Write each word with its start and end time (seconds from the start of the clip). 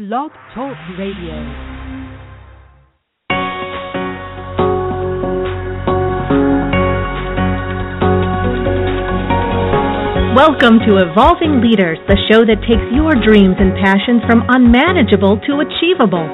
Blog 0.00 0.32
Talk 0.56 0.72
Radio. 0.96 1.36
Welcome 10.32 10.80
to 10.88 11.04
Evolving 11.04 11.60
Leaders, 11.60 12.00
the 12.08 12.16
show 12.32 12.48
that 12.48 12.64
takes 12.64 12.80
your 12.96 13.12
dreams 13.12 13.60
and 13.60 13.76
passions 13.76 14.24
from 14.24 14.48
unmanageable 14.48 15.36
to 15.44 15.60
achievable. 15.60 16.24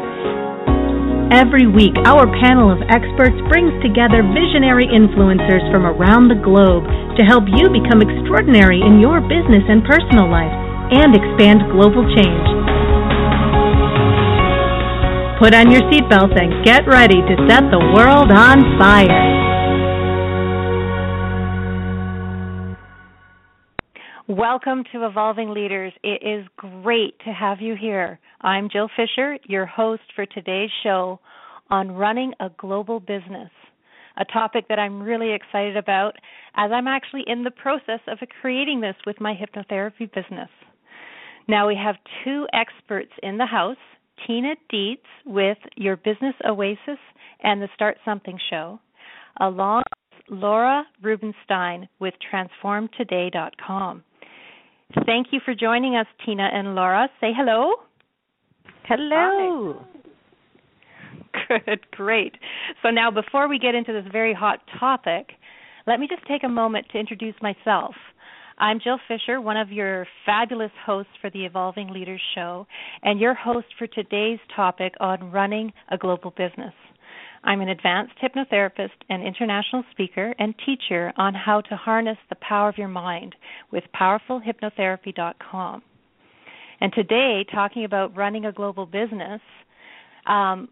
Every 1.34 1.66
week, 1.66 1.98
our 2.06 2.30
panel 2.38 2.70
of 2.70 2.78
experts 2.86 3.34
brings 3.50 3.74
together 3.82 4.22
visionary 4.30 4.86
influencers 4.86 5.66
from 5.74 5.90
around 5.90 6.30
the 6.30 6.38
globe 6.38 6.86
to 7.18 7.26
help 7.26 7.50
you 7.50 7.66
become 7.74 7.98
extraordinary 7.98 8.78
in 8.78 9.02
your 9.02 9.18
business 9.26 9.66
and 9.66 9.82
personal 9.82 10.30
life 10.30 10.54
and 10.94 11.18
expand 11.18 11.66
global 11.74 12.06
change. 12.14 12.55
Put 15.38 15.54
on 15.54 15.70
your 15.70 15.82
seatbelts 15.82 16.40
and 16.40 16.64
get 16.64 16.88
ready 16.88 17.20
to 17.20 17.46
set 17.46 17.64
the 17.70 17.78
world 17.94 18.30
on 18.30 18.78
fire. 18.78 19.34
Welcome 24.26 24.84
to 24.92 25.04
Evolving 25.06 25.50
Leaders. 25.50 25.92
It 26.02 26.22
is 26.26 26.46
great 26.56 27.18
to 27.26 27.34
have 27.34 27.60
you 27.60 27.76
here. 27.78 28.18
I'm 28.40 28.70
Jill 28.72 28.88
Fisher, 28.96 29.36
your 29.44 29.66
host 29.66 30.04
for 30.14 30.24
today's 30.24 30.70
show 30.82 31.20
on 31.68 31.92
running 31.92 32.32
a 32.40 32.48
global 32.56 32.98
business, 32.98 33.50
a 34.16 34.24
topic 34.24 34.68
that 34.70 34.78
I'm 34.78 35.02
really 35.02 35.34
excited 35.34 35.76
about 35.76 36.14
as 36.56 36.70
I'm 36.72 36.88
actually 36.88 37.24
in 37.26 37.44
the 37.44 37.50
process 37.50 38.00
of 38.08 38.20
creating 38.40 38.80
this 38.80 38.96
with 39.06 39.20
my 39.20 39.34
hypnotherapy 39.34 40.10
business. 40.14 40.48
Now, 41.46 41.68
we 41.68 41.76
have 41.76 41.96
two 42.24 42.46
experts 42.54 43.12
in 43.22 43.36
the 43.36 43.44
house 43.44 43.76
Tina 44.26 44.54
Dietz 44.70 45.02
with 45.24 45.58
Your 45.76 45.96
Business 45.96 46.34
Oasis 46.48 46.98
and 47.42 47.60
the 47.60 47.68
Start 47.74 47.96
Something 48.04 48.38
Show, 48.50 48.78
along 49.40 49.82
with 50.12 50.38
Laura 50.38 50.84
Rubinstein 51.02 51.88
with 51.98 52.14
TransformToday.com. 52.32 54.02
Thank 55.04 55.28
you 55.32 55.40
for 55.44 55.54
joining 55.54 55.96
us, 55.96 56.06
Tina 56.24 56.48
and 56.52 56.74
Laura. 56.74 57.08
Say 57.20 57.32
hello. 57.36 57.72
Hello. 58.84 59.80
Hi. 59.80 61.58
Good, 61.66 61.90
great. 61.90 62.34
So 62.82 62.90
now, 62.90 63.10
before 63.10 63.48
we 63.48 63.58
get 63.58 63.74
into 63.74 63.92
this 63.92 64.10
very 64.10 64.32
hot 64.32 64.60
topic, 64.78 65.32
let 65.86 66.00
me 66.00 66.08
just 66.08 66.26
take 66.26 66.44
a 66.44 66.48
moment 66.48 66.86
to 66.92 66.98
introduce 66.98 67.34
myself. 67.42 67.94
I'm 68.58 68.80
Jill 68.82 68.98
Fisher, 69.06 69.38
one 69.38 69.58
of 69.58 69.70
your 69.70 70.06
fabulous 70.24 70.70
hosts 70.86 71.12
for 71.20 71.28
the 71.28 71.44
Evolving 71.44 71.90
Leaders 71.90 72.22
Show, 72.34 72.66
and 73.02 73.20
your 73.20 73.34
host 73.34 73.66
for 73.78 73.86
today's 73.86 74.38
topic 74.54 74.94
on 74.98 75.30
running 75.30 75.74
a 75.90 75.98
global 75.98 76.30
business. 76.30 76.72
I'm 77.44 77.60
an 77.60 77.68
advanced 77.68 78.14
hypnotherapist 78.22 78.96
and 79.10 79.22
international 79.22 79.84
speaker 79.90 80.34
and 80.38 80.54
teacher 80.64 81.12
on 81.18 81.34
how 81.34 81.60
to 81.60 81.76
harness 81.76 82.16
the 82.30 82.36
power 82.36 82.70
of 82.70 82.78
your 82.78 82.88
mind 82.88 83.36
with 83.72 83.84
powerfulhypnotherapy.com. 83.94 85.82
And 86.80 86.92
today, 86.94 87.44
talking 87.52 87.84
about 87.84 88.16
running 88.16 88.46
a 88.46 88.52
global 88.52 88.86
business, 88.86 89.42
um, 90.26 90.70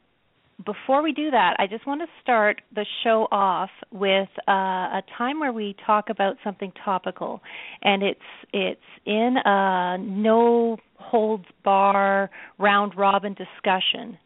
before 0.64 1.02
we 1.02 1.12
do 1.12 1.30
that, 1.30 1.56
I 1.58 1.66
just 1.66 1.86
want 1.86 2.00
to 2.00 2.06
start 2.22 2.60
the 2.74 2.86
show 3.02 3.26
off 3.32 3.70
with 3.90 4.28
uh, 4.48 4.52
a 4.52 5.02
time 5.18 5.40
where 5.40 5.52
we 5.52 5.74
talk 5.84 6.10
about 6.10 6.36
something 6.44 6.72
topical, 6.84 7.40
and 7.82 8.02
it's 8.02 8.20
it's 8.52 8.80
in 9.04 9.36
a 9.44 9.98
no 9.98 10.76
holds 10.96 11.46
bar 11.64 12.30
round 12.58 12.96
robin 12.96 13.34
discussion. 13.34 14.16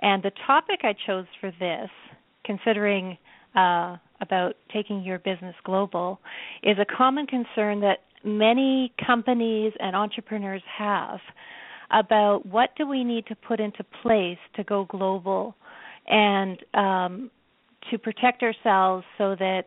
And 0.00 0.22
the 0.22 0.32
topic 0.46 0.80
I 0.82 0.94
chose 1.06 1.26
for 1.40 1.52
this, 1.58 1.88
considering 2.44 3.16
uh, 3.54 3.96
about 4.20 4.54
taking 4.72 5.02
your 5.02 5.18
business 5.18 5.54
global, 5.64 6.20
is 6.62 6.76
a 6.78 6.84
common 6.84 7.26
concern 7.26 7.80
that 7.80 7.98
many 8.24 8.92
companies 9.04 9.72
and 9.80 9.96
entrepreneurs 9.96 10.62
have 10.78 11.20
about 11.90 12.46
what 12.46 12.70
do 12.76 12.86
we 12.86 13.04
need 13.04 13.26
to 13.26 13.34
put 13.34 13.60
into 13.60 13.84
place 14.02 14.38
to 14.56 14.64
go 14.64 14.86
global 14.86 15.54
and 16.06 16.58
um, 16.74 17.30
to 17.90 17.98
protect 17.98 18.42
ourselves 18.42 19.04
so 19.18 19.36
that 19.38 19.66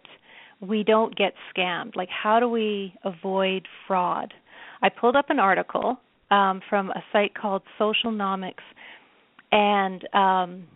we 0.62 0.84
don't 0.84 1.16
get 1.16 1.34
scammed. 1.56 1.96
Like, 1.96 2.09
how 2.09 2.40
do 2.40 2.47
we 2.50 2.94
avoid 3.03 3.68
fraud? 3.88 4.34
I 4.81 4.90
pulled 4.90 5.16
up 5.16 5.29
an 5.29 5.40
article 5.40 5.97
um, 6.31 6.62
from 6.69 6.90
a 6.91 7.03
site 7.12 7.35
called 7.35 7.62
Socialnomics 7.79 8.63
and 9.51 10.07
um, 10.13 10.68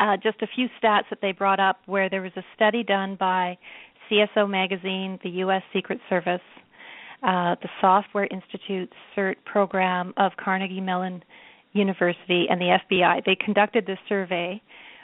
uh, 0.00 0.16
just 0.22 0.42
a 0.42 0.46
few 0.54 0.68
stats 0.82 1.04
that 1.10 1.20
they 1.22 1.32
brought 1.32 1.60
up 1.60 1.78
where 1.86 2.10
there 2.10 2.22
was 2.22 2.32
a 2.36 2.44
study 2.54 2.82
done 2.82 3.16
by 3.18 3.56
CSO 4.10 4.48
Magazine, 4.48 5.18
the 5.22 5.30
U.S. 5.30 5.62
Secret 5.72 5.98
Service, 6.08 6.40
uh, 7.22 7.56
the 7.62 7.68
Software 7.80 8.26
Institute 8.26 8.92
CERT 9.16 9.36
program 9.44 10.12
of 10.16 10.32
Carnegie 10.42 10.80
Mellon 10.80 11.22
University, 11.76 12.46
and 12.48 12.60
the 12.60 12.78
FBI. 12.90 13.24
They 13.24 13.36
conducted 13.36 13.86
this 13.86 13.98
survey 14.08 14.60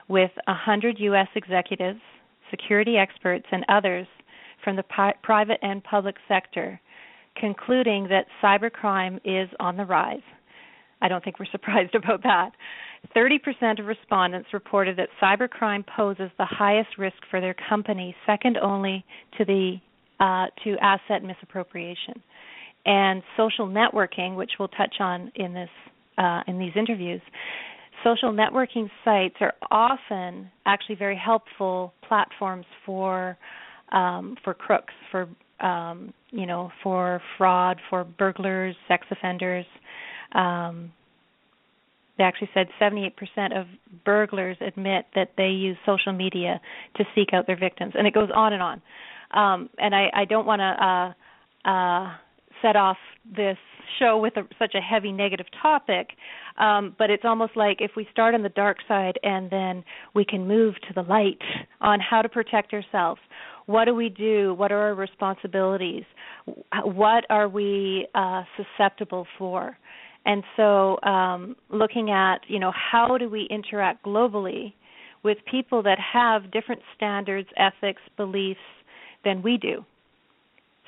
with 0.09 0.31
100 0.47 0.99
U.S. 0.99 1.29
executives, 1.35 2.01
security 2.51 2.97
experts, 2.97 3.47
and 3.53 3.65
others 3.69 4.07
from 4.65 4.77
the 4.77 4.83
pi- 4.85 5.15
private 5.23 5.59
and 5.63 5.83
public 5.85 6.17
sector, 6.29 6.81
concluding 7.37 8.09
that 8.09 8.27
cybercrime 8.43 9.17
is 9.25 9.49
on 9.61 9.77
the 9.77 9.85
rise. 9.85 10.21
I 11.01 11.09
don't 11.09 11.23
think 11.23 11.39
we're 11.39 11.47
surprised 11.51 11.95
about 11.95 12.23
that. 12.23 12.51
30% 13.17 13.81
of 13.81 13.87
respondents 13.87 14.49
reported 14.53 14.97
that 14.99 15.09
cybercrime 15.21 15.85
poses 15.87 16.31
the 16.39 16.47
highest 16.47 16.99
risk 16.99 17.17
for 17.31 17.41
their 17.41 17.57
company, 17.69 18.15
second 18.27 18.57
only 18.57 19.05
to 19.39 19.45
the 19.45 19.77
uh, 20.21 20.47
to 20.63 20.77
asset 20.81 21.25
misappropriation. 21.25 22.23
And 22.87 23.23
social 23.37 23.67
networking, 23.67 24.37
which 24.37 24.53
we'll 24.59 24.69
touch 24.69 24.97
on 25.01 25.33
in 25.35 25.53
this 25.53 25.69
uh, 26.19 26.43
in 26.47 26.59
these 26.59 26.73
interviews, 26.77 27.21
social 28.05 28.33
networking 28.33 28.91
sites 29.05 29.37
are 29.41 29.55
often 29.71 30.51
actually 30.67 30.97
very 30.97 31.17
helpful 31.17 31.93
platforms 32.07 32.67
for 32.85 33.37
um, 33.93 34.37
for 34.43 34.55
crooks, 34.55 34.95
for 35.11 35.29
um, 35.61 36.13
you 36.31 36.47
know, 36.47 36.71
for 36.83 37.21
fraud, 37.39 37.79
for 37.89 38.05
burglars, 38.05 38.75
sex 38.89 39.07
offenders, 39.11 39.67
um, 40.33 40.93
they 42.19 42.25
actually 42.25 42.51
said 42.53 42.69
78% 42.81 43.13
of 43.59 43.67
burglars 44.05 44.57
admit 44.61 45.07
that 45.15 45.31
they 45.37 45.49
use 45.49 45.77
social 45.87 46.13
media 46.13 46.61
to 46.97 47.05
seek 47.15 47.33
out 47.33 47.47
their 47.47 47.59
victims, 47.59 47.95
and 47.97 48.07
it 48.07 48.15
goes 48.15 48.29
on 48.35 48.53
and 48.53 48.63
on. 48.63 48.83
Um, 49.33 49.71
and 49.79 49.95
I, 49.95 50.11
I 50.15 50.25
don't 50.27 50.47
want 50.47 50.61
to 50.61 51.67
uh, 51.67 51.71
uh, 51.71 52.15
set 52.61 52.77
off 52.77 52.99
this 53.25 53.57
show 53.99 54.19
with 54.19 54.37
a, 54.37 54.43
such 54.59 54.75
a 54.75 54.81
heavy 54.81 55.13
negative 55.13 55.47
topic, 55.61 56.11
um, 56.59 56.95
but 56.99 57.11
it's 57.11 57.25
almost 57.25 57.57
like 57.57 57.79
if 57.81 57.93
we 57.97 58.07
start 58.11 58.35
on 58.35 58.43
the 58.43 58.49
dark 58.51 58.79
side 58.89 59.19
and 59.23 59.51
then 59.51 59.85
we 60.15 60.25
can 60.25 60.47
move 60.47 60.75
to 60.89 60.95
the 60.95 61.03
light 61.03 61.41
on 61.81 61.99
how 62.01 62.23
to 62.23 62.29
protect 62.29 62.73
ourselves. 62.73 63.21
What 63.67 63.85
do 63.85 63.95
we 63.95 64.09
do? 64.09 64.55
What 64.55 64.73
are 64.73 64.79
our 64.79 64.95
responsibilities? 64.95 66.05
What 66.85 67.25
are 67.31 67.49
we 67.49 68.09
uh, 68.15 68.43
susceptible 68.57 69.27
for? 69.39 69.79
And 70.25 70.43
so, 70.57 71.01
um, 71.03 71.57
looking 71.69 72.11
at 72.11 72.39
you 72.47 72.61
know 72.61 72.73
how 72.73 73.19
do 73.19 73.29
we 73.29 73.49
interact 73.51 74.05
globally 74.05 74.73
with 75.23 75.39
people 75.51 75.83
that 75.83 75.99
have 75.99 76.51
different 76.51 76.83
standards, 76.97 77.49
ethics, 77.57 78.03
beliefs 78.17 78.61
than 79.25 79.43
we 79.43 79.57
do. 79.57 79.85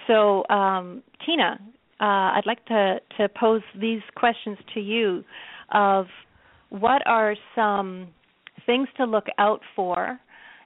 So, 0.06 0.46
um, 0.48 1.02
Tina, 1.24 1.58
uh, 2.04 2.36
I'd 2.36 2.46
like 2.46 2.64
to 2.66 3.00
to 3.16 3.28
pose 3.30 3.62
these 3.80 4.02
questions 4.14 4.58
to 4.74 4.80
you 4.80 5.24
of 5.72 6.06
what 6.68 7.00
are 7.06 7.34
some 7.54 8.08
things 8.66 8.88
to 8.98 9.04
look 9.04 9.26
out 9.38 9.60
for, 9.74 10.20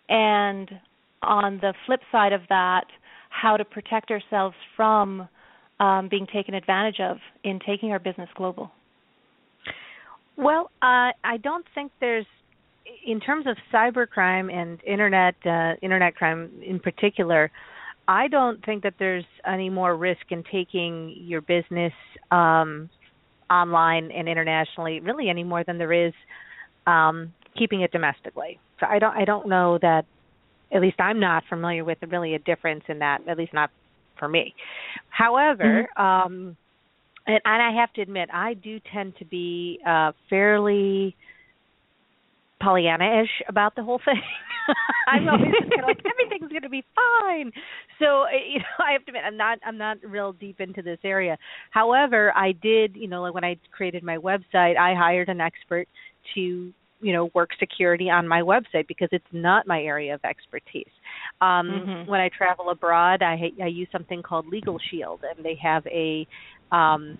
and 0.08 0.68
on 1.22 1.58
the 1.60 1.74
flip 1.86 2.00
side 2.10 2.32
of 2.32 2.40
that, 2.48 2.86
how 3.30 3.56
to 3.56 3.64
protect 3.64 4.10
ourselves 4.10 4.56
from 4.76 5.28
um, 5.78 6.08
being 6.08 6.26
taken 6.32 6.54
advantage 6.54 6.98
of 7.00 7.18
in 7.44 7.60
taking 7.64 7.92
our 7.92 8.00
business 8.00 8.28
global? 8.34 8.72
Well, 10.36 10.70
uh, 10.82 11.14
I 11.22 11.36
don't 11.42 11.66
think 11.74 11.92
there's, 12.00 12.26
in 13.06 13.20
terms 13.20 13.46
of 13.46 13.56
cybercrime 13.72 14.52
and 14.52 14.80
internet 14.84 15.36
uh, 15.46 15.74
internet 15.82 16.16
crime 16.16 16.50
in 16.66 16.80
particular, 16.80 17.50
I 18.08 18.26
don't 18.26 18.64
think 18.64 18.82
that 18.84 18.94
there's 18.98 19.26
any 19.46 19.68
more 19.68 19.94
risk 19.94 20.22
in 20.30 20.42
taking 20.50 21.14
your 21.18 21.42
business 21.42 21.92
um, 22.30 22.88
online 23.50 24.10
and 24.10 24.26
internationally, 24.28 24.98
really 25.00 25.28
any 25.28 25.44
more 25.44 25.62
than 25.62 25.76
there 25.76 25.92
is 25.92 26.14
um, 26.86 27.32
keeping 27.56 27.82
it 27.82 27.92
domestically. 27.92 28.58
So 28.80 28.86
I 28.86 28.98
don't 28.98 29.16
I 29.16 29.24
don't 29.24 29.46
know 29.46 29.78
that. 29.82 30.06
At 30.70 30.82
least 30.82 31.00
I'm 31.00 31.18
not 31.18 31.44
familiar 31.48 31.82
with 31.82 31.96
really 32.08 32.34
a 32.34 32.38
difference 32.38 32.84
in 32.88 32.98
that. 32.98 33.26
At 33.26 33.38
least 33.38 33.54
not 33.54 33.70
for 34.18 34.28
me. 34.28 34.54
However, 35.10 35.88
mm-hmm. 35.96 36.02
um, 36.02 36.56
and, 37.26 37.40
and 37.44 37.62
I 37.62 37.78
have 37.80 37.92
to 37.94 38.02
admit, 38.02 38.28
I 38.32 38.54
do 38.54 38.80
tend 38.92 39.14
to 39.18 39.24
be 39.24 39.78
uh, 39.86 40.12
fairly 40.28 41.14
Pollyanna-ish 42.60 43.42
about 43.48 43.74
the 43.76 43.82
whole 43.82 44.00
thing. 44.04 44.20
I'm 45.08 45.28
always 45.28 45.52
kind 45.52 45.82
of 45.82 45.86
like 45.86 46.02
everything's 46.04 46.50
going 46.50 46.62
to 46.62 46.68
be 46.68 46.84
fine. 46.94 47.52
So 47.98 48.24
you 48.28 48.58
know, 48.58 48.64
I 48.84 48.92
have 48.92 49.04
to 49.04 49.10
admit, 49.10 49.22
I'm 49.26 49.36
not 49.36 49.58
I'm 49.66 49.78
not 49.78 49.98
real 50.02 50.32
deep 50.32 50.60
into 50.60 50.82
this 50.82 50.98
area. 51.04 51.36
However, 51.70 52.32
I 52.36 52.52
did, 52.52 52.96
you 52.96 53.08
know, 53.08 53.22
like 53.22 53.34
when 53.34 53.44
I 53.44 53.56
created 53.70 54.02
my 54.02 54.16
website, 54.16 54.76
I 54.76 54.94
hired 54.94 55.28
an 55.28 55.40
expert 55.40 55.88
to 56.34 56.72
you 57.00 57.12
know 57.12 57.30
work 57.34 57.50
security 57.60 58.10
on 58.10 58.26
my 58.26 58.40
website 58.40 58.88
because 58.88 59.08
it's 59.12 59.24
not 59.32 59.66
my 59.66 59.80
area 59.80 60.14
of 60.14 60.20
expertise. 60.24 60.90
Um, 61.40 61.68
mm-hmm. 61.68 62.10
When 62.10 62.20
I 62.20 62.28
travel 62.36 62.70
abroad, 62.70 63.22
I 63.22 63.50
I 63.62 63.68
use 63.68 63.88
something 63.92 64.22
called 64.22 64.46
Legal 64.46 64.78
Shield, 64.90 65.20
and 65.22 65.44
they 65.44 65.56
have 65.62 65.86
a 65.86 66.26
um, 66.72 67.18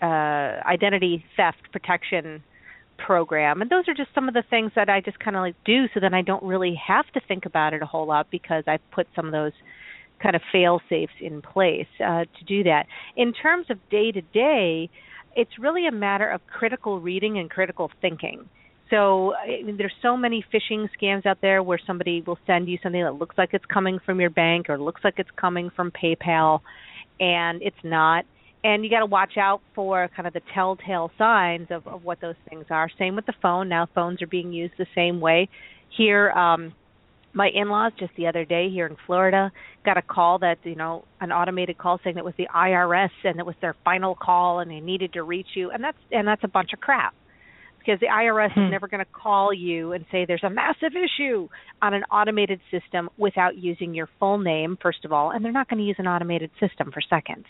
uh, 0.00 0.60
identity 0.66 1.24
theft 1.36 1.70
protection 1.72 2.42
program 3.04 3.60
and 3.60 3.70
those 3.70 3.88
are 3.88 3.94
just 3.94 4.10
some 4.14 4.28
of 4.28 4.34
the 4.34 4.44
things 4.48 4.72
that 4.76 4.88
I 4.88 5.00
just 5.00 5.18
kind 5.18 5.36
of 5.36 5.40
like 5.40 5.56
do 5.64 5.86
so 5.92 6.00
then 6.00 6.14
I 6.14 6.22
don't 6.22 6.42
really 6.42 6.74
have 6.86 7.06
to 7.14 7.20
think 7.26 7.46
about 7.46 7.74
it 7.74 7.82
a 7.82 7.86
whole 7.86 8.06
lot 8.06 8.28
because 8.30 8.64
I've 8.66 8.90
put 8.92 9.06
some 9.16 9.26
of 9.26 9.32
those 9.32 9.52
kind 10.22 10.36
of 10.36 10.42
fail 10.52 10.80
safes 10.88 11.12
in 11.20 11.42
place 11.42 11.88
uh, 12.00 12.24
to 12.24 12.44
do 12.46 12.62
that. 12.64 12.86
In 13.16 13.32
terms 13.32 13.66
of 13.70 13.78
day 13.90 14.12
to 14.12 14.20
day, 14.20 14.88
it's 15.34 15.50
really 15.58 15.86
a 15.86 15.92
matter 15.92 16.30
of 16.30 16.40
critical 16.46 17.00
reading 17.00 17.38
and 17.38 17.50
critical 17.50 17.90
thinking. 18.00 18.48
So 18.90 19.34
I 19.34 19.62
mean, 19.62 19.76
there's 19.78 19.94
so 20.02 20.16
many 20.16 20.44
phishing 20.52 20.88
scams 21.00 21.24
out 21.26 21.38
there 21.40 21.62
where 21.62 21.80
somebody 21.86 22.22
will 22.26 22.38
send 22.46 22.68
you 22.68 22.78
something 22.82 23.02
that 23.02 23.14
looks 23.14 23.36
like 23.38 23.50
it's 23.52 23.64
coming 23.64 23.98
from 24.04 24.20
your 24.20 24.30
bank 24.30 24.68
or 24.68 24.78
looks 24.78 25.00
like 25.02 25.14
it's 25.16 25.30
coming 25.36 25.70
from 25.74 25.90
PayPal, 25.90 26.60
and 27.18 27.62
it's 27.62 27.76
not. 27.82 28.24
And 28.64 28.84
you 28.84 28.90
got 28.90 29.00
to 29.00 29.06
watch 29.06 29.36
out 29.36 29.60
for 29.74 30.08
kind 30.14 30.26
of 30.26 30.34
the 30.34 30.42
telltale 30.54 31.10
signs 31.18 31.68
of, 31.70 31.86
of 31.88 32.04
what 32.04 32.20
those 32.20 32.36
things 32.48 32.66
are. 32.70 32.88
Same 32.98 33.16
with 33.16 33.26
the 33.26 33.34
phone. 33.42 33.68
Now 33.68 33.88
phones 33.92 34.22
are 34.22 34.26
being 34.28 34.52
used 34.52 34.74
the 34.78 34.86
same 34.94 35.20
way. 35.20 35.48
Here, 35.96 36.30
um, 36.30 36.72
my 37.34 37.48
in-laws 37.52 37.92
just 37.98 38.12
the 38.16 38.26
other 38.26 38.44
day 38.44 38.68
here 38.70 38.86
in 38.86 38.96
Florida 39.06 39.50
got 39.84 39.96
a 39.96 40.02
call 40.02 40.38
that 40.40 40.58
you 40.64 40.74
know 40.74 41.04
an 41.20 41.32
automated 41.32 41.78
call 41.78 41.98
saying 42.04 42.16
that 42.16 42.24
was 42.24 42.34
the 42.36 42.48
IRS 42.54 43.10
and 43.24 43.38
it 43.38 43.46
was 43.46 43.54
their 43.60 43.74
final 43.84 44.14
call 44.14 44.60
and 44.60 44.70
they 44.70 44.80
needed 44.80 45.14
to 45.14 45.22
reach 45.22 45.48
you 45.54 45.70
and 45.70 45.82
that's 45.82 45.98
and 46.10 46.26
that's 46.26 46.44
a 46.44 46.48
bunch 46.48 46.70
of 46.72 46.80
crap 46.80 47.14
because 47.78 47.98
the 48.00 48.06
IRS 48.06 48.52
hmm. 48.52 48.60
is 48.60 48.70
never 48.70 48.86
going 48.86 49.04
to 49.04 49.10
call 49.10 49.52
you 49.52 49.92
and 49.92 50.04
say 50.12 50.24
there's 50.24 50.44
a 50.44 50.50
massive 50.50 50.92
issue 50.92 51.48
on 51.80 51.94
an 51.94 52.04
automated 52.04 52.60
system 52.70 53.08
without 53.16 53.56
using 53.56 53.94
your 53.94 54.08
full 54.18 54.38
name 54.38 54.76
first 54.80 55.04
of 55.04 55.12
all 55.12 55.30
and 55.30 55.44
they're 55.44 55.52
not 55.52 55.68
going 55.68 55.78
to 55.78 55.84
use 55.84 55.96
an 55.98 56.06
automated 56.06 56.50
system 56.60 56.90
for 56.92 57.00
seconds 57.00 57.46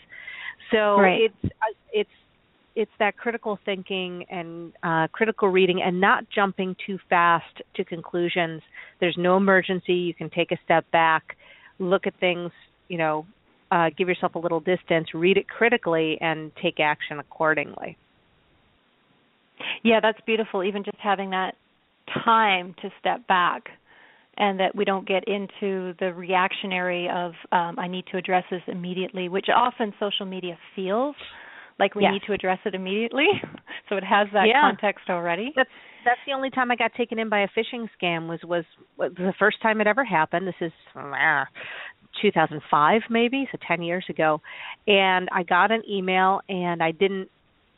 so 0.71 0.99
right. 0.99 1.21
it's 1.21 1.53
uh, 1.53 1.73
it's 1.91 2.09
it's 2.75 2.91
that 2.97 3.15
critical 3.17 3.59
thinking 3.65 4.25
and 4.29 4.73
uh, 4.81 5.07
critical 5.11 5.49
reading 5.49 5.81
and 5.81 6.01
not 6.01 6.23
jumping 6.33 6.75
too 6.85 6.97
fast 7.09 7.61
to 7.75 7.83
conclusions 7.83 8.61
there's 8.99 9.15
no 9.17 9.37
emergency 9.37 9.93
you 9.93 10.13
can 10.13 10.29
take 10.29 10.51
a 10.51 10.57
step 10.63 10.89
back 10.91 11.37
look 11.79 12.07
at 12.07 12.13
things 12.19 12.51
you 12.87 12.97
know 12.97 13.25
uh, 13.71 13.89
give 13.97 14.07
yourself 14.07 14.35
a 14.35 14.39
little 14.39 14.59
distance 14.59 15.13
read 15.13 15.37
it 15.37 15.47
critically 15.47 16.17
and 16.21 16.51
take 16.61 16.79
action 16.79 17.19
accordingly 17.19 17.97
yeah, 19.83 19.99
that's 20.01 20.19
beautiful. 20.25 20.63
Even 20.63 20.83
just 20.83 20.97
having 20.97 21.31
that 21.31 21.55
time 22.23 22.75
to 22.81 22.89
step 22.99 23.25
back 23.27 23.69
and 24.37 24.59
that 24.59 24.75
we 24.75 24.85
don't 24.85 25.07
get 25.07 25.23
into 25.27 25.93
the 25.99 26.13
reactionary 26.13 27.07
of 27.07 27.33
um, 27.51 27.77
I 27.77 27.87
need 27.87 28.05
to 28.11 28.17
address 28.17 28.43
this 28.49 28.61
immediately, 28.67 29.29
which 29.29 29.47
often 29.53 29.93
social 29.99 30.25
media 30.25 30.57
feels 30.75 31.15
like 31.79 31.95
we 31.95 32.03
yes. 32.03 32.13
need 32.13 32.21
to 32.27 32.33
address 32.33 32.59
it 32.65 32.75
immediately. 32.75 33.27
so 33.89 33.95
it 33.97 34.03
has 34.03 34.27
that 34.33 34.47
yeah. 34.47 34.61
context 34.61 35.09
already. 35.09 35.51
That's 35.55 35.69
that's 36.05 36.19
the 36.27 36.33
only 36.33 36.49
time 36.49 36.69
I 36.69 36.75
got 36.75 36.91
taken 36.95 37.17
in 37.17 37.29
by 37.29 37.41
a 37.41 37.47
phishing 37.47 37.87
scam 38.01 38.27
was 38.27 38.39
was, 38.43 38.65
was 38.97 39.11
the 39.17 39.33
first 39.39 39.61
time 39.61 39.81
it 39.81 39.87
ever 39.87 40.03
happened. 40.03 40.47
This 40.47 40.55
is 40.61 40.71
uh, 40.95 41.45
2005 42.21 43.01
maybe, 43.09 43.47
so 43.51 43.57
10 43.67 43.81
years 43.81 44.05
ago. 44.09 44.41
And 44.87 45.29
I 45.31 45.43
got 45.43 45.71
an 45.71 45.83
email 45.89 46.41
and 46.49 46.83
I 46.83 46.91
didn't 46.91 47.29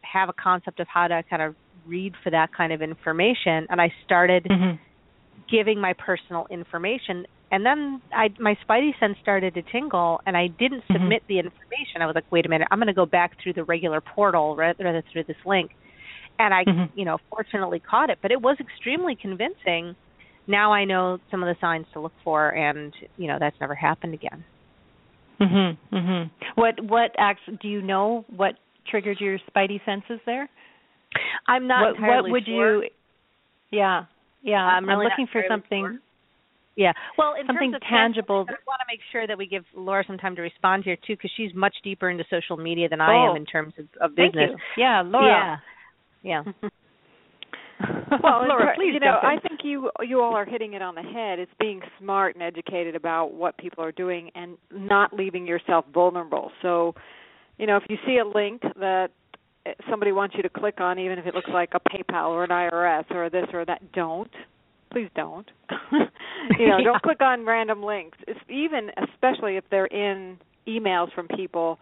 have 0.02 0.30
a 0.30 0.34
concept 0.34 0.80
of 0.80 0.88
how 0.92 1.08
to 1.08 1.24
kind 1.30 1.42
of 1.42 1.56
read 1.86 2.14
for 2.24 2.32
that 2.32 2.50
kind 2.56 2.74
of 2.74 2.82
information 2.82 3.68
and 3.70 3.80
I 3.80 3.94
started 4.04 4.46
mm-hmm. 4.46 4.76
Giving 5.50 5.80
my 5.80 5.94
personal 5.94 6.48
information 6.50 7.26
and 7.52 7.66
then 7.66 8.02
I 8.14 8.30
my 8.40 8.58
spidey 8.68 8.92
sense 9.00 9.18
started 9.22 9.54
to 9.54 9.62
tingle 9.72 10.20
and 10.26 10.36
I 10.36 10.48
didn't 10.48 10.82
mm-hmm. 10.82 10.94
submit 10.94 11.24
mm-hmm. 11.24 11.34
the 11.34 11.40
information. 11.40 12.02
I 12.02 12.06
was 12.06 12.16
like, 12.16 12.30
wait 12.32 12.46
a 12.46 12.50
minute, 12.50 12.68
I'm 12.72 12.80
going 12.80 12.88
to 12.88 12.94
go 12.94 13.06
back 13.06 13.38
through 13.42 13.54
the 13.54 13.64
regular 13.64 14.02
portal 14.02 14.56
rather 14.56 14.84
than 14.84 15.02
through 15.12 15.26
this 15.26 15.38
link. 15.46 15.72
And 16.38 16.54
I, 16.54 16.64
mm-hmm. 16.64 17.00
you 17.00 17.06
know, 17.06 17.18
fortunately 17.30 17.80
caught 17.80 18.10
it, 18.10 18.18
but 18.22 18.32
it 18.32 18.42
was 18.42 18.58
extremely 18.60 19.16
convincing. 19.16 19.96
Now 20.48 20.74
I 20.74 20.86
know 20.86 21.20
some 21.32 21.44
of 21.44 21.48
the 21.48 21.56
signs 21.62 21.86
to 21.94 22.02
look 22.02 22.12
for 22.24 22.50
and, 22.50 22.94
you 23.16 23.28
know, 23.28 23.38
that's 23.40 23.56
never 23.62 23.76
happened 23.76 24.14
again. 24.16 24.44
Mhm. 25.40 25.78
Mhm. 25.92 26.30
What 26.56 26.82
what 26.82 27.12
acts 27.18 27.42
do 27.62 27.68
you 27.68 27.82
know 27.82 28.26
what 28.36 28.56
triggered 28.88 29.20
your 29.20 29.38
spidey 29.40 29.84
senses 29.86 30.20
there? 30.26 30.50
I'm 31.48 31.68
not 31.68 31.82
what, 31.82 31.96
entirely 31.96 32.32
what 32.32 32.42
would 32.42 32.46
sure. 32.46 32.84
you 32.84 32.90
yeah 33.72 34.06
yeah 34.46 34.66
um, 34.66 34.76
I'm, 34.76 34.90
really 34.90 35.06
I'm 35.08 35.12
looking 35.12 35.28
for 35.32 35.44
something 35.50 35.84
sure. 35.84 36.00
yeah 36.78 36.94
well 37.18 37.34
in 37.40 37.46
something 37.48 37.72
terms 37.74 37.82
of 37.84 37.90
tangible 37.90 38.46
I 38.48 38.56
want 38.66 38.80
to 38.80 38.88
make 38.88 39.02
sure 39.12 39.28
that 39.28 39.38
we 39.38 39.48
give 39.48 39.66
Laura 39.76 40.06
some 40.08 40.18
time 40.18 40.36
to 40.38 40.42
respond 40.42 40.86
here 40.86 40.96
too 40.96 41.16
because 41.16 41.32
she's 41.36 41.54
much 41.54 41.76
deeper 41.84 42.10
into 42.10 42.24
social 42.30 42.56
media 42.56 42.88
than 42.88 43.02
oh. 43.02 43.06
I 43.06 43.26
am 43.26 43.32
oh. 43.32 43.36
in 43.36 43.46
terms 43.46 43.74
of, 43.78 43.86
of 44.00 44.16
business 44.16 44.56
Thank 44.56 44.60
you. 44.78 44.84
yeah 44.84 45.02
Laura 45.02 45.60
yeah 46.24 46.44
yeah 46.54 46.70
well, 48.24 48.46
Laura, 48.48 48.74
please 48.76 48.94
you 48.94 49.00
know, 49.00 49.20
I 49.22 49.38
think 49.46 49.62
you 49.64 49.92
you 50.02 50.22
all 50.22 50.34
are 50.34 50.46
hitting 50.46 50.74
it 50.74 50.82
on 50.82 50.96
the 50.96 51.02
head. 51.02 51.40
It's 51.40 51.52
being 51.60 51.82
smart 52.00 52.36
and 52.36 52.44
educated 52.44 52.96
about 52.96 53.34
what 53.34 53.58
people 53.58 53.84
are 53.84 53.92
doing 53.92 54.32
and 54.36 54.58
not 54.72 55.14
leaving 55.14 55.46
yourself 55.46 55.86
vulnerable. 55.94 56.52
So, 56.62 56.96
you 57.58 57.68
know, 57.68 57.76
if 57.78 57.84
you 57.90 57.98
see 58.06 58.18
a 58.18 58.26
link 58.26 58.62
that 58.62 59.10
somebody 59.90 60.12
wants 60.12 60.36
you 60.36 60.44
to 60.44 60.50
click 60.50 60.80
on, 60.80 61.00
even 61.00 61.18
if 61.18 61.26
it 61.26 61.34
looks 61.34 61.50
like 61.52 61.72
a 61.74 61.80
PayPal 61.90 62.30
or 62.30 62.44
an 62.44 62.50
IRS 62.50 63.10
or 63.12 63.30
this 63.30 63.46
or 63.54 63.66
that, 63.66 63.92
don't. 63.94 64.32
Please 64.92 65.10
don't. 65.16 65.50
you 65.92 66.68
know, 66.68 66.78
yeah. 66.78 66.84
don't 66.84 67.02
click 67.02 67.22
on 67.22 67.46
random 67.46 67.84
links. 67.84 68.18
It's 68.28 68.40
even, 68.50 68.92
especially 69.12 69.58
if 69.58 69.64
they're 69.70 69.88
in 69.88 70.38
emails 70.68 71.14
from 71.14 71.28
people. 71.28 71.80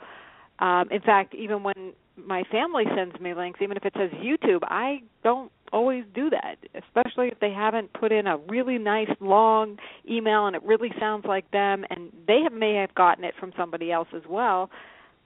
Um, 0.59 0.87
in 0.91 1.01
fact, 1.01 1.35
even 1.35 1.63
when 1.63 1.93
my 2.15 2.43
family 2.51 2.83
sends 2.95 3.19
me 3.19 3.33
links, 3.33 3.59
even 3.61 3.77
if 3.77 3.85
it 3.85 3.93
says 3.97 4.09
YouTube, 4.11 4.59
I 4.63 5.01
don't 5.23 5.51
always 5.71 6.03
do 6.13 6.29
that, 6.29 6.55
especially 6.75 7.27
if 7.27 7.39
they 7.39 7.51
haven't 7.51 7.91
put 7.93 8.11
in 8.11 8.27
a 8.27 8.37
really 8.37 8.77
nice 8.77 9.09
long 9.19 9.77
email 10.09 10.45
and 10.45 10.55
it 10.55 10.63
really 10.63 10.91
sounds 10.99 11.25
like 11.25 11.49
them, 11.51 11.83
and 11.89 12.11
they 12.27 12.41
have, 12.43 12.53
may 12.53 12.75
have 12.75 12.93
gotten 12.95 13.23
it 13.23 13.33
from 13.39 13.51
somebody 13.57 13.91
else 13.91 14.07
as 14.15 14.21
well. 14.29 14.69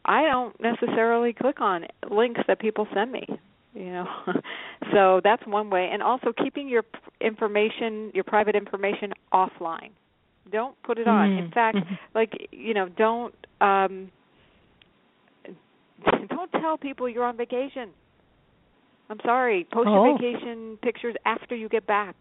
I 0.07 0.23
don't 0.23 0.55
necessarily 0.61 1.33
click 1.33 1.59
on 1.59 1.85
links 2.09 2.41
that 2.47 2.59
people 2.59 2.87
send 2.93 3.11
me. 3.11 3.25
You 3.73 3.91
know, 3.91 4.07
so 4.91 5.21
that's 5.23 5.45
one 5.45 5.69
way, 5.69 5.89
and 5.91 6.01
also 6.01 6.33
keeping 6.43 6.67
your 6.67 6.83
information, 7.21 8.11
your 8.13 8.23
private 8.23 8.55
information, 8.55 9.13
offline. 9.31 9.91
Don't 10.51 10.81
put 10.83 10.97
it 10.97 11.07
on. 11.07 11.29
Mm-hmm. 11.29 11.45
In 11.45 11.51
fact, 11.51 11.77
mm-hmm. 11.77 11.93
like 12.15 12.31
you 12.51 12.73
know, 12.73 12.89
don't 12.89 13.35
um 13.61 14.09
don't 16.29 16.51
tell 16.53 16.77
people 16.77 17.07
you're 17.07 17.25
on 17.25 17.37
vacation. 17.37 17.89
I'm 19.09 19.19
sorry. 19.23 19.67
Post 19.71 19.87
oh. 19.89 20.05
your 20.05 20.17
vacation 20.17 20.77
pictures 20.81 21.15
after 21.25 21.55
you 21.55 21.69
get 21.69 21.85
back. 21.85 22.15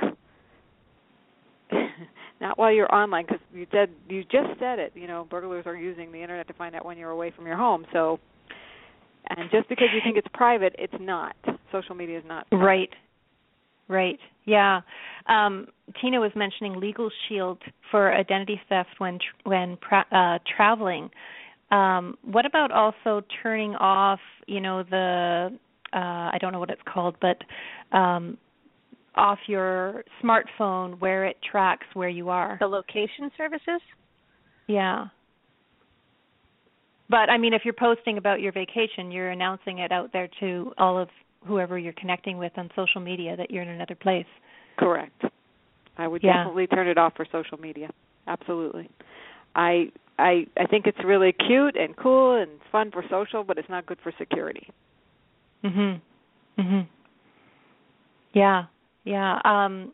Not 2.40 2.59
while 2.59 2.73
you're 2.73 2.93
online 2.95 3.25
because 3.26 3.40
you 3.55 3.66
said 3.73 3.90
you 4.09 4.23
just 4.25 4.59
said 4.59 4.78
it 4.78 4.93
you 4.95 5.07
know 5.07 5.26
burglars 5.31 5.64
are 5.66 5.76
using 5.76 6.12
the 6.12 6.21
internet 6.21 6.47
to 6.47 6.55
find 6.55 6.75
out 6.75 6.85
when 6.85 6.99
you're 6.99 7.11
away 7.11 7.33
from 7.35 7.47
your 7.47 7.57
home 7.57 7.85
so 7.93 8.19
and 9.28 9.50
just 9.50 9.69
because 9.69 9.88
you 9.93 10.00
think 10.05 10.16
it's 10.16 10.28
private 10.35 10.75
it's 10.78 10.95
not. 11.00 11.35
Social 11.73 11.95
media 11.95 12.19
is 12.19 12.25
not 12.26 12.49
private. 12.50 12.64
right. 12.64 12.90
Right. 13.88 14.19
Yeah. 14.45 14.81
Um 15.28 15.69
tina 16.00 16.21
was 16.21 16.33
mentioning 16.35 16.81
legal 16.81 17.11
shield 17.28 17.59
for 17.90 18.12
identity 18.12 18.61
theft 18.69 18.90
when 18.99 19.19
when 19.45 19.76
pra- 19.78 20.07
uh 20.12 20.38
traveling. 20.57 21.11
Um 21.71 22.16
what 22.23 22.47
about 22.47 22.71
also 22.73 23.25
turning 23.43 23.75
off 23.76 24.21
you 24.47 24.61
know 24.61 24.83
the 24.83 25.59
uh, 25.93 26.31
I 26.33 26.38
don't 26.40 26.52
know 26.52 26.59
what 26.59 26.71
it's 26.71 26.83
called, 26.93 27.16
but 27.21 27.38
um, 27.97 28.37
off 29.16 29.38
your 29.46 30.04
smartphone 30.23 30.99
where 31.00 31.25
it 31.25 31.37
tracks 31.50 31.87
where 31.94 32.08
you 32.08 32.28
are. 32.28 32.56
The 32.61 32.66
location 32.66 33.30
services? 33.37 33.80
Yeah. 34.66 35.06
But 37.08 37.30
I 37.30 37.38
mean, 37.38 37.54
if 37.54 37.62
you're 37.64 37.75
posting 37.75 38.18
about 38.18 38.40
your 38.40 38.52
vacation, 38.52 39.11
you're 39.11 39.30
announcing 39.30 39.78
it 39.78 39.92
out 39.92 40.12
there 40.12 40.28
to 40.40 40.73
all 40.78 40.99
of 40.99 41.08
whoever 41.46 41.78
you're 41.78 41.92
connecting 41.94 42.38
with 42.38 42.52
on 42.56 42.68
social 42.75 43.00
media 43.00 43.37
that 43.37 43.50
you're 43.50 43.62
in 43.62 43.68
another 43.68 43.94
place. 43.94 44.26
Correct. 44.76 45.23
I 45.96 46.08
would 46.08 46.23
Yeah. 46.23 46.38
definitely 46.38 46.66
turn 46.66 46.88
it 46.88 46.99
off 46.99 47.14
for 47.14 47.25
social 47.30 47.58
media. 47.58 47.90
Absolutely. 48.26 48.88
I 49.54 49.90
I 50.18 50.46
I 50.56 50.66
think 50.66 50.87
it's 50.87 50.99
really 51.04 51.32
cute 51.32 51.76
and 51.76 51.96
cool 51.96 52.35
and 52.37 52.50
fun 52.73 52.90
for 52.90 53.04
social, 53.08 53.44
but 53.44 53.56
it's 53.58 53.68
not 53.68 53.87
good 53.87 54.00
for 54.00 54.12
security. 54.18 54.68
Mhm. 55.62 56.00
Mhm. 56.58 56.87
Yeah. 58.32 58.66
Yeah. 59.06 59.38
Um 59.44 59.92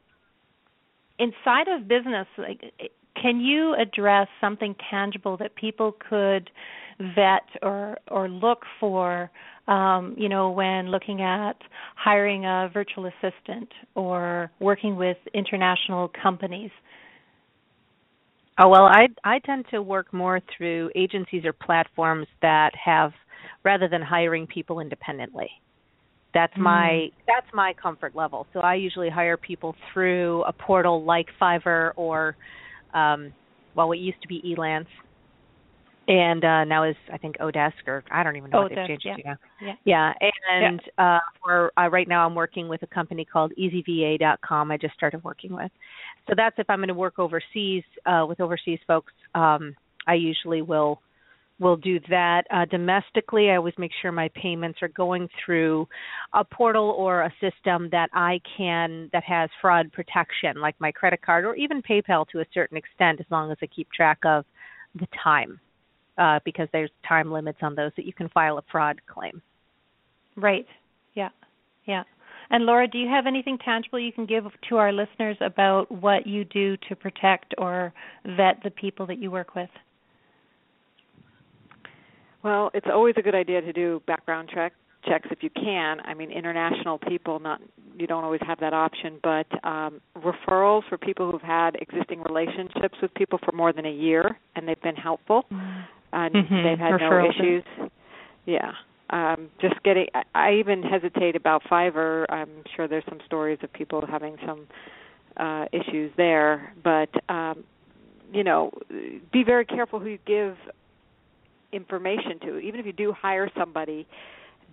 inside 1.18 1.68
of 1.68 1.86
business 1.86 2.26
like 2.36 2.60
can 3.20 3.38
you 3.38 3.74
address 3.74 4.26
something 4.40 4.74
tangible 4.90 5.36
that 5.36 5.54
people 5.54 5.94
could 6.08 6.50
vet 7.14 7.46
or 7.62 7.98
or 8.08 8.28
look 8.28 8.62
for 8.80 9.30
um, 9.68 10.14
you 10.18 10.28
know 10.28 10.50
when 10.50 10.90
looking 10.90 11.20
at 11.22 11.56
hiring 11.94 12.44
a 12.44 12.70
virtual 12.72 13.06
assistant 13.06 13.68
or 13.94 14.50
working 14.58 14.96
with 14.96 15.18
international 15.34 16.10
companies 16.20 16.70
Oh 18.58 18.68
well, 18.68 18.84
I 18.84 19.08
I 19.24 19.38
tend 19.38 19.66
to 19.70 19.80
work 19.80 20.12
more 20.12 20.40
through 20.56 20.90
agencies 20.94 21.44
or 21.44 21.52
platforms 21.52 22.26
that 22.42 22.72
have 22.76 23.12
rather 23.64 23.88
than 23.88 24.02
hiring 24.02 24.46
people 24.46 24.80
independently. 24.80 25.50
That's 26.34 26.52
my 26.56 27.08
that's 27.26 27.46
my 27.52 27.74
comfort 27.80 28.14
level. 28.16 28.46
So 28.52 28.60
I 28.60 28.74
usually 28.74 29.10
hire 29.10 29.36
people 29.36 29.74
through 29.92 30.42
a 30.44 30.52
portal 30.52 31.04
like 31.04 31.26
Fiverr 31.40 31.92
or 31.96 32.36
um 32.94 33.32
well 33.74 33.92
it 33.92 33.98
used 33.98 34.20
to 34.22 34.28
be 34.28 34.42
Elance 34.56 34.86
and 36.08 36.44
uh 36.44 36.64
now 36.64 36.84
is 36.84 36.96
I 37.12 37.18
think 37.18 37.36
Odesk 37.38 37.86
or 37.86 38.02
I 38.10 38.22
don't 38.22 38.36
even 38.36 38.50
know 38.50 38.62
what 38.62 38.70
they've 38.70 38.78
Odesk, 38.78 38.86
changed 38.86 39.06
yeah. 39.06 39.16
to 39.16 39.22
now. 39.24 39.36
Yeah. 39.60 39.74
Yeah, 39.84 40.12
and 40.50 40.80
uh 40.96 41.18
for 41.44 41.72
uh, 41.78 41.88
right 41.90 42.08
now 42.08 42.26
I'm 42.26 42.34
working 42.34 42.66
with 42.68 42.82
a 42.82 42.86
company 42.86 43.26
called 43.26 43.52
easyva.com 43.58 44.70
I 44.70 44.76
just 44.78 44.94
started 44.94 45.22
working 45.22 45.54
with. 45.54 45.70
So 46.28 46.34
that's 46.36 46.56
if 46.58 46.70
I'm 46.70 46.78
going 46.78 46.88
to 46.88 46.94
work 46.94 47.18
overseas 47.18 47.84
uh 48.06 48.24
with 48.26 48.40
overseas 48.40 48.78
folks 48.86 49.12
um 49.34 49.74
I 50.06 50.14
usually 50.14 50.62
will 50.62 51.00
will 51.62 51.76
do 51.76 51.98
that. 52.10 52.42
Uh 52.50 52.64
domestically 52.66 53.50
I 53.50 53.56
always 53.56 53.74
make 53.78 53.92
sure 54.00 54.12
my 54.12 54.28
payments 54.34 54.78
are 54.82 54.88
going 54.88 55.28
through 55.44 55.88
a 56.34 56.44
portal 56.44 56.88
or 56.98 57.22
a 57.22 57.32
system 57.40 57.88
that 57.90 58.10
I 58.12 58.40
can 58.56 59.08
that 59.12 59.24
has 59.24 59.48
fraud 59.60 59.92
protection 59.92 60.60
like 60.60 60.76
my 60.80 60.92
credit 60.92 61.22
card 61.22 61.44
or 61.44 61.54
even 61.54 61.80
PayPal 61.82 62.26
to 62.32 62.40
a 62.40 62.44
certain 62.52 62.76
extent 62.76 63.20
as 63.20 63.26
long 63.30 63.50
as 63.52 63.58
I 63.62 63.66
keep 63.66 63.88
track 63.92 64.18
of 64.24 64.44
the 65.00 65.08
time. 65.22 65.60
Uh 66.18 66.40
because 66.44 66.68
there's 66.72 66.90
time 67.08 67.30
limits 67.32 67.58
on 67.62 67.74
those 67.74 67.92
that 67.96 68.06
you 68.06 68.12
can 68.12 68.28
file 68.30 68.58
a 68.58 68.64
fraud 68.70 69.00
claim. 69.06 69.40
Right. 70.36 70.66
Yeah. 71.14 71.30
Yeah. 71.86 72.04
And 72.50 72.66
Laura, 72.66 72.86
do 72.86 72.98
you 72.98 73.08
have 73.08 73.26
anything 73.26 73.56
tangible 73.64 73.98
you 73.98 74.12
can 74.12 74.26
give 74.26 74.44
to 74.68 74.76
our 74.76 74.92
listeners 74.92 75.38
about 75.40 75.90
what 75.90 76.26
you 76.26 76.44
do 76.44 76.76
to 76.88 76.96
protect 76.96 77.54
or 77.56 77.94
vet 78.24 78.56
the 78.62 78.70
people 78.70 79.06
that 79.06 79.18
you 79.18 79.30
work 79.30 79.54
with? 79.54 79.70
Well, 82.42 82.70
it's 82.74 82.86
always 82.92 83.14
a 83.16 83.22
good 83.22 83.34
idea 83.34 83.60
to 83.60 83.72
do 83.72 84.02
background 84.06 84.50
check 84.52 84.72
checks 85.04 85.28
if 85.32 85.42
you 85.42 85.50
can. 85.50 85.98
I 86.04 86.14
mean, 86.14 86.30
international 86.30 86.98
people 86.98 87.40
not 87.40 87.60
you 87.98 88.06
don't 88.06 88.24
always 88.24 88.40
have 88.46 88.58
that 88.60 88.72
option, 88.72 89.18
but 89.22 89.46
um, 89.64 90.00
referrals 90.16 90.82
for 90.88 90.96
people 90.96 91.30
who've 91.30 91.42
had 91.42 91.76
existing 91.80 92.22
relationships 92.22 92.96
with 93.02 93.12
people 93.14 93.38
for 93.44 93.52
more 93.52 93.72
than 93.72 93.84
a 93.84 93.90
year 93.92 94.38
and 94.56 94.66
they've 94.66 94.80
been 94.80 94.96
helpful 94.96 95.44
and 96.12 96.34
Mhm, 96.34 96.62
they've 96.64 96.78
had 96.78 96.94
referrals. 97.00 97.38
no 97.38 97.44
issues. 97.44 97.64
Yeah. 98.46 98.72
Um, 99.10 99.50
just 99.60 99.74
getting 99.82 100.06
I, 100.14 100.22
I 100.34 100.52
even 100.54 100.82
hesitate 100.82 101.36
about 101.36 101.62
Fiverr. 101.64 102.24
I'm 102.30 102.48
sure 102.74 102.88
there's 102.88 103.04
some 103.08 103.20
stories 103.26 103.58
of 103.62 103.72
people 103.72 104.04
having 104.06 104.36
some 104.46 104.66
uh 105.36 105.66
issues 105.72 106.12
there, 106.16 106.72
but 106.82 107.10
um 107.28 107.64
you 108.32 108.42
know, 108.44 108.70
be 109.32 109.44
very 109.44 109.66
careful 109.66 109.98
who 110.00 110.08
you 110.08 110.18
give 110.26 110.56
information 111.72 112.38
to. 112.42 112.58
Even 112.58 112.80
if 112.80 112.86
you 112.86 112.92
do 112.92 113.12
hire 113.12 113.50
somebody, 113.56 114.06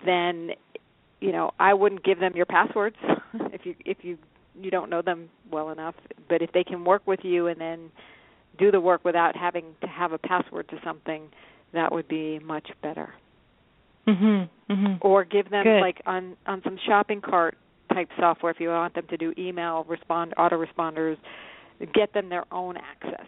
then 0.05 0.51
you 1.19 1.31
know 1.31 1.51
I 1.59 1.73
wouldn't 1.73 2.03
give 2.03 2.19
them 2.19 2.33
your 2.35 2.45
passwords 2.45 2.97
if 3.53 3.65
you 3.65 3.75
if 3.85 3.97
you 4.01 4.17
you 4.59 4.71
don't 4.71 4.89
know 4.89 5.01
them 5.01 5.29
well 5.51 5.69
enough. 5.69 5.95
But 6.27 6.41
if 6.41 6.51
they 6.51 6.63
can 6.63 6.83
work 6.85 7.05
with 7.05 7.21
you 7.23 7.47
and 7.47 7.59
then 7.59 7.91
do 8.57 8.71
the 8.71 8.81
work 8.81 9.05
without 9.05 9.35
having 9.35 9.75
to 9.81 9.87
have 9.87 10.11
a 10.11 10.17
password 10.17 10.67
to 10.69 10.79
something, 10.83 11.29
that 11.73 11.91
would 11.91 12.07
be 12.07 12.39
much 12.39 12.69
better. 12.81 13.13
Mhm. 14.07 14.49
Mhm. 14.69 14.97
Or 15.01 15.23
give 15.23 15.49
them 15.49 15.63
Good. 15.63 15.81
like 15.81 16.01
on 16.05 16.35
on 16.45 16.61
some 16.63 16.77
shopping 16.77 17.21
cart 17.21 17.57
type 17.93 18.09
software 18.17 18.51
if 18.51 18.59
you 18.59 18.69
want 18.69 18.93
them 18.93 19.07
to 19.07 19.17
do 19.17 19.33
email 19.37 19.83
respond 19.87 20.33
autoresponders, 20.37 21.17
get 21.93 22.13
them 22.13 22.29
their 22.29 22.45
own 22.51 22.77
access 22.77 23.27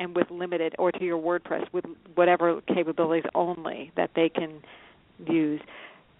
and 0.00 0.14
with 0.14 0.30
limited 0.30 0.74
or 0.78 0.90
to 0.92 1.04
your 1.04 1.18
WordPress 1.20 1.66
with 1.72 1.84
whatever 2.14 2.60
capabilities 2.62 3.24
only 3.34 3.92
that 3.96 4.10
they 4.14 4.28
can 4.28 4.62
use. 5.28 5.60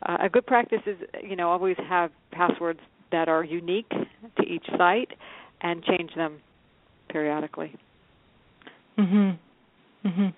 Uh, 0.07 0.19
a 0.21 0.28
good 0.28 0.47
practice 0.47 0.83
is 0.87 0.97
you 1.23 1.37
know 1.37 1.50
always 1.50 1.76
have 1.88 2.11
passwords 2.31 2.81
that 3.11 3.28
are 3.28 3.45
unique 3.45 3.90
to 3.90 4.43
each 4.47 4.66
site 4.76 5.11
and 5.61 5.83
change 5.85 6.14
them 6.14 6.40
periodically. 7.09 7.75
Mhm. 8.99 9.38
Mhm. 10.04 10.33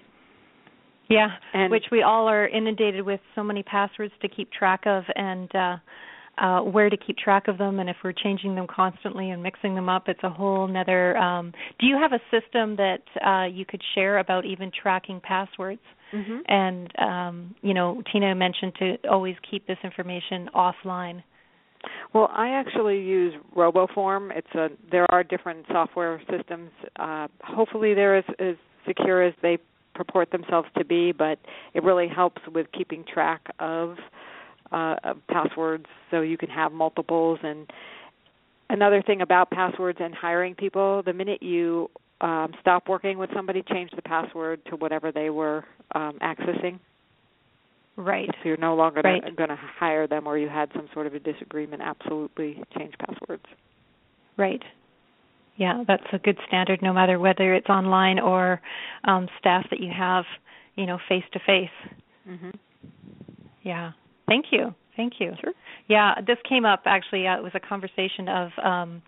Yeah, 1.09 1.37
And- 1.53 1.71
which 1.71 1.91
we 1.91 2.03
all 2.03 2.29
are 2.29 2.47
inundated 2.47 3.03
with 3.05 3.21
so 3.35 3.43
many 3.43 3.63
passwords 3.63 4.13
to 4.21 4.29
keep 4.29 4.51
track 4.51 4.87
of 4.87 5.05
and 5.15 5.55
uh 5.55 5.77
uh 6.39 6.61
where 6.61 6.91
to 6.91 6.97
keep 6.97 7.17
track 7.17 7.49
of 7.49 7.59
them 7.59 7.79
and 7.81 7.89
if 7.89 7.97
we're 8.05 8.13
changing 8.13 8.55
them 8.55 8.67
constantly 8.69 9.31
and 9.31 9.43
mixing 9.43 9.75
them 9.75 9.89
up 9.89 10.05
it's 10.09 10.23
a 10.23 10.31
whole 10.31 10.67
nother 10.67 11.17
um 11.17 11.53
do 11.79 11.87
you 11.87 11.97
have 11.97 12.13
a 12.13 12.21
system 12.31 12.77
that 12.77 13.03
uh 13.27 13.45
you 13.47 13.65
could 13.65 13.83
share 13.95 14.19
about 14.19 14.45
even 14.45 14.71
tracking 14.83 15.21
passwords 15.21 15.81
Mm-hmm. 16.15 16.39
and 16.47 16.93
um 17.01 17.55
you 17.63 17.75
know 17.75 18.01
Tina 18.13 18.33
mentioned 18.37 18.75
to 18.79 18.97
always 19.11 19.35
keep 19.51 19.67
this 19.67 19.79
information 19.83 20.49
offline 20.55 21.25
Well, 22.15 22.29
I 22.33 22.51
actually 22.51 23.01
use 23.01 23.35
RoboForm. 23.57 24.31
It's 24.37 24.55
a 24.55 24.69
there 24.91 25.07
are 25.11 25.23
different 25.25 25.67
software 25.69 26.21
systems. 26.31 26.71
Uh, 26.99 27.27
hopefully, 27.43 27.95
they're 27.95 28.17
as, 28.19 28.25
as 28.39 28.55
secure 28.87 29.23
as 29.23 29.35
they 29.43 29.59
purport 29.95 30.31
themselves 30.31 30.69
to 30.79 30.85
be, 30.85 31.13
but 31.13 31.39
it 31.75 31.83
really 31.83 32.09
helps 32.09 32.43
with 32.55 32.67
keeping 32.77 33.05
track 33.13 33.43
of, 33.59 33.97
uh, 34.73 35.15
passwords, 35.31 35.87
so 36.11 36.21
you 36.21 36.37
can 36.37 36.49
have 36.51 36.73
multiples. 36.73 37.39
And 37.43 37.71
another 38.71 39.03
thing 39.03 39.23
about 39.23 39.51
passwords 39.51 39.99
and 40.01 40.15
hiring 40.15 40.55
people: 40.55 41.03
the 41.05 41.13
minute 41.13 41.43
you 41.43 41.91
um, 42.21 42.55
stop 42.61 42.89
working 42.89 43.19
with 43.19 43.31
somebody, 43.35 43.63
change 43.71 43.91
the 43.95 44.03
password 44.03 44.61
to 44.67 44.77
whatever 44.77 45.13
they 45.13 45.31
were 45.31 45.65
um, 45.95 46.19
accessing. 46.23 46.79
right 47.97 48.29
So 48.43 48.49
you're 48.49 48.57
no 48.57 48.75
longer 48.75 49.01
Right. 49.05 49.37
going 49.37 49.51
to 49.51 49.57
hire 49.57 50.07
them, 50.07 50.27
or 50.27 50.39
you 50.39 50.49
had 50.49 50.71
some 50.75 50.89
sort 50.93 51.07
of 51.07 51.15
a 51.15 51.19
disagreement. 51.21 51.83
Absolutely, 51.83 52.63
change 52.77 52.95
passwords. 52.99 53.45
Right. 54.37 54.63
Yeah, 55.57 55.85
that's 55.87 56.05
a 56.13 56.19
good 56.19 56.39
standard 56.47 56.83
no 56.83 56.93
matter 56.93 57.19
whether 57.19 57.55
it's 57.55 57.69
online 57.69 58.19
or 58.19 58.61
um 59.05 59.29
staff 59.39 59.67
that 59.71 59.81
you 59.81 59.91
have, 59.91 60.25
you 60.75 60.87
know, 60.87 60.99
face 61.09 61.25
to 61.33 61.39
face. 61.41 61.71
hmm 62.27 62.51
Yeah. 63.63 63.93
Thank 64.29 64.47
you. 64.51 64.75
Thank 64.97 65.15
you. 65.21 65.33
Sure. 65.41 65.53
Yeah, 65.89 66.15
this 66.27 66.39
came 66.49 66.65
up 66.65 66.83
actually 66.87 67.27
uh, 67.27 67.37
it 67.37 67.43
was 67.43 67.53
a 67.55 67.61
conversation 67.61 68.29
of 68.29 68.51
um 68.63 69.03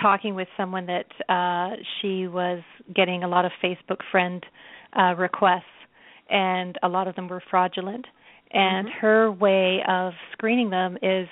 talking 0.00 0.34
with 0.34 0.48
someone 0.56 0.86
that 0.86 1.06
uh 1.28 1.74
she 2.00 2.28
was 2.28 2.62
getting 2.94 3.24
a 3.24 3.28
lot 3.28 3.44
of 3.44 3.52
Facebook 3.62 3.98
friend 4.10 4.44
uh 4.96 5.14
requests 5.16 5.64
and 6.28 6.78
a 6.82 6.88
lot 6.88 7.08
of 7.08 7.16
them 7.16 7.28
were 7.28 7.42
fraudulent 7.50 8.06
and 8.52 8.88
Mhm. 8.88 8.92
her 9.00 9.32
way 9.32 9.82
of 9.88 10.12
screening 10.32 10.70
them 10.70 10.96
is 11.02 11.28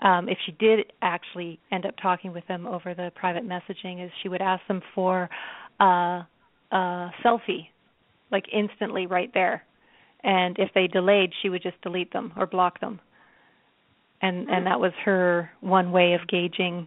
um 0.00 0.28
if 0.28 0.38
she 0.46 0.52
did 0.52 0.92
actually 1.02 1.58
end 1.72 1.84
up 1.84 1.94
talking 2.00 2.32
with 2.32 2.46
them 2.46 2.66
over 2.66 2.94
the 2.94 3.10
private 3.14 3.44
messaging 3.46 4.04
is 4.04 4.10
she 4.22 4.28
would 4.28 4.40
ask 4.40 4.66
them 4.68 4.80
for 4.94 5.28
uh 5.80 6.22
a 6.72 7.10
selfie 7.24 7.68
like 8.30 8.44
instantly 8.52 9.06
right 9.06 9.32
there 9.34 9.64
and 10.24 10.56
if 10.58 10.70
they 10.74 10.86
delayed 10.86 11.32
she 11.42 11.48
would 11.48 11.62
just 11.62 11.80
delete 11.82 12.12
them 12.12 12.32
or 12.36 12.46
block 12.46 12.80
them. 12.80 13.00
And 14.20 14.48
and 14.48 14.66
that 14.66 14.80
was 14.80 14.92
her 15.04 15.50
one 15.60 15.92
way 15.92 16.14
of 16.14 16.26
gauging 16.28 16.86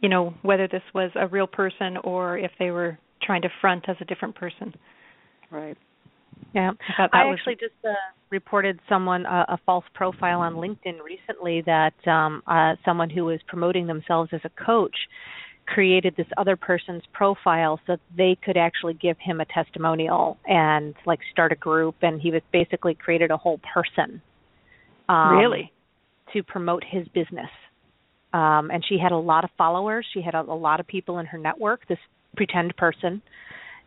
you 0.00 0.08
know 0.08 0.34
whether 0.42 0.68
this 0.68 0.82
was 0.94 1.10
a 1.14 1.26
real 1.26 1.46
person 1.46 1.96
or 2.04 2.38
if 2.38 2.52
they 2.58 2.70
were 2.70 2.98
trying 3.22 3.42
to 3.42 3.48
front 3.60 3.88
as 3.88 3.96
a 4.00 4.04
different 4.04 4.34
person. 4.34 4.74
Right. 5.50 5.76
Yeah, 6.54 6.72
I, 6.98 7.08
I 7.12 7.32
actually 7.32 7.54
just 7.54 7.74
uh, 7.84 7.92
reported 8.30 8.78
someone 8.88 9.26
uh, 9.26 9.44
a 9.48 9.58
false 9.66 9.84
profile 9.94 10.40
on 10.40 10.54
LinkedIn 10.54 11.02
recently 11.04 11.62
that 11.62 11.94
um, 12.06 12.42
uh, 12.46 12.74
someone 12.84 13.10
who 13.10 13.24
was 13.24 13.40
promoting 13.48 13.86
themselves 13.86 14.30
as 14.32 14.40
a 14.44 14.64
coach 14.64 14.96
created 15.74 16.14
this 16.16 16.26
other 16.36 16.56
person's 16.56 17.02
profile 17.12 17.78
so 17.86 17.94
that 17.94 18.00
they 18.16 18.36
could 18.42 18.56
actually 18.56 18.94
give 18.94 19.16
him 19.20 19.40
a 19.40 19.44
testimonial 19.44 20.38
and 20.46 20.94
like 21.06 21.20
start 21.30 21.52
a 21.52 21.56
group. 21.56 21.96
And 22.02 22.20
he 22.20 22.30
was 22.30 22.42
basically 22.52 22.94
created 22.94 23.30
a 23.30 23.36
whole 23.36 23.60
person 23.74 24.22
um, 25.08 25.36
really? 25.36 25.72
to 26.32 26.42
promote 26.42 26.82
his 26.88 27.06
business. 27.08 27.50
Um, 28.32 28.70
and 28.70 28.84
she 28.88 28.98
had 28.98 29.12
a 29.12 29.16
lot 29.16 29.44
of 29.44 29.50
followers. 29.58 30.06
She 30.12 30.22
had 30.22 30.34
a, 30.34 30.40
a 30.40 30.58
lot 30.58 30.80
of 30.80 30.86
people 30.86 31.18
in 31.18 31.26
her 31.26 31.38
network 31.38 31.86
this 31.88 31.98
pretend 32.36 32.76
person. 32.76 33.22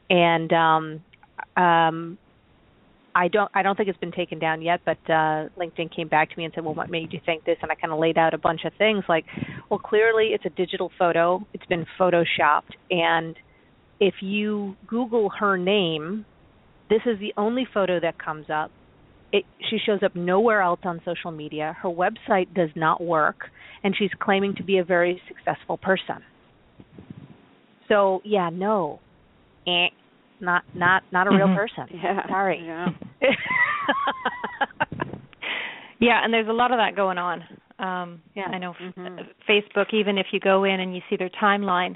And 0.10 0.52
um 0.54 1.02
um 1.56 2.18
I 3.14 3.28
don't 3.28 3.52
I 3.54 3.62
don't 3.62 3.76
think 3.76 3.90
it's 3.90 4.00
been 4.00 4.12
taken 4.12 4.40
down 4.40 4.62
yet, 4.62 4.82
but 4.86 4.98
uh 5.08 5.50
LinkedIn 5.60 5.96
came 5.96 6.08
back 6.08 6.30
to 6.30 6.38
me 6.38 6.46
and 6.46 6.54
said, 6.54 6.64
"Well, 6.64 6.76
what 6.76 6.90
made 6.90 7.14
you 7.14 7.20
think 7.26 7.44
this?" 7.46 7.58
And 7.62 7.72
I 7.72 7.76
kind 7.76 7.92
of 7.94 8.00
laid 8.00 8.18
out 8.18 8.34
a 8.34 8.38
bunch 8.38 8.62
of 8.66 8.74
things 8.78 9.04
like, 9.10 9.26
"Well, 9.70 9.80
clearly 9.80 10.30
it's 10.34 10.46
a 10.46 10.50
digital 10.50 10.92
photo. 10.98 11.46
It's 11.54 11.66
been 11.66 11.86
photoshopped 12.00 12.74
and 12.90 13.36
if 14.02 14.16
you 14.22 14.76
Google 14.88 15.30
her 15.40 15.58
name, 15.58 16.26
this 16.90 17.02
is 17.06 17.20
the 17.20 17.34
only 17.38 17.66
photo 17.72 18.00
that 18.02 18.18
comes 18.18 18.48
up. 18.52 18.72
It, 19.32 19.46
she 19.70 19.78
shows 19.86 20.00
up 20.04 20.16
nowhere 20.16 20.62
else 20.62 20.82
on 20.84 21.00
social 21.06 21.32
media. 21.32 21.78
Her 21.82 21.88
website 21.88 22.54
does 22.54 22.72
not 22.76 23.02
work, 23.02 23.46
and 23.84 23.96
she's 23.98 24.10
claiming 24.20 24.56
to 24.56 24.64
be 24.64 24.80
a 24.80 24.84
very 24.84 25.22
successful 25.28 25.78
person. 25.78 26.18
So 27.88 28.22
yeah, 28.26 28.50
no, 28.52 29.00
eh, 29.68 29.88
not 30.42 30.64
not 30.76 31.04
not 31.12 31.28
a 31.28 31.32
real 31.32 31.48
Mhm. 31.48 31.56
person. 31.56 31.86
Yeah. 32.04 32.28
Sorry. 32.28 32.62
Yeah. 32.66 32.90
Yeah, 36.00 36.20
and 36.24 36.34
there's 36.34 36.48
a 36.48 36.52
lot 36.54 36.72
of 36.72 36.80
that 36.80 36.96
going 36.96 37.20
on. 37.20 37.44
Um, 37.78 38.22
Yeah. 38.34 38.48
I 38.52 38.58
know 38.58 38.72
f- 38.72 38.78
Mhm. 38.96 39.28
Facebook. 39.48 39.94
Even 39.94 40.18
if 40.18 40.34
you 40.34 40.40
go 40.40 40.64
in 40.64 40.80
and 40.80 40.96
you 40.96 41.02
see 41.10 41.16
their 41.16 41.30
timeline, 41.30 41.96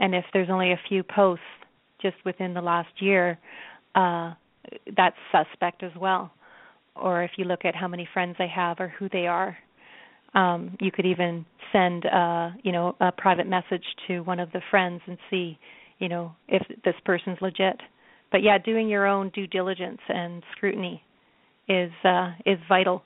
and 0.00 0.12
if 0.14 0.24
there's 0.32 0.50
only 0.50 0.72
a 0.72 0.76
few 0.88 1.04
posts 1.04 1.44
just 2.00 2.16
within 2.24 2.52
the 2.52 2.60
last 2.60 3.00
year, 3.00 3.38
uh, 3.94 4.32
that's 4.96 5.16
suspect 5.30 5.84
as 5.84 5.94
well. 5.94 6.32
Or 6.96 7.22
if 7.22 7.38
you 7.38 7.44
look 7.44 7.64
at 7.64 7.76
how 7.76 7.86
many 7.86 8.06
friends 8.06 8.36
they 8.38 8.48
have 8.48 8.80
or 8.80 8.88
who 8.88 9.08
they 9.08 9.28
are, 9.28 9.56
um, 10.34 10.76
you 10.80 10.90
could 10.90 11.06
even 11.06 11.44
send, 11.70 12.06
uh, 12.06 12.50
you 12.64 12.72
know, 12.72 12.96
a 12.98 13.12
private 13.12 13.46
message 13.46 13.84
to 14.08 14.20
one 14.24 14.40
of 14.40 14.50
the 14.50 14.60
friends 14.62 15.00
and 15.06 15.16
see, 15.30 15.56
you 15.98 16.08
know, 16.08 16.32
if 16.48 16.62
this 16.84 16.94
person's 17.04 17.38
legit. 17.40 17.80
But 18.32 18.42
yeah, 18.42 18.58
doing 18.58 18.88
your 18.88 19.06
own 19.06 19.30
due 19.30 19.46
diligence 19.46 20.00
and 20.08 20.42
scrutiny 20.56 21.02
is 21.68 21.92
uh, 22.04 22.32
is 22.46 22.58
vital. 22.68 23.02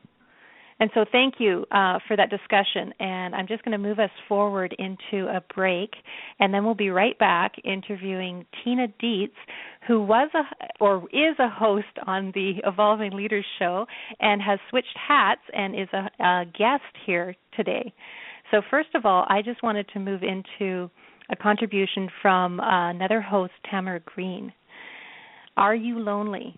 And 0.81 0.91
so, 0.95 1.05
thank 1.11 1.35
you 1.39 1.67
uh, 1.73 1.99
for 2.07 2.17
that 2.17 2.31
discussion. 2.31 2.93
And 3.01 3.35
I'm 3.35 3.49
just 3.49 3.65
going 3.65 3.73
to 3.73 3.79
move 3.79 3.99
us 3.99 4.11
forward 4.29 4.75
into 4.79 5.27
a 5.27 5.43
break, 5.55 5.91
and 6.39 6.55
then 6.55 6.65
we'll 6.65 6.75
be 6.75 6.91
right 6.91 7.19
back 7.19 7.55
interviewing 7.65 8.47
Tina 8.63 8.87
Dietz, 9.01 9.35
who 9.89 10.01
was 10.01 10.31
a 10.35 10.45
or 10.83 11.03
is 11.13 11.37
a 11.41 11.49
host 11.49 11.87
on 12.07 12.31
the 12.35 12.55
Evolving 12.65 13.13
Leaders 13.13 13.47
Show, 13.59 13.87
and 14.21 14.41
has 14.41 14.61
switched 14.71 14.97
hats 14.97 15.41
and 15.53 15.75
is 15.75 15.89
a, 15.93 16.25
a 16.25 16.45
guest 16.47 16.85
here 17.05 17.35
today. 17.57 17.93
So, 18.53 18.63
first 18.71 18.91
of 18.95 19.05
all, 19.05 19.27
I 19.29 19.43
just 19.43 19.63
wanted 19.65 19.89
to 19.95 19.99
move 19.99 20.23
into 20.23 20.91
a 21.31 21.37
contribution 21.37 22.09
from 22.23 22.61
uh, 22.61 22.91
another 22.91 23.21
host, 23.21 23.53
Tamara 23.71 24.01
Green. 24.01 24.53
Are 25.57 25.75
you 25.75 25.99
lonely? 25.99 26.57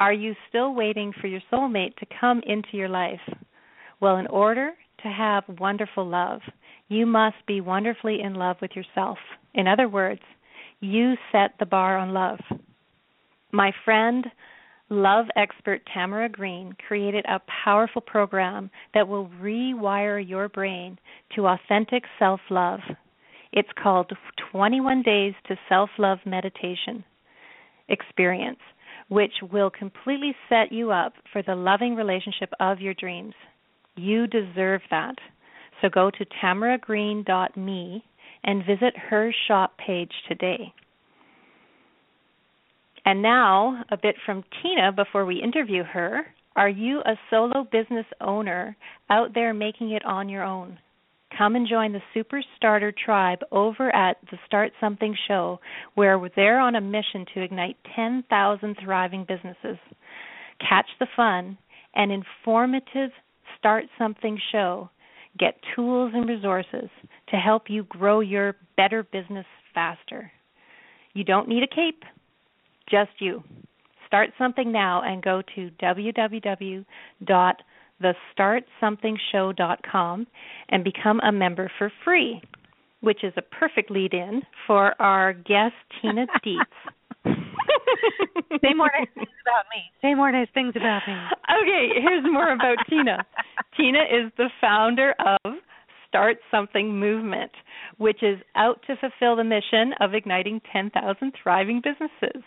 Are 0.00 0.12
you 0.12 0.34
still 0.48 0.74
waiting 0.74 1.12
for 1.20 1.26
your 1.26 1.40
soulmate 1.52 1.96
to 1.96 2.06
come 2.20 2.40
into 2.46 2.76
your 2.76 2.88
life? 2.88 3.20
Well, 4.00 4.16
in 4.16 4.26
order 4.28 4.72
to 5.02 5.08
have 5.08 5.44
wonderful 5.58 6.06
love, 6.06 6.40
you 6.88 7.04
must 7.04 7.36
be 7.46 7.60
wonderfully 7.60 8.20
in 8.22 8.34
love 8.34 8.56
with 8.62 8.70
yourself. 8.74 9.18
In 9.54 9.66
other 9.66 9.88
words, 9.88 10.20
you 10.80 11.14
set 11.32 11.52
the 11.58 11.66
bar 11.66 11.98
on 11.98 12.14
love. 12.14 12.38
My 13.52 13.72
friend, 13.84 14.24
love 14.88 15.26
expert 15.36 15.82
Tamara 15.92 16.28
Green 16.28 16.74
created 16.86 17.24
a 17.26 17.40
powerful 17.64 18.00
program 18.00 18.70
that 18.94 19.08
will 19.08 19.28
rewire 19.40 20.26
your 20.26 20.48
brain 20.48 20.98
to 21.34 21.46
authentic 21.48 22.04
self 22.18 22.40
love. 22.50 22.80
It's 23.52 23.68
called 23.82 24.12
21 24.52 25.02
Days 25.02 25.34
to 25.48 25.56
Self 25.68 25.90
Love 25.98 26.18
Meditation 26.26 27.04
Experience 27.88 28.58
which 29.08 29.32
will 29.50 29.70
completely 29.70 30.34
set 30.48 30.70
you 30.70 30.90
up 30.90 31.14
for 31.32 31.42
the 31.42 31.54
loving 31.54 31.94
relationship 31.94 32.50
of 32.60 32.80
your 32.80 32.94
dreams. 32.94 33.34
You 33.96 34.26
deserve 34.26 34.82
that. 34.90 35.16
So 35.80 35.88
go 35.88 36.10
to 36.10 36.26
tamaragreen.me 36.42 38.04
and 38.44 38.66
visit 38.66 38.94
her 39.10 39.34
shop 39.46 39.76
page 39.78 40.12
today. 40.28 40.72
And 43.04 43.22
now, 43.22 43.84
a 43.90 43.96
bit 43.96 44.16
from 44.26 44.44
Tina 44.62 44.92
before 44.92 45.24
we 45.24 45.42
interview 45.42 45.82
her. 45.82 46.26
Are 46.56 46.68
you 46.68 46.98
a 47.00 47.18
solo 47.30 47.66
business 47.70 48.06
owner 48.20 48.76
out 49.08 49.32
there 49.34 49.54
making 49.54 49.92
it 49.92 50.04
on 50.04 50.28
your 50.28 50.42
own? 50.42 50.78
Come 51.36 51.56
and 51.56 51.68
join 51.68 51.92
the 51.92 52.02
Super 52.14 52.42
Starter 52.56 52.92
Tribe 52.92 53.40
over 53.52 53.94
at 53.94 54.16
the 54.30 54.38
Start 54.46 54.72
Something 54.80 55.14
Show, 55.28 55.60
where 55.94 56.18
they're 56.34 56.60
on 56.60 56.74
a 56.74 56.80
mission 56.80 57.26
to 57.34 57.42
ignite 57.42 57.76
10,000 57.94 58.76
thriving 58.82 59.24
businesses. 59.28 59.78
Catch 60.60 60.86
the 60.98 61.06
fun 61.14 61.58
and 61.94 62.10
informative 62.10 63.10
Start 63.58 63.84
Something 63.98 64.38
Show. 64.52 64.90
Get 65.38 65.60
tools 65.76 66.12
and 66.14 66.28
resources 66.28 66.88
to 67.28 67.36
help 67.36 67.64
you 67.68 67.84
grow 67.84 68.20
your 68.20 68.56
better 68.76 69.02
business 69.02 69.46
faster. 69.74 70.32
You 71.12 71.24
don't 71.24 71.48
need 71.48 71.62
a 71.62 71.68
cape, 71.68 72.02
just 72.90 73.10
you. 73.20 73.44
Start 74.06 74.30
something 74.38 74.72
now 74.72 75.02
and 75.02 75.22
go 75.22 75.42
to 75.54 75.70
www.thestartsomethingshow.com 78.02 80.26
and 80.68 80.84
become 80.84 81.20
a 81.20 81.32
member 81.32 81.70
for 81.78 81.90
free, 82.04 82.40
which 83.00 83.24
is 83.24 83.32
a 83.36 83.42
perfect 83.42 83.90
lead 83.90 84.14
in 84.14 84.42
for 84.66 85.00
our 85.00 85.32
guest, 85.32 85.74
Tina 86.00 86.26
Dietz. 86.44 86.70
Say 88.62 88.74
more 88.74 88.90
nice 88.98 89.08
things 89.14 89.28
about 89.42 89.64
me. 89.74 89.82
Say 90.02 90.14
more 90.14 90.32
nice 90.32 90.48
things 90.54 90.72
about 90.76 91.02
me. 91.06 91.14
Okay, 91.62 91.88
here's 92.00 92.24
more 92.24 92.52
about 92.52 92.76
Tina. 92.88 93.24
Tina 93.76 94.00
is 94.00 94.32
the 94.36 94.48
founder 94.60 95.14
of 95.18 95.54
Start 96.08 96.38
Something 96.50 96.98
Movement, 96.98 97.52
which 97.98 98.22
is 98.22 98.38
out 98.56 98.82
to 98.86 98.96
fulfill 98.96 99.36
the 99.36 99.44
mission 99.44 99.92
of 100.00 100.14
igniting 100.14 100.60
10,000 100.72 101.32
thriving 101.42 101.82
businesses. 101.82 102.42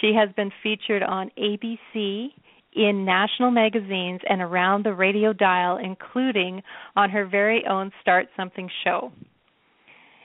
She 0.00 0.12
has 0.14 0.28
been 0.36 0.50
featured 0.62 1.02
on 1.02 1.30
ABC, 1.38 2.28
in 2.74 3.04
national 3.04 3.50
magazines, 3.50 4.20
and 4.28 4.40
around 4.40 4.84
the 4.84 4.94
radio 4.94 5.32
dial, 5.32 5.78
including 5.82 6.62
on 6.96 7.10
her 7.10 7.26
very 7.26 7.64
own 7.68 7.90
Start 8.00 8.28
Something 8.36 8.70
show. 8.84 9.10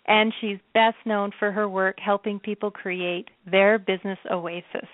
And 0.05 0.31
she's 0.41 0.57
best 0.73 0.97
known 1.05 1.31
for 1.39 1.49
her 1.51 1.69
work 1.69 1.97
helping 2.03 2.39
people 2.39 2.71
create 2.71 3.29
their 3.49 3.79
business 3.79 4.19
oasis. 4.29 4.89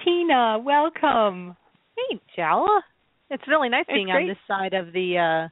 Tina, 0.05 0.59
welcome. 0.59 1.57
Hey, 1.97 2.21
Jella. 2.35 2.83
It's 3.31 3.47
really 3.49 3.69
nice 3.69 3.85
being 3.89 4.11
on 4.11 4.27
this 4.29 4.37
side 4.47 4.75
of 4.75 4.93
the 4.93 5.19
uh 5.19 5.49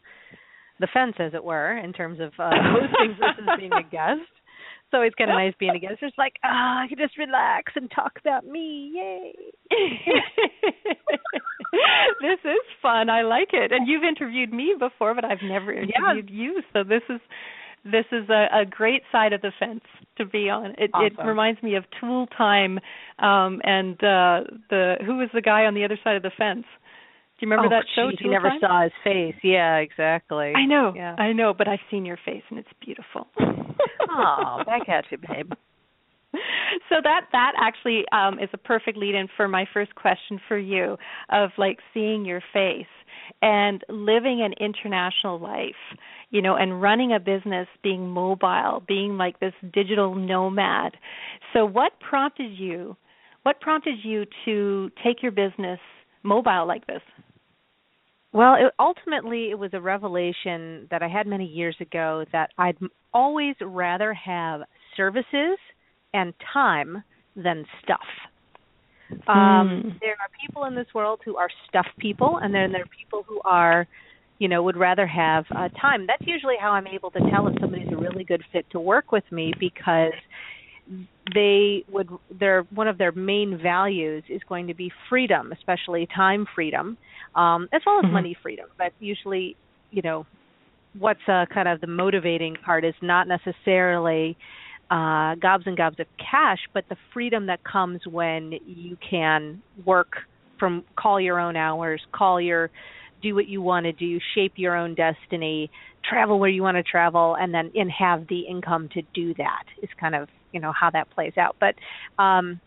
the 0.81 0.89
fence 0.93 1.15
as 1.19 1.35
it 1.35 1.45
were, 1.45 1.77
in 1.79 1.93
terms 1.93 2.21
of 2.21 2.33
uh 2.39 2.51
hosting 2.53 3.17
versus 3.19 3.49
being 3.59 3.73
a 3.73 3.83
guest. 3.83 4.21
Always 4.95 5.13
kind 5.19 5.31
of 5.31 5.35
nice 5.35 5.55
being 5.59 5.79
guest. 5.81 5.99
It's 6.03 6.17
like, 6.17 6.35
ah, 6.45 6.83
I 6.83 6.87
can 6.89 6.99
just 6.99 7.19
relax 7.19 7.73
and 7.77 7.91
talk 7.91 8.13
about 8.21 8.47
me. 8.47 8.93
Yay. 8.95 9.35
this 12.21 12.39
is 12.45 12.61
fun. 12.81 13.11
I 13.11 13.23
like 13.23 13.49
it. 13.53 13.73
And 13.73 13.89
you've 13.89 14.05
interviewed 14.05 14.53
me 14.53 14.75
before, 14.79 15.15
but 15.15 15.25
I've 15.25 15.43
never 15.43 15.73
interviewed 15.73 16.31
you. 16.31 16.63
So 16.73 16.85
this 16.85 17.03
is 17.09 17.21
this 17.85 18.07
is 18.13 18.29
a, 18.31 18.47
a 18.63 18.65
great 18.65 19.03
side 19.13 19.33
of 19.33 19.43
the 19.43 19.53
fence 19.59 19.85
to 20.17 20.25
be 20.25 20.49
on. 20.49 20.75
It, 20.79 20.91
it 20.95 21.13
reminds 21.23 21.63
me 21.63 21.75
of 21.75 21.85
Tool 22.01 22.27
Time, 22.29 22.79
um, 23.19 23.61
and 23.63 23.95
uh, 23.97 24.41
the 24.71 24.95
who 25.05 25.19
was 25.19 25.29
the 25.35 25.43
guy 25.43 25.67
on 25.67 25.75
the 25.75 25.85
other 25.85 25.99
side 26.03 26.17
of 26.17 26.23
the 26.23 26.31
fence? 26.37 26.65
You 27.45 27.51
remember 27.51 27.75
oh, 27.75 27.79
that 27.79 27.85
show? 27.95 28.11
geez, 28.11 28.21
you 28.23 28.31
never 28.31 28.49
Time? 28.49 28.61
saw 28.61 28.83
his 28.85 28.93
face. 29.05 29.35
Yeah, 29.43 29.77
exactly. 29.77 30.55
I 30.57 30.65
know, 30.65 30.95
Yeah. 30.97 31.15
I 31.19 31.33
know, 31.33 31.53
but 31.53 31.69
I've 31.69 31.81
seen 31.91 32.07
your 32.07 32.19
face 32.25 32.43
and 32.49 32.59
it's 32.59 32.69
beautiful. 32.81 33.27
Oh, 34.17 34.63
back 34.65 34.89
at 34.89 35.07
you, 35.11 35.19
babe. 35.19 35.51
so 36.89 36.97
that 37.03 37.23
that 37.33 37.53
actually 37.61 38.05
um, 38.13 38.39
is 38.39 38.49
a 38.53 38.59
perfect 38.59 38.97
lead 38.97 39.15
in 39.15 39.27
for 39.37 39.49
my 39.49 39.65
first 39.75 39.95
question 39.97 40.41
for 40.47 40.57
you 40.57 40.97
of 41.31 41.51
like 41.59 41.79
seeing 41.93 42.25
your 42.25 42.41
face 42.53 42.87
and 43.43 43.83
living 43.89 44.41
an 44.43 44.53
international 44.61 45.41
life 45.41 45.99
you 46.31 46.41
know 46.41 46.55
and 46.55 46.81
running 46.81 47.13
a 47.13 47.19
business 47.19 47.67
being 47.83 48.09
mobile 48.09 48.85
being 48.87 49.17
like 49.17 49.41
this 49.41 49.55
digital 49.73 50.15
nomad 50.15 50.93
so 51.53 51.65
what 51.65 51.93
prompted 51.99 52.53
you 52.57 52.97
what 53.43 53.61
prompted 53.61 53.97
you 54.05 54.25
to 54.45 54.91
take 55.03 55.23
your 55.23 55.33
business 55.33 55.81
mobile 56.23 56.67
like 56.67 56.87
this 56.87 57.03
well, 58.35 58.57
it, 58.57 58.75
ultimately, 58.81 59.51
it 59.51 59.59
was 59.59 59.71
a 59.75 59.81
revelation 59.81 60.89
that 60.91 61.03
I 61.03 61.09
had 61.09 61.29
many 61.29 61.47
years 61.47 61.77
ago 61.81 62.25
that 62.33 62.51
I'd 62.59 62.77
always 63.13 63.55
rather 63.63 64.13
have 64.13 64.63
services 64.97 65.57
and 66.13 66.35
time 66.53 67.05
than 67.37 67.65
stuff. 67.85 68.01
Um, 69.29 69.83
hmm. 69.85 69.89
There 70.01 70.11
are 70.11 70.29
people 70.45 70.65
in 70.65 70.75
this 70.75 70.89
world 70.93 71.21
who 71.25 71.37
are 71.37 71.49
stuff 71.69 71.87
people, 71.99 72.41
and 72.43 72.53
then 72.53 72.73
there 72.73 72.83
are 72.83 72.91
people 72.99 73.25
who 73.25 73.41
are, 73.45 73.87
you 74.41 74.49
know, 74.49 74.65
would 74.65 74.77
rather 74.77 75.07
have 75.07 75.45
uh, 75.57 75.69
time. 75.81 76.05
That's 76.09 76.27
usually 76.27 76.57
how 76.61 76.73
I'm 76.73 76.89
able 76.89 77.13
to 77.13 77.21
tell 77.31 77.47
if 77.47 77.55
somebody's 77.61 77.93
a 77.93 77.97
really 77.97 78.25
good 78.25 78.43
fit 78.53 78.67
to 78.73 78.81
work 78.81 79.13
with 79.13 79.25
me 79.31 79.55
because 79.61 80.13
they 81.33 81.85
would 81.91 82.09
their 82.31 82.63
one 82.75 82.89
of 82.89 82.99
their 82.99 83.13
main 83.13 83.59
values 83.63 84.23
is 84.29 84.43
going 84.49 84.67
to 84.67 84.75
be 84.75 84.93
freedom, 85.09 85.53
especially 85.53 86.07
time 86.15 86.47
freedom, 86.55 86.99
um, 87.35 87.69
as 87.73 87.81
well 87.87 87.99
as 87.99 88.05
mm-hmm. 88.05 88.13
money 88.13 88.37
freedom. 88.43 88.67
But 88.77 88.93
usually, 89.01 89.57
you 89.91 90.03
know, 90.03 90.27
what's 90.99 91.27
uh, 91.27 91.47
kind 91.53 91.69
of 91.69 91.81
the 91.81 91.87
motivating 91.87 92.57
part 92.65 92.85
is 92.85 92.95
not 93.01 93.27
necessarily 93.27 94.37
uh, 94.91 95.35
gobs 95.37 95.65
and 95.67 95.77
gobs 95.77 95.99
of 95.99 96.07
cash, 96.19 96.59
but 96.75 96.85
the 96.89 96.97
freedom 97.13 97.47
that 97.47 97.65
comes 97.65 98.01
when 98.07 98.53
you 98.67 98.97
can 99.09 99.63
work 99.85 100.13
from 100.59 100.85
call 100.97 101.21
your 101.21 101.41
own 101.41 101.57
hours, 101.57 102.03
call 102.13 102.41
your 102.41 102.71
do 103.23 103.35
what 103.35 103.49
you 103.49 103.63
want 103.63 103.85
to 103.85 103.93
do, 103.93 104.19
shape 104.35 104.53
your 104.57 104.77
own 104.77 104.95
destiny, 104.95 105.71
travel 106.09 106.39
where 106.39 106.51
you 106.51 106.63
want 106.63 106.77
to 106.77 106.83
travel, 106.83 107.35
and 107.41 107.55
then 107.55 107.73
and 107.75 107.91
have 107.91 108.29
the 108.29 108.41
income 108.41 108.91
to 108.93 109.01
do 109.15 109.33
that 109.35 109.65
is 109.83 109.89
kind 109.99 110.15
of 110.15 110.29
you 110.55 110.61
know 110.61 110.73
how 110.73 110.89
that 110.91 111.11
plays 111.11 111.35
out. 111.37 111.57
But 111.61 111.75
um, 112.23 112.61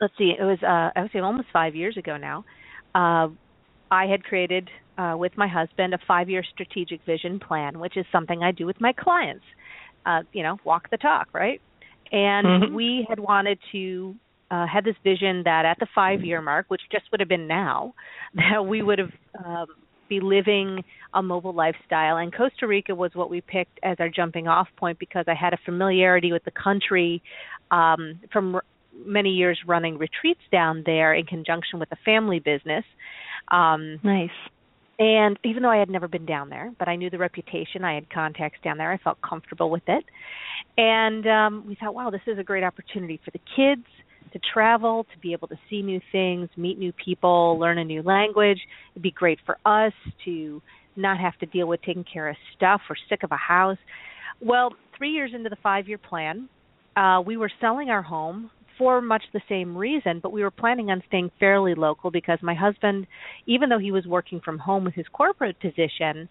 let's 0.00 0.12
see, 0.18 0.34
it 0.38 0.42
was 0.42 0.58
uh, 0.62 0.90
I 0.98 1.02
would 1.02 1.12
say 1.12 1.20
almost 1.20 1.48
five 1.52 1.74
years 1.74 1.96
ago 1.96 2.18
now. 2.18 2.44
Uh, 2.94 3.28
I 3.90 4.06
had 4.06 4.24
created 4.24 4.68
uh, 4.98 5.14
with 5.16 5.32
my 5.36 5.48
husband 5.48 5.94
a 5.94 5.98
five-year 6.06 6.44
strategic 6.52 7.04
vision 7.04 7.40
plan, 7.40 7.78
which 7.78 7.96
is 7.96 8.04
something 8.12 8.42
I 8.42 8.52
do 8.52 8.66
with 8.66 8.80
my 8.80 8.92
clients. 8.92 9.44
Uh, 10.04 10.22
you 10.32 10.42
know, 10.42 10.58
walk 10.64 10.90
the 10.90 10.96
talk, 10.96 11.28
right? 11.32 11.60
And 12.12 12.46
mm-hmm. 12.46 12.74
we 12.74 13.06
had 13.08 13.18
wanted 13.18 13.58
to 13.72 14.14
uh, 14.50 14.66
had 14.66 14.84
this 14.84 14.96
vision 15.02 15.42
that 15.44 15.64
at 15.64 15.78
the 15.80 15.86
five-year 15.94 16.42
mark, 16.42 16.66
which 16.68 16.82
just 16.92 17.04
would 17.10 17.20
have 17.20 17.28
been 17.28 17.46
now, 17.46 17.94
that 18.34 18.66
we 18.66 18.82
would 18.82 18.98
have 18.98 19.12
um, 19.44 19.66
be 20.08 20.20
living 20.20 20.84
a 21.12 21.22
mobile 21.22 21.54
lifestyle. 21.54 22.16
And 22.16 22.34
Costa 22.34 22.66
Rica 22.66 22.94
was 22.94 23.10
what 23.14 23.30
we 23.30 23.40
picked 23.40 23.78
as 23.82 23.96
our 24.00 24.08
jumping 24.08 24.48
off 24.48 24.68
point 24.76 24.98
because 24.98 25.24
I 25.28 25.34
had 25.34 25.52
a 25.52 25.58
familiarity 25.64 26.32
with 26.32 26.44
the 26.44 26.50
country 26.50 27.22
um, 27.70 28.20
from 28.32 28.56
r- 28.56 28.64
many 29.06 29.30
years 29.30 29.58
running 29.66 29.98
retreats 29.98 30.40
down 30.52 30.82
there 30.86 31.14
in 31.14 31.26
conjunction 31.26 31.78
with 31.78 31.90
a 31.92 31.96
family 32.04 32.38
business. 32.38 32.84
Um, 33.48 33.98
nice. 34.02 34.30
And 34.98 35.38
even 35.44 35.62
though 35.62 35.70
I 35.70 35.78
had 35.78 35.90
never 35.90 36.06
been 36.06 36.26
down 36.26 36.50
there, 36.50 36.72
but 36.78 36.86
I 36.86 36.94
knew 36.94 37.10
the 37.10 37.18
reputation, 37.18 37.82
I 37.84 37.94
had 37.94 38.08
contacts 38.10 38.60
down 38.62 38.78
there, 38.78 38.92
I 38.92 38.98
felt 38.98 39.18
comfortable 39.28 39.68
with 39.68 39.82
it. 39.88 40.04
And 40.78 41.26
um, 41.26 41.64
we 41.66 41.74
thought, 41.74 41.94
wow, 41.94 42.10
this 42.10 42.20
is 42.28 42.38
a 42.38 42.44
great 42.44 42.62
opportunity 42.62 43.20
for 43.24 43.32
the 43.32 43.40
kids 43.56 43.86
to 44.34 44.40
travel, 44.52 45.06
to 45.12 45.18
be 45.20 45.32
able 45.32 45.48
to 45.48 45.56
see 45.70 45.80
new 45.80 46.00
things, 46.12 46.48
meet 46.56 46.78
new 46.78 46.92
people, 46.92 47.58
learn 47.58 47.78
a 47.78 47.84
new 47.84 48.02
language. 48.02 48.58
It'd 48.92 49.02
be 49.02 49.12
great 49.12 49.38
for 49.46 49.56
us 49.64 49.92
to 50.26 50.60
not 50.96 51.18
have 51.18 51.38
to 51.38 51.46
deal 51.46 51.66
with 51.66 51.80
taking 51.82 52.04
care 52.04 52.28
of 52.28 52.36
stuff 52.56 52.80
or 52.90 52.96
sick 53.08 53.22
of 53.22 53.32
a 53.32 53.36
house. 53.36 53.78
Well, 54.40 54.74
three 54.98 55.10
years 55.10 55.30
into 55.34 55.48
the 55.48 55.56
five 55.62 55.88
year 55.88 55.98
plan, 55.98 56.48
uh, 56.96 57.22
we 57.24 57.36
were 57.36 57.50
selling 57.60 57.90
our 57.90 58.02
home 58.02 58.50
for 58.76 59.00
much 59.00 59.22
the 59.32 59.40
same 59.48 59.76
reason, 59.78 60.18
but 60.20 60.32
we 60.32 60.42
were 60.42 60.50
planning 60.50 60.90
on 60.90 61.02
staying 61.06 61.30
fairly 61.38 61.74
local 61.74 62.10
because 62.10 62.38
my 62.42 62.54
husband, 62.54 63.06
even 63.46 63.68
though 63.68 63.78
he 63.78 63.92
was 63.92 64.04
working 64.04 64.40
from 64.44 64.58
home 64.58 64.84
with 64.84 64.94
his 64.94 65.06
corporate 65.12 65.58
position, 65.60 66.28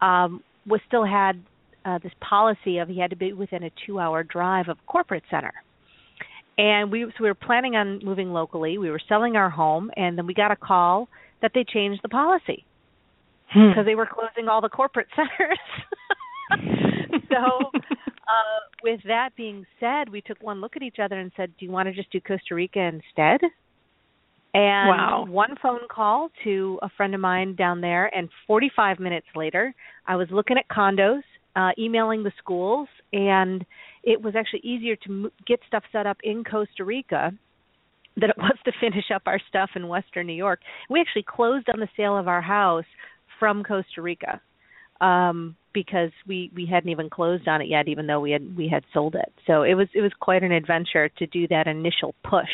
um, 0.00 0.42
was 0.66 0.80
still 0.88 1.04
had 1.04 1.40
uh, 1.84 1.98
this 2.02 2.12
policy 2.20 2.78
of 2.78 2.88
he 2.88 2.98
had 2.98 3.10
to 3.10 3.16
be 3.16 3.32
within 3.32 3.62
a 3.62 3.70
two 3.86 4.00
hour 4.00 4.24
drive 4.24 4.68
of 4.68 4.76
corporate 4.86 5.22
center 5.30 5.52
and 6.58 6.90
we 6.90 7.04
so 7.04 7.22
we 7.24 7.28
were 7.28 7.34
planning 7.34 7.76
on 7.76 8.00
moving 8.04 8.32
locally. 8.32 8.78
We 8.78 8.90
were 8.90 9.00
selling 9.08 9.36
our 9.36 9.50
home, 9.50 9.90
and 9.96 10.16
then 10.16 10.26
we 10.26 10.34
got 10.34 10.50
a 10.50 10.56
call 10.56 11.08
that 11.42 11.52
they 11.54 11.64
changed 11.64 12.00
the 12.02 12.08
policy 12.08 12.64
hmm. 13.52 13.70
because 13.70 13.86
they 13.86 13.94
were 13.94 14.06
closing 14.06 14.48
all 14.48 14.60
the 14.60 14.68
corporate 14.68 15.08
centers. 15.16 15.58
so, 17.28 17.70
uh, 17.74 18.60
with 18.82 19.00
that 19.06 19.30
being 19.36 19.66
said, 19.80 20.08
we 20.08 20.20
took 20.20 20.42
one 20.42 20.60
look 20.60 20.76
at 20.76 20.82
each 20.82 20.98
other 21.02 21.18
and 21.18 21.32
said, 21.36 21.52
"Do 21.58 21.66
you 21.66 21.72
want 21.72 21.88
to 21.88 21.94
just 21.94 22.10
do 22.10 22.20
Costa 22.20 22.54
Rica 22.54 22.80
instead?" 22.80 23.40
And 24.54 24.88
wow. 24.88 25.26
one 25.28 25.56
phone 25.60 25.80
call 25.90 26.30
to 26.44 26.78
a 26.80 26.88
friend 26.96 27.12
of 27.12 27.20
mine 27.20 27.56
down 27.56 27.80
there, 27.80 28.06
and 28.16 28.28
45 28.46 29.00
minutes 29.00 29.26
later, 29.34 29.74
I 30.06 30.14
was 30.14 30.28
looking 30.30 30.56
at 30.56 30.68
condos, 30.68 31.22
uh, 31.56 31.70
emailing 31.76 32.22
the 32.22 32.30
schools, 32.38 32.86
and 33.12 33.66
it 34.04 34.22
was 34.22 34.36
actually 34.36 34.60
easier 34.60 34.96
to 34.96 35.30
get 35.46 35.60
stuff 35.66 35.82
set 35.90 36.06
up 36.06 36.18
in 36.22 36.44
Costa 36.44 36.84
Rica 36.84 37.32
than 38.16 38.30
it 38.30 38.38
was 38.38 38.56
to 38.64 38.72
finish 38.80 39.10
up 39.12 39.22
our 39.26 39.40
stuff 39.48 39.70
in 39.74 39.88
Western 39.88 40.26
New 40.26 40.34
York. 40.34 40.60
We 40.88 41.00
actually 41.00 41.24
closed 41.26 41.68
on 41.68 41.80
the 41.80 41.88
sale 41.96 42.16
of 42.16 42.28
our 42.28 42.42
house 42.42 42.84
from 43.38 43.64
Costa 43.64 44.00
Rica 44.02 44.40
um 45.00 45.56
because 45.72 46.12
we 46.24 46.52
we 46.54 46.66
hadn't 46.66 46.88
even 46.88 47.10
closed 47.10 47.48
on 47.48 47.60
it 47.60 47.66
yet 47.66 47.88
even 47.88 48.06
though 48.06 48.20
we 48.20 48.30
had 48.30 48.56
we 48.56 48.68
had 48.68 48.84
sold 48.92 49.16
it. 49.16 49.32
So 49.46 49.62
it 49.62 49.74
was 49.74 49.88
it 49.92 50.00
was 50.02 50.12
quite 50.20 50.44
an 50.44 50.52
adventure 50.52 51.08
to 51.08 51.26
do 51.26 51.48
that 51.48 51.66
initial 51.66 52.14
push. 52.22 52.48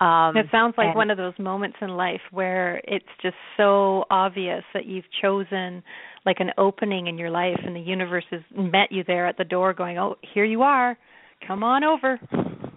Um, 0.00 0.36
it 0.36 0.46
sounds 0.52 0.74
like 0.78 0.94
one 0.94 1.10
of 1.10 1.16
those 1.16 1.34
moments 1.40 1.78
in 1.82 1.88
life 1.90 2.20
where 2.30 2.80
it's 2.84 3.04
just 3.20 3.34
so 3.56 4.04
obvious 4.10 4.62
that 4.72 4.86
you've 4.86 5.04
chosen 5.20 5.82
like 6.24 6.36
an 6.38 6.50
opening 6.56 7.08
in 7.08 7.18
your 7.18 7.30
life 7.30 7.58
and 7.64 7.74
the 7.74 7.80
universe 7.80 8.24
has 8.30 8.42
met 8.56 8.92
you 8.92 9.02
there 9.04 9.26
at 9.26 9.36
the 9.38 9.44
door 9.44 9.74
going, 9.74 9.98
"Oh, 9.98 10.14
here 10.34 10.44
you 10.44 10.62
are. 10.62 10.96
Come 11.46 11.64
on 11.64 11.82
over." 11.82 12.20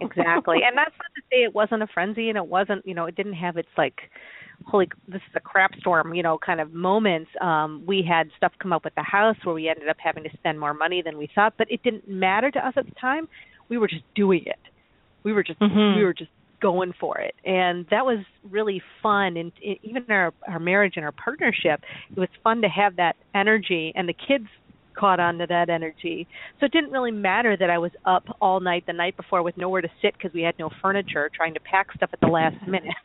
exactly. 0.02 0.58
And 0.66 0.76
that's 0.76 0.94
not 0.98 1.14
to 1.14 1.22
say 1.30 1.42
it 1.44 1.54
wasn't 1.54 1.82
a 1.82 1.86
frenzy 1.86 2.28
and 2.28 2.36
it 2.36 2.46
wasn't, 2.46 2.86
you 2.86 2.94
know, 2.94 3.06
it 3.06 3.14
didn't 3.14 3.34
have 3.34 3.56
its 3.56 3.68
like 3.76 4.00
holy 4.66 4.88
this 5.08 5.20
is 5.28 5.34
a 5.34 5.40
crap 5.40 5.74
storm, 5.80 6.14
you 6.14 6.22
know, 6.22 6.38
kind 6.38 6.60
of 6.60 6.72
moments. 6.72 7.30
Um 7.40 7.84
we 7.86 8.04
had 8.06 8.28
stuff 8.36 8.52
come 8.60 8.72
up 8.72 8.84
with 8.84 8.94
the 8.94 9.02
house 9.02 9.36
where 9.44 9.54
we 9.54 9.68
ended 9.68 9.88
up 9.88 9.96
having 10.02 10.24
to 10.24 10.30
spend 10.34 10.58
more 10.58 10.74
money 10.74 11.02
than 11.02 11.18
we 11.18 11.28
thought, 11.34 11.54
but 11.56 11.70
it 11.70 11.82
didn't 11.82 12.08
matter 12.08 12.50
to 12.50 12.66
us 12.66 12.74
at 12.76 12.86
the 12.86 12.94
time. 13.00 13.28
We 13.68 13.78
were 13.78 13.88
just 13.88 14.04
doing 14.14 14.42
it. 14.46 14.58
We 15.22 15.32
were 15.32 15.42
just 15.42 15.60
mm-hmm. 15.60 15.98
we 15.98 16.04
were 16.04 16.14
just 16.14 16.30
going 16.62 16.94
for 16.98 17.18
it. 17.18 17.34
And 17.44 17.84
that 17.90 18.06
was 18.06 18.18
really 18.48 18.80
fun. 19.02 19.36
And 19.36 19.52
even 19.82 20.04
our 20.08 20.32
our 20.48 20.60
marriage 20.60 20.94
and 20.96 21.04
our 21.04 21.12
partnership 21.12 21.80
it 22.10 22.18
was 22.18 22.28
fun 22.42 22.62
to 22.62 22.68
have 22.68 22.96
that 22.96 23.16
energy. 23.34 23.92
And 23.94 24.08
the 24.08 24.14
kids 24.14 24.46
caught 24.96 25.20
on 25.20 25.38
to 25.38 25.46
that 25.48 25.68
energy. 25.68 26.26
So 26.60 26.66
it 26.66 26.72
didn't 26.72 26.90
really 26.90 27.10
matter 27.10 27.56
that 27.56 27.70
i 27.70 27.78
was 27.78 27.90
up 28.04 28.24
all 28.40 28.60
night 28.60 28.84
the 28.86 28.92
night 28.92 29.16
before 29.16 29.42
with 29.42 29.56
nowhere 29.56 29.80
to 29.80 29.88
sit 30.00 30.14
because 30.14 30.32
we 30.34 30.42
had 30.42 30.54
no 30.58 30.70
furniture 30.80 31.30
trying 31.34 31.54
to 31.54 31.60
pack 31.60 31.88
stuff 31.96 32.10
at 32.12 32.20
the 32.20 32.28
last 32.28 32.56
minute. 32.66 32.94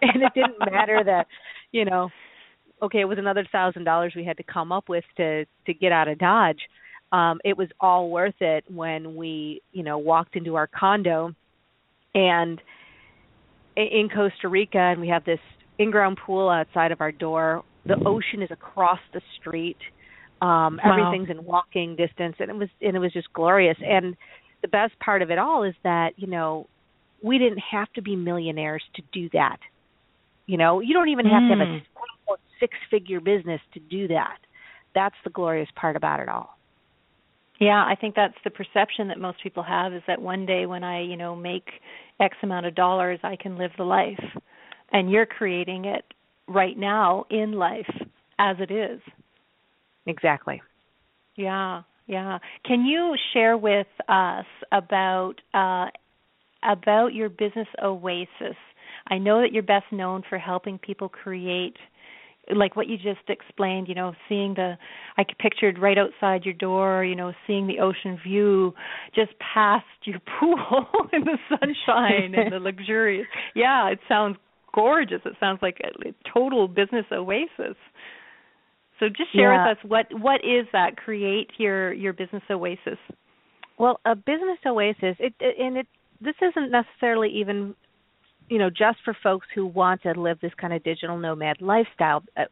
And 0.00 0.22
it 0.22 0.32
didn't 0.34 0.58
matter 0.70 1.02
that 1.04 1.26
you 1.72 1.84
know 1.84 2.08
okay 2.82 3.00
it 3.00 3.04
was 3.04 3.18
another 3.18 3.46
thousand 3.50 3.84
dollars 3.84 4.12
we 4.14 4.24
had 4.24 4.36
to 4.36 4.42
come 4.42 4.70
up 4.72 4.88
with 4.88 5.04
to 5.16 5.44
to 5.66 5.74
get 5.74 5.92
out 5.92 6.08
of 6.08 6.18
dodge. 6.18 6.60
Um 7.12 7.40
it 7.44 7.56
was 7.56 7.68
all 7.80 8.10
worth 8.10 8.40
it 8.40 8.64
when 8.68 9.16
we 9.16 9.62
you 9.72 9.82
know 9.82 9.98
walked 9.98 10.36
into 10.36 10.54
our 10.56 10.66
condo 10.68 11.34
and 12.14 12.60
in 13.76 14.08
Costa 14.14 14.48
Rica, 14.48 14.78
and 14.78 15.00
we 15.00 15.08
have 15.08 15.24
this 15.24 15.40
in-ground 15.78 16.18
pool 16.24 16.48
outside 16.48 16.92
of 16.92 17.00
our 17.00 17.12
door. 17.12 17.64
The 17.86 17.96
ocean 18.06 18.42
is 18.42 18.50
across 18.50 19.00
the 19.12 19.20
street. 19.40 19.76
Um, 20.40 20.80
wow. 20.84 20.98
Everything's 20.98 21.30
in 21.30 21.44
walking 21.44 21.96
distance, 21.96 22.36
and 22.38 22.50
it 22.50 22.56
was 22.56 22.68
and 22.80 22.96
it 22.96 22.98
was 22.98 23.12
just 23.12 23.32
glorious. 23.32 23.76
And 23.80 24.16
the 24.62 24.68
best 24.68 24.98
part 25.00 25.22
of 25.22 25.30
it 25.30 25.38
all 25.38 25.64
is 25.64 25.74
that 25.82 26.10
you 26.16 26.26
know 26.26 26.68
we 27.22 27.38
didn't 27.38 27.62
have 27.70 27.92
to 27.94 28.02
be 28.02 28.16
millionaires 28.16 28.82
to 28.96 29.02
do 29.12 29.28
that. 29.32 29.58
You 30.46 30.58
know, 30.58 30.80
you 30.80 30.92
don't 30.92 31.08
even 31.08 31.26
have 31.26 31.42
mm. 31.42 31.52
to 31.52 31.58
have 31.58 31.68
a 31.68 31.80
mm. 31.80 32.36
six-figure 32.60 33.20
business 33.20 33.60
to 33.72 33.80
do 33.80 34.08
that. 34.08 34.38
That's 34.94 35.14
the 35.24 35.30
glorious 35.30 35.68
part 35.74 35.96
about 35.96 36.20
it 36.20 36.28
all. 36.28 36.53
Yeah, 37.60 37.84
I 37.84 37.94
think 38.00 38.14
that's 38.14 38.34
the 38.42 38.50
perception 38.50 39.08
that 39.08 39.20
most 39.20 39.42
people 39.42 39.62
have 39.62 39.94
is 39.94 40.02
that 40.08 40.20
one 40.20 40.44
day 40.44 40.66
when 40.66 40.82
I, 40.82 41.02
you 41.02 41.16
know, 41.16 41.36
make 41.36 41.68
X 42.20 42.36
amount 42.42 42.66
of 42.66 42.74
dollars, 42.74 43.20
I 43.22 43.36
can 43.36 43.56
live 43.56 43.70
the 43.78 43.84
life. 43.84 44.22
And 44.92 45.10
you're 45.10 45.26
creating 45.26 45.84
it 45.84 46.04
right 46.48 46.76
now 46.76 47.24
in 47.30 47.52
life 47.52 47.90
as 48.38 48.56
it 48.60 48.70
is. 48.70 49.00
Exactly. 50.06 50.60
Yeah, 51.36 51.82
yeah. 52.06 52.38
Can 52.64 52.84
you 52.84 53.14
share 53.32 53.56
with 53.56 53.86
us 54.08 54.44
about 54.72 55.34
uh, 55.54 55.86
about 56.64 57.14
your 57.14 57.28
business 57.28 57.68
oasis. 57.82 58.56
I 59.08 59.18
know 59.18 59.40
that 59.42 59.52
you're 59.52 59.62
best 59.62 59.86
known 59.92 60.22
for 60.28 60.38
helping 60.38 60.78
people 60.78 61.08
create 61.08 61.76
like 62.54 62.76
what 62.76 62.86
you 62.86 62.96
just 62.96 63.28
explained, 63.28 63.88
you 63.88 63.94
know, 63.94 64.12
seeing 64.28 64.54
the 64.54 64.74
I 65.16 65.24
pictured 65.38 65.78
right 65.78 65.96
outside 65.96 66.44
your 66.44 66.54
door, 66.54 67.04
you 67.04 67.14
know, 67.14 67.32
seeing 67.46 67.66
the 67.66 67.80
ocean 67.80 68.18
view 68.26 68.74
just 69.14 69.32
past 69.38 69.84
your 70.04 70.20
pool 70.40 70.86
in 71.12 71.24
the 71.24 71.38
sunshine 71.48 72.34
and 72.34 72.52
the 72.52 72.58
luxurious. 72.60 73.26
Yeah, 73.54 73.88
it 73.90 74.00
sounds 74.08 74.36
gorgeous. 74.74 75.20
It 75.24 75.34
sounds 75.40 75.60
like 75.62 75.78
a, 75.82 76.08
a 76.08 76.14
total 76.32 76.68
business 76.68 77.06
oasis. 77.12 77.76
So 79.00 79.08
just 79.08 79.32
share 79.34 79.52
yeah. 79.52 79.68
with 79.68 79.78
us 79.78 79.84
what 79.84 80.06
what 80.20 80.40
is 80.44 80.66
that? 80.72 80.96
Create 80.96 81.50
your 81.58 81.92
your 81.92 82.12
business 82.12 82.42
oasis. 82.50 82.98
Well, 83.78 84.00
a 84.04 84.14
business 84.14 84.58
oasis, 84.66 85.16
it, 85.18 85.34
it 85.40 85.56
and 85.58 85.78
it 85.78 85.86
this 86.20 86.34
isn't 86.40 86.70
necessarily 86.70 87.28
even 87.28 87.74
you 88.48 88.58
know 88.58 88.70
just 88.70 88.98
for 89.04 89.16
folks 89.22 89.46
who 89.54 89.66
want 89.66 90.02
to 90.02 90.12
live 90.12 90.38
this 90.40 90.52
kind 90.60 90.72
of 90.72 90.82
digital 90.84 91.18
nomad 91.18 91.60
lifestyle. 91.60 92.22
Uh, 92.36 92.44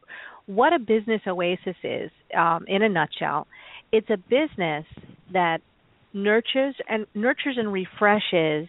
what 0.45 0.73
a 0.73 0.79
business 0.79 1.21
oasis 1.25 1.77
is, 1.83 2.11
um, 2.37 2.65
in 2.67 2.83
a 2.83 2.89
nutshell, 2.89 3.47
it's 3.91 4.09
a 4.09 4.17
business 4.17 4.85
that 5.31 5.59
nurtures 6.13 6.75
and 6.89 7.05
nurtures 7.15 7.55
and 7.57 7.71
refreshes 7.71 8.67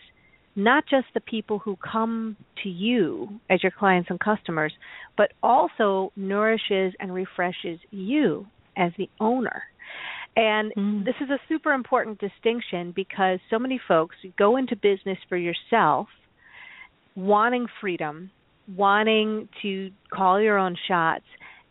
not 0.57 0.85
just 0.89 1.07
the 1.15 1.21
people 1.21 1.59
who 1.59 1.77
come 1.77 2.37
to 2.63 2.69
you 2.69 3.29
as 3.51 3.63
your 3.63 3.73
clients 3.73 4.09
and 4.09 4.21
customers, 4.21 4.73
but 5.17 5.33
also 5.43 6.13
nourishes 6.17 6.95
and 7.01 7.13
refreshes 7.13 7.81
you 7.91 8.47
as 8.77 8.93
the 8.97 9.09
owner. 9.21 9.65
And 10.37 10.73
mm. 10.75 11.05
this 11.05 11.15
is 11.21 11.31
a 11.31 11.39
super 11.49 11.73
important 11.73 12.19
distinction 12.19 12.93
because 12.95 13.39
so 13.51 13.59
many 13.59 13.81
folks 13.87 14.17
go 14.39 14.57
into 14.57 14.77
business 14.77 15.19
for 15.29 15.37
yourself, 15.37 16.09
wanting 17.17 17.67
freedom, 17.81 18.31
wanting 18.77 19.49
to 19.63 19.91
call 20.13 20.41
your 20.41 20.59
own 20.59 20.77
shots, 20.89 21.25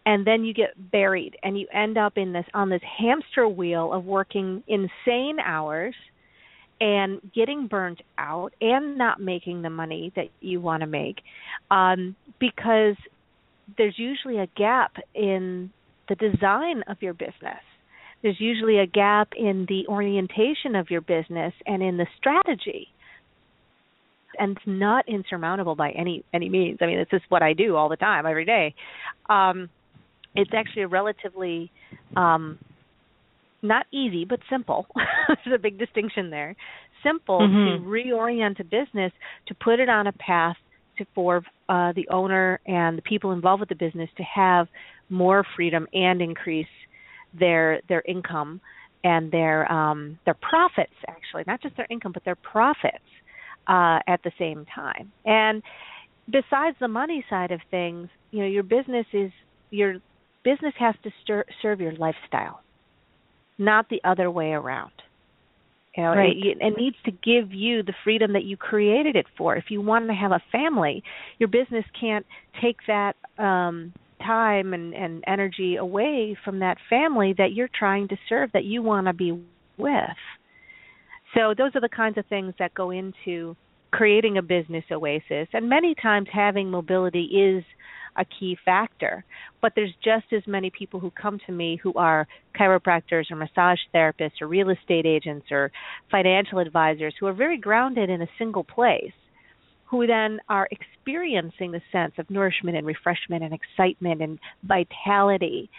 and 0.06 0.28
then 0.28 0.44
you 0.44 0.54
get 0.54 0.92
buried 0.92 1.38
and 1.44 1.58
you 1.58 1.68
end 1.74 1.98
up 1.98 2.18
in 2.18 2.34
this 2.34 2.46
on 2.54 2.70
this 2.70 2.82
hamster 3.00 3.48
wheel 3.48 3.94
of 3.94 4.06
working 4.06 4.64
insane 4.68 5.40
hours– 5.40 5.96
and 6.84 7.22
getting 7.34 7.68
burnt 7.68 8.02
out 8.18 8.54
and 8.60 8.98
not 8.98 9.22
making 9.22 9.62
the 9.62 9.70
money 9.70 10.12
that 10.18 10.28
you 10.42 10.60
want 10.60 10.82
to 10.82 10.88
make 10.88 11.22
um, 11.72 12.14
because 12.40 12.96
there's 13.78 13.98
usually 13.98 14.38
a 14.38 14.48
gap 14.58 14.98
in 15.16 15.72
the 16.10 16.16
design 16.16 16.84
of 16.88 16.98
your 17.02 17.14
business. 17.14 17.62
There's 18.22 18.40
usually 18.40 18.80
a 18.80 18.86
gap 18.86 19.30
in 19.38 19.66
the 19.70 19.88
orientation 19.88 20.76
of 20.76 20.90
your 20.90 21.00
business 21.00 21.54
and 21.66 21.82
in 21.82 21.96
the 21.96 22.08
strategy. 22.18 22.90
And 24.40 24.58
it's 24.58 24.68
not 24.68 25.08
insurmountable 25.08 25.76
by 25.76 25.92
any 25.92 26.24
any 26.34 26.50
means. 26.50 26.80
I 26.82 26.86
mean, 26.86 27.00
it's 27.00 27.12
just 27.12 27.26
what 27.30 27.42
I 27.42 27.54
do 27.54 27.76
all 27.76 27.90
the 27.90 27.96
time, 27.96 28.26
every 28.26 28.46
day. 28.46 28.76
Um, 29.30 29.70
it's 30.36 30.52
actually 30.54 30.84
a 30.84 30.88
relatively 30.88 31.72
um, 32.16 32.58
not 33.62 33.86
easy 33.92 34.26
but 34.26 34.40
simple. 34.50 34.88
There's 35.28 35.56
a 35.56 35.62
big 35.62 35.80
distinction 35.80 36.30
there. 36.30 36.56
Simple 37.04 37.40
mm-hmm. 37.42 37.84
to 37.84 37.90
reorient 37.90 38.60
a 38.60 38.64
business 38.64 39.12
to 39.48 39.56
put 39.56 39.80
it 39.80 39.90
on 39.90 40.08
a 40.08 40.14
path 40.14 40.56
to 40.98 41.06
for 41.16 41.44
uh, 41.70 41.92
the 41.94 42.08
owner 42.10 42.60
and 42.66 42.98
the 42.98 43.02
people 43.02 43.32
involved 43.32 43.60
with 43.60 43.70
the 43.70 43.76
business 43.76 44.10
to 44.18 44.24
have 44.24 44.68
more 45.10 45.44
freedom 45.56 45.88
and 45.94 46.22
increase 46.22 46.68
their 47.38 47.82
their 47.90 48.04
income 48.08 48.62
and 49.04 49.32
their 49.32 49.70
um, 49.72 50.20
their 50.26 50.36
profits 50.36 50.94
actually 51.08 51.44
not 51.48 51.62
just 51.62 51.76
their 51.78 51.88
income 51.90 52.12
but 52.12 52.24
their 52.26 52.36
profits 52.36 53.04
uh, 53.68 54.00
at 54.08 54.22
the 54.24 54.32
same 54.38 54.66
time. 54.74 55.12
And 55.26 55.62
besides 56.30 56.78
the 56.80 56.88
money 56.88 57.26
side 57.30 57.52
of 57.52 57.62
things, 57.72 58.10
you 58.32 58.40
know 58.40 58.48
your 58.48 58.64
business 58.64 59.06
is 59.14 59.32
your 59.70 59.96
business 60.44 60.74
has 60.78 60.96
to 61.04 61.12
stir, 61.24 61.46
serve 61.62 61.82
your 61.82 61.94
lifestyle 61.94 62.64
not 63.58 63.90
the 63.90 64.02
other 64.04 64.30
way 64.32 64.52
around. 64.52 64.92
You 65.96 66.04
know, 66.04 66.10
right. 66.16 66.36
it, 66.36 66.58
it 66.60 66.78
needs 66.78 66.96
to 67.06 67.12
give 67.12 67.54
you 67.54 67.84
the 67.84 67.94
freedom 68.04 68.34
that 68.34 68.46
you 68.46 68.58
created 68.58 69.16
it 69.16 69.28
for. 69.38 69.56
If 69.56 69.66
you 69.70 69.80
want 69.80 70.08
to 70.08 70.14
have 70.14 70.32
a 70.32 70.42
family, 70.52 71.04
your 71.38 71.50
business 71.50 71.86
can't 72.00 72.26
take 72.62 72.78
that 72.88 73.16
um 73.38 73.94
time 74.26 74.74
and, 74.74 74.94
and 74.96 75.22
energy 75.28 75.76
away 75.76 76.38
from 76.46 76.60
that 76.60 76.78
family 76.90 77.34
that 77.38 77.52
you're 77.52 77.70
trying 77.78 78.08
to 78.08 78.16
serve, 78.30 78.50
that 78.54 78.64
you 78.64 78.82
want 78.82 79.06
to 79.06 79.14
be 79.14 79.38
with. 79.78 80.18
So 81.34 81.54
those 81.58 81.72
are 81.76 81.82
the 81.82 81.90
kinds 81.90 82.18
of 82.18 82.26
things 82.28 82.54
that 82.60 82.74
go 82.74 82.92
into 82.92 83.56
creating 83.92 84.38
a 84.38 84.42
business 84.42 84.84
oasis. 84.92 85.48
And 85.54 85.70
many 85.70 85.96
times 85.96 86.28
having 86.32 86.70
mobility 86.70 87.24
is 87.26 87.64
a 88.16 88.26
key 88.26 88.58
factor. 88.64 89.24
But 89.62 89.74
there's 89.76 89.94
just 90.04 90.32
as 90.34 90.44
many 90.46 90.70
people 90.70 91.00
who 91.00 91.12
come 91.12 91.40
to 91.46 91.52
me 91.52 91.80
who 91.82 91.94
are 91.94 92.28
chiropractors 92.60 93.32
or 93.32 93.36
massage 93.36 93.80
therapists 93.94 94.42
or 94.42 94.48
real 94.48 94.70
estate 94.70 95.06
agents 95.06 95.48
or 95.52 95.72
financial 96.12 96.60
advisors 96.60 97.14
who 97.20 97.28
are 97.28 97.34
very 97.34 97.58
grounded 97.58 98.10
in 98.10 98.22
a 98.22 98.28
single 98.38 98.64
place 98.64 99.14
who 99.86 100.08
then 100.08 100.40
are 100.50 100.68
experiencing 100.72 101.72
the 101.72 101.82
sense 101.92 102.14
of 102.18 102.28
nourishment 102.30 102.76
and 102.76 102.88
refreshment 102.88 103.44
and 103.44 103.54
excitement 103.54 104.22
and 104.24 104.40
vitality 104.64 105.70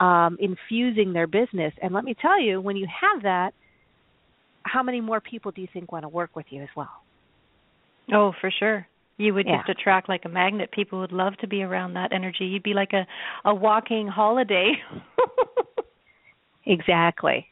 um, 0.00 0.36
infusing 0.40 1.14
their 1.14 1.26
business. 1.26 1.72
And 1.80 1.94
let 1.94 2.04
me 2.04 2.14
tell 2.20 2.38
you, 2.38 2.60
when 2.60 2.76
you 2.76 2.86
have 2.86 3.22
that, 3.22 3.54
how 4.64 4.82
many 4.82 5.00
more 5.00 5.20
people 5.20 5.50
do 5.52 5.60
you 5.60 5.68
think 5.72 5.92
want 5.92 6.04
to 6.04 6.08
work 6.08 6.34
with 6.36 6.46
you 6.50 6.62
as 6.62 6.68
well? 6.76 6.90
Oh, 8.12 8.32
for 8.40 8.50
sure. 8.50 8.86
You 9.18 9.34
would 9.34 9.46
Yeah. 9.46 9.58
just 9.58 9.68
attract 9.68 10.08
like 10.08 10.24
a 10.24 10.28
magnet. 10.28 10.70
People 10.72 11.00
would 11.00 11.12
love 11.12 11.36
to 11.38 11.46
be 11.46 11.62
around 11.62 11.94
that 11.94 12.12
energy. 12.12 12.44
You'd 12.46 12.62
be 12.62 12.74
like 12.74 12.92
a 12.92 13.06
a 13.44 13.54
walking 13.54 14.08
holiday. 14.08 14.72
Exactly. 16.66 17.46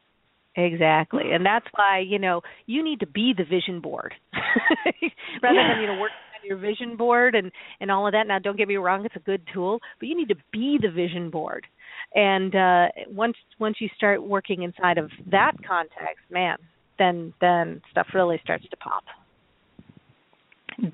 Exactly. 0.56 1.32
And 1.32 1.44
that's 1.46 1.66
why, 1.74 2.00
you 2.00 2.18
know, 2.18 2.42
you 2.66 2.82
need 2.82 3.00
to 3.00 3.06
be 3.06 3.32
the 3.36 3.44
vision 3.44 3.80
board. 3.80 4.14
Rather 5.42 5.68
than, 5.68 5.80
you 5.80 5.86
know, 5.86 5.94
working 5.94 6.16
on 6.34 6.46
your 6.48 6.58
vision 6.58 6.96
board 6.96 7.34
and 7.34 7.50
and 7.80 7.90
all 7.90 8.06
of 8.06 8.12
that. 8.12 8.26
Now 8.26 8.38
don't 8.38 8.56
get 8.56 8.68
me 8.68 8.76
wrong, 8.76 9.04
it's 9.04 9.16
a 9.16 9.20
good 9.20 9.42
tool, 9.52 9.78
but 9.98 10.08
you 10.08 10.16
need 10.16 10.28
to 10.28 10.36
be 10.52 10.78
the 10.80 10.90
vision 10.90 11.30
board. 11.30 11.66
And 12.14 12.54
uh 12.54 12.86
once 13.08 13.36
once 13.58 13.76
you 13.80 13.88
start 13.96 14.22
working 14.22 14.62
inside 14.62 14.98
of 14.98 15.10
that 15.30 15.52
context, 15.66 16.24
man, 16.30 16.56
then 17.00 17.34
then 17.40 17.82
stuff 17.90 18.06
really 18.14 18.38
starts 18.44 18.64
to 18.70 18.76
pop. 18.76 19.02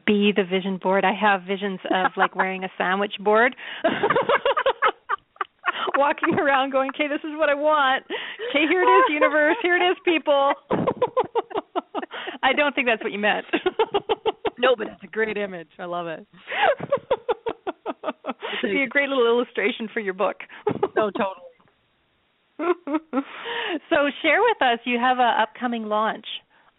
be 0.07 0.33
the 0.35 0.45
vision 0.45 0.79
board. 0.83 1.05
I 1.05 1.12
have 1.12 1.42
visions 1.42 1.81
of 1.90 2.12
like 2.16 2.35
wearing 2.40 2.64
a 2.64 2.71
sandwich 2.79 3.12
board. 3.21 3.55
Walking 5.99 6.35
around 6.38 6.71
going, 6.73 6.90
"Okay, 6.95 7.09
this 7.09 7.21
is 7.25 7.37
what 7.37 7.49
I 7.49 7.55
want. 7.55 8.05
Okay, 8.51 8.66
here 8.69 8.83
it 8.83 8.87
is, 8.87 9.05
universe. 9.11 9.57
Here 9.62 9.77
it 9.77 9.83
is, 9.83 9.97
people." 10.05 10.53
I 12.42 12.53
don't 12.53 12.75
think 12.75 12.87
that's 12.87 13.03
what 13.03 13.12
you 13.12 13.19
meant. 13.19 13.47
no, 14.59 14.77
but 14.77 14.88
it's 14.88 15.03
a 15.03 15.07
great 15.07 15.37
image. 15.38 15.69
I 15.79 15.85
love 15.87 16.07
it. 16.07 16.27
It'd 18.62 18.75
be 18.77 18.83
a 18.83 18.88
great 18.88 19.09
little 19.09 19.27
illustration 19.27 19.88
for 19.92 20.01
your 20.01 20.14
book. 20.14 20.37
No, 20.97 21.11
totally. 21.11 21.47
so 23.90 23.97
share 24.23 24.40
with 24.40 24.62
us. 24.62 24.79
You 24.85 24.99
have 24.99 25.19
a 25.19 25.42
upcoming 25.42 25.85
launch 25.85 26.27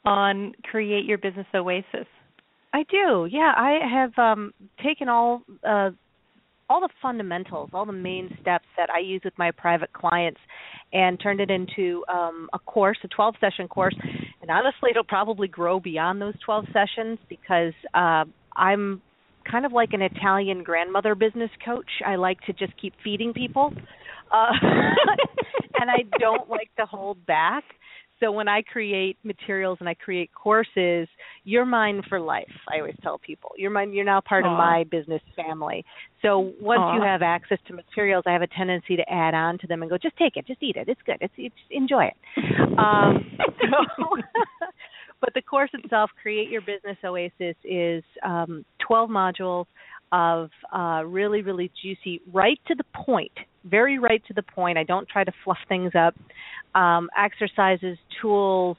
on 0.06 0.54
Create 0.64 1.06
Your 1.06 1.18
Business 1.18 1.48
Oasis. 1.54 2.08
I 2.74 2.84
do. 2.90 3.28
Yeah, 3.30 3.54
I 3.56 3.80
have 3.90 4.18
um, 4.18 4.54
taken 4.84 5.10
all 5.10 5.42
uh, 5.68 5.92
all 6.70 6.82
the 6.82 6.90
fundamentals, 7.02 7.70
all 7.74 7.86
the 7.86 7.94
main 7.94 8.36
steps 8.42 8.66
that 8.78 8.90
I 8.90 9.00
use 9.00 9.22
with 9.24 9.34
my 9.38 9.52
private 9.52 9.94
clients, 9.94 10.40
and 10.92 11.20
turned 11.20 11.40
it 11.40 11.50
into 11.50 12.04
um, 12.10 12.50
a 12.54 12.60
course, 12.60 12.98
a 13.04 13.08
12 13.08 13.36
session 13.40 13.68
course. 13.68 13.96
And 14.42 14.52
honestly, 14.52 14.90
it'll 14.92 15.04
probably 15.04 15.48
grow 15.48 15.80
beyond 15.80 16.22
those 16.22 16.34
12 16.46 16.66
sessions 16.74 17.20
because 17.30 17.74
uh, 17.94 18.26
I'm 18.56 19.02
kind 19.50 19.66
of 19.66 19.72
like 19.72 19.94
an 19.94 20.02
Italian 20.02 20.64
grandmother 20.64 21.16
business 21.16 21.52
coach. 21.64 21.90
I 22.06 22.16
like 22.16 22.40
to 22.42 22.54
just 22.54 22.74
keep 22.82 22.94
feeding 23.04 23.34
people, 23.34 23.74
uh, 24.32 24.52
and 25.80 25.90
I 25.90 26.04
don't 26.20 26.50
like 26.50 26.70
to 26.78 26.86
hold 26.86 27.26
back. 27.26 27.64
So 28.20 28.32
when 28.32 28.48
I 28.48 28.64
create 28.64 29.18
materials 29.24 29.78
and 29.80 29.88
I 29.88 29.94
create 29.94 30.32
courses, 30.34 31.08
you're 31.44 31.66
mine 31.66 32.02
for 32.10 32.20
life. 32.20 32.52
I 32.72 32.80
always 32.80 32.96
tell 33.04 33.20
people, 33.20 33.52
you're 33.58 33.70
mine. 33.70 33.94
You're 33.94 34.06
now 34.06 34.22
part 34.22 34.44
Aww. 34.44 34.52
of 34.52 34.58
my 34.58 34.86
business 34.90 35.22
family. 35.36 35.86
So 36.22 36.52
once 36.60 36.80
Aww. 36.80 36.96
you 36.96 37.02
have 37.04 37.22
access 37.22 37.60
to 37.68 37.74
materials, 37.74 38.24
I 38.26 38.32
have 38.32 38.42
a 38.42 38.48
tendency 38.48 38.96
to 38.96 39.08
add 39.08 39.36
on 39.36 39.60
to 39.60 39.68
them 39.68 39.84
and 39.84 39.92
go, 39.92 39.98
just 39.98 40.18
take 40.18 40.36
it, 40.36 40.48
just 40.48 40.64
eat 40.64 40.78
it. 40.78 40.90
It's 40.90 41.02
good. 41.06 41.18
It's, 41.22 41.34
it's 41.38 41.56
enjoy 41.70 42.06
it. 42.06 42.80
Um, 42.80 43.24
so, 43.62 44.18
but 45.22 45.34
the 45.36 45.42
course 45.44 45.70
itself, 45.74 46.10
create 46.20 46.50
your 46.50 46.62
business 46.62 46.98
oasis, 47.06 47.56
is 47.64 48.04
um, 48.24 48.66
12 48.80 49.10
modules 49.12 49.66
of 50.12 50.50
uh, 50.74 51.04
really, 51.06 51.42
really 51.42 51.72
juicy, 51.84 52.22
right 52.34 52.60
to 52.68 52.76
the 52.76 52.86
point, 53.06 53.32
very 53.70 54.00
right 54.00 54.24
to 54.28 54.34
the 54.34 54.44
point. 54.44 54.78
I 54.78 54.84
don't 54.84 55.08
try 55.08 55.24
to 55.24 55.32
fluff 55.44 55.58
things 55.68 55.94
up. 55.96 56.16
Um, 56.76 57.10
exercises, 57.18 57.98
tools, 58.22 58.78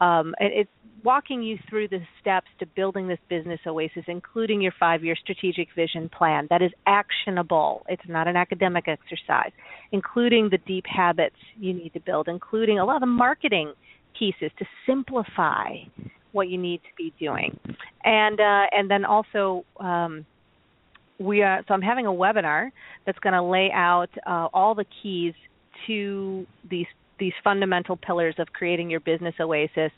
um, 0.00 0.34
and 0.38 0.52
it's 0.52 0.70
walking 1.04 1.42
you 1.42 1.58
through 1.68 1.88
the 1.88 2.00
steps 2.20 2.46
to 2.58 2.66
building 2.66 3.08
this 3.08 3.18
business 3.28 3.60
oasis, 3.66 4.04
including 4.06 4.60
your 4.60 4.72
five 4.78 5.04
year 5.04 5.16
strategic 5.16 5.68
vision 5.74 6.08
plan 6.08 6.46
that 6.50 6.62
is 6.62 6.70
actionable. 6.86 7.84
It's 7.88 8.02
not 8.08 8.28
an 8.28 8.36
academic 8.36 8.86
exercise, 8.88 9.52
including 9.92 10.48
the 10.50 10.58
deep 10.58 10.84
habits 10.86 11.36
you 11.58 11.72
need 11.72 11.92
to 11.94 12.00
build, 12.00 12.28
including 12.28 12.78
a 12.78 12.84
lot 12.84 12.96
of 12.96 13.00
the 13.00 13.06
marketing 13.06 13.72
pieces 14.18 14.50
to 14.58 14.64
simplify 14.86 15.76
what 16.32 16.48
you 16.48 16.58
need 16.58 16.80
to 16.82 16.90
be 16.96 17.12
doing. 17.18 17.58
And 18.04 18.40
uh, 18.40 18.66
and 18.72 18.90
then 18.90 19.04
also 19.04 19.64
um, 19.78 20.26
we 21.20 21.42
are 21.42 21.62
so 21.68 21.74
I'm 21.74 21.82
having 21.82 22.06
a 22.06 22.12
webinar 22.12 22.70
that's 23.06 23.18
going 23.18 23.34
to 23.34 23.42
lay 23.42 23.70
out 23.72 24.08
uh, 24.26 24.48
all 24.52 24.74
the 24.74 24.86
keys 25.02 25.34
to 25.86 26.46
these 26.68 26.86
these 27.18 27.34
fundamental 27.44 27.96
pillars 27.96 28.34
of 28.38 28.48
creating 28.54 28.90
your 28.90 29.00
business 29.00 29.34
oasis 29.38 29.92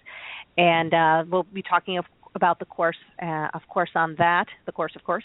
and 0.58 0.92
uh, 0.92 1.24
we'll 1.30 1.44
be 1.44 1.62
talking 1.62 1.98
of, 1.98 2.04
about 2.34 2.58
the 2.58 2.64
course, 2.64 2.96
uh, 3.22 3.48
of 3.54 3.62
course, 3.68 3.90
on 3.94 4.14
that. 4.18 4.46
The 4.66 4.72
course, 4.72 4.92
of 4.96 5.04
course. 5.04 5.24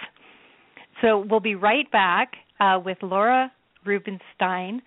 So 1.01 1.25
we'll 1.29 1.39
be 1.39 1.55
right 1.55 1.89
back 1.91 2.33
uh, 2.59 2.79
with 2.83 2.97
Laura 3.03 3.51
Rubinstein 3.85 4.81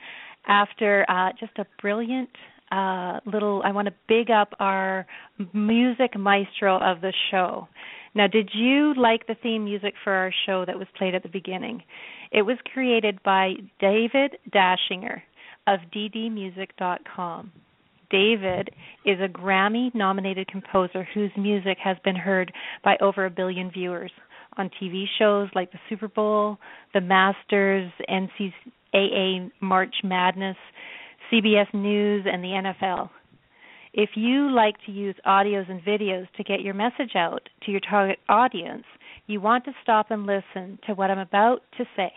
after 0.47 1.05
uh, 1.09 1.31
just 1.39 1.53
a 1.59 1.67
brilliant 1.81 2.31
uh, 2.71 3.21
little. 3.27 3.63
I 3.65 3.73
want 3.73 3.89
to 3.89 3.95
big 4.09 4.31
up 4.31 4.55
our 4.61 5.07
music 5.53 6.19
maestro 6.19 6.77
of 6.77 7.01
the 7.01 7.13
show. 7.31 7.69
Now, 8.15 8.27
did 8.27 8.51
you 8.53 8.95
like 8.95 9.27
the 9.27 9.37
theme 9.41 9.65
music 9.65 9.95
for 10.03 10.13
our 10.13 10.33
show 10.47 10.65
that 10.67 10.79
was 10.79 10.89
played 10.99 11.15
at 11.15 11.23
the 11.23 11.29
beginning? 11.29 11.83
It 12.33 12.43
was 12.43 12.59
created 12.73 13.23
by 13.23 13.55
David 13.79 14.37
Dachinger 14.53 15.23
of 15.67 15.81
ddmusic.com. 15.95 17.53
David 18.11 18.71
is 19.05 19.19
a 19.21 19.29
Grammy 19.29 19.95
nominated 19.95 20.49
composer 20.49 21.07
whose 21.15 21.31
music 21.37 21.79
has 21.83 21.97
been 22.05 22.17
heard 22.17 22.53
by 22.83 22.97
over 23.01 23.25
a 23.25 23.31
billion 23.31 23.71
viewers 23.71 24.11
on 24.57 24.71
TV 24.83 25.05
shows 25.19 25.49
like 25.55 25.71
the 25.71 25.79
Super 25.89 26.09
Bowl, 26.09 26.59
the 26.93 27.01
Masters, 27.01 27.91
NCAA 28.09 29.51
March 29.61 29.95
Madness, 30.03 30.57
CBS 31.31 31.73
News, 31.73 32.27
and 32.31 32.43
the 32.43 32.49
NFL. 32.49 33.11
If 33.93 34.11
you 34.15 34.51
like 34.51 34.77
to 34.87 34.93
use 34.93 35.15
audios 35.27 35.71
and 35.71 35.83
videos 35.83 36.29
to 36.37 36.45
get 36.45 36.61
your 36.61 36.75
message 36.75 37.17
out 37.17 37.49
to 37.65 37.71
your 37.71 37.81
target 37.81 38.19
audience, 38.29 38.85
you 39.27 39.41
want 39.41 39.65
to 39.65 39.73
stop 39.83 40.11
and 40.11 40.27
listen 40.27 40.79
to 40.87 40.95
what 40.95 41.11
I'm 41.11 41.19
about 41.19 41.63
to 41.79 41.85
say. 41.97 42.13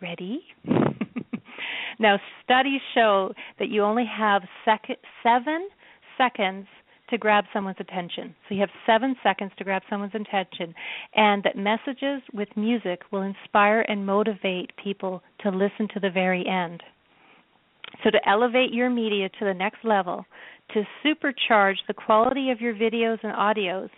Ready? 0.00 0.42
now, 1.98 2.18
studies 2.44 2.80
show 2.94 3.32
that 3.58 3.68
you 3.68 3.82
only 3.82 4.04
have 4.06 4.42
sec- 4.64 4.98
seven 5.22 5.68
seconds 6.16 6.66
to 7.10 7.18
grab 7.18 7.44
someone's 7.52 7.76
attention. 7.80 8.34
So 8.48 8.54
you 8.54 8.60
have 8.60 8.70
seven 8.86 9.16
seconds 9.22 9.52
to 9.58 9.64
grab 9.64 9.82
someone's 9.90 10.14
attention, 10.14 10.74
and 11.14 11.42
that 11.42 11.56
messages 11.56 12.22
with 12.32 12.48
music 12.56 13.02
will 13.10 13.22
inspire 13.22 13.80
and 13.88 14.06
motivate 14.06 14.70
people 14.82 15.22
to 15.40 15.50
listen 15.50 15.88
to 15.94 16.00
the 16.00 16.10
very 16.10 16.46
end. 16.46 16.82
So, 18.02 18.10
to 18.10 18.28
elevate 18.28 18.72
your 18.72 18.90
media 18.90 19.28
to 19.28 19.44
the 19.44 19.54
next 19.54 19.84
level, 19.84 20.24
to 20.72 20.82
supercharge 21.04 21.76
the 21.86 21.94
quality 21.94 22.50
of 22.50 22.60
your 22.60 22.74
videos 22.74 23.18
and 23.22 23.32
audios, 23.32 23.90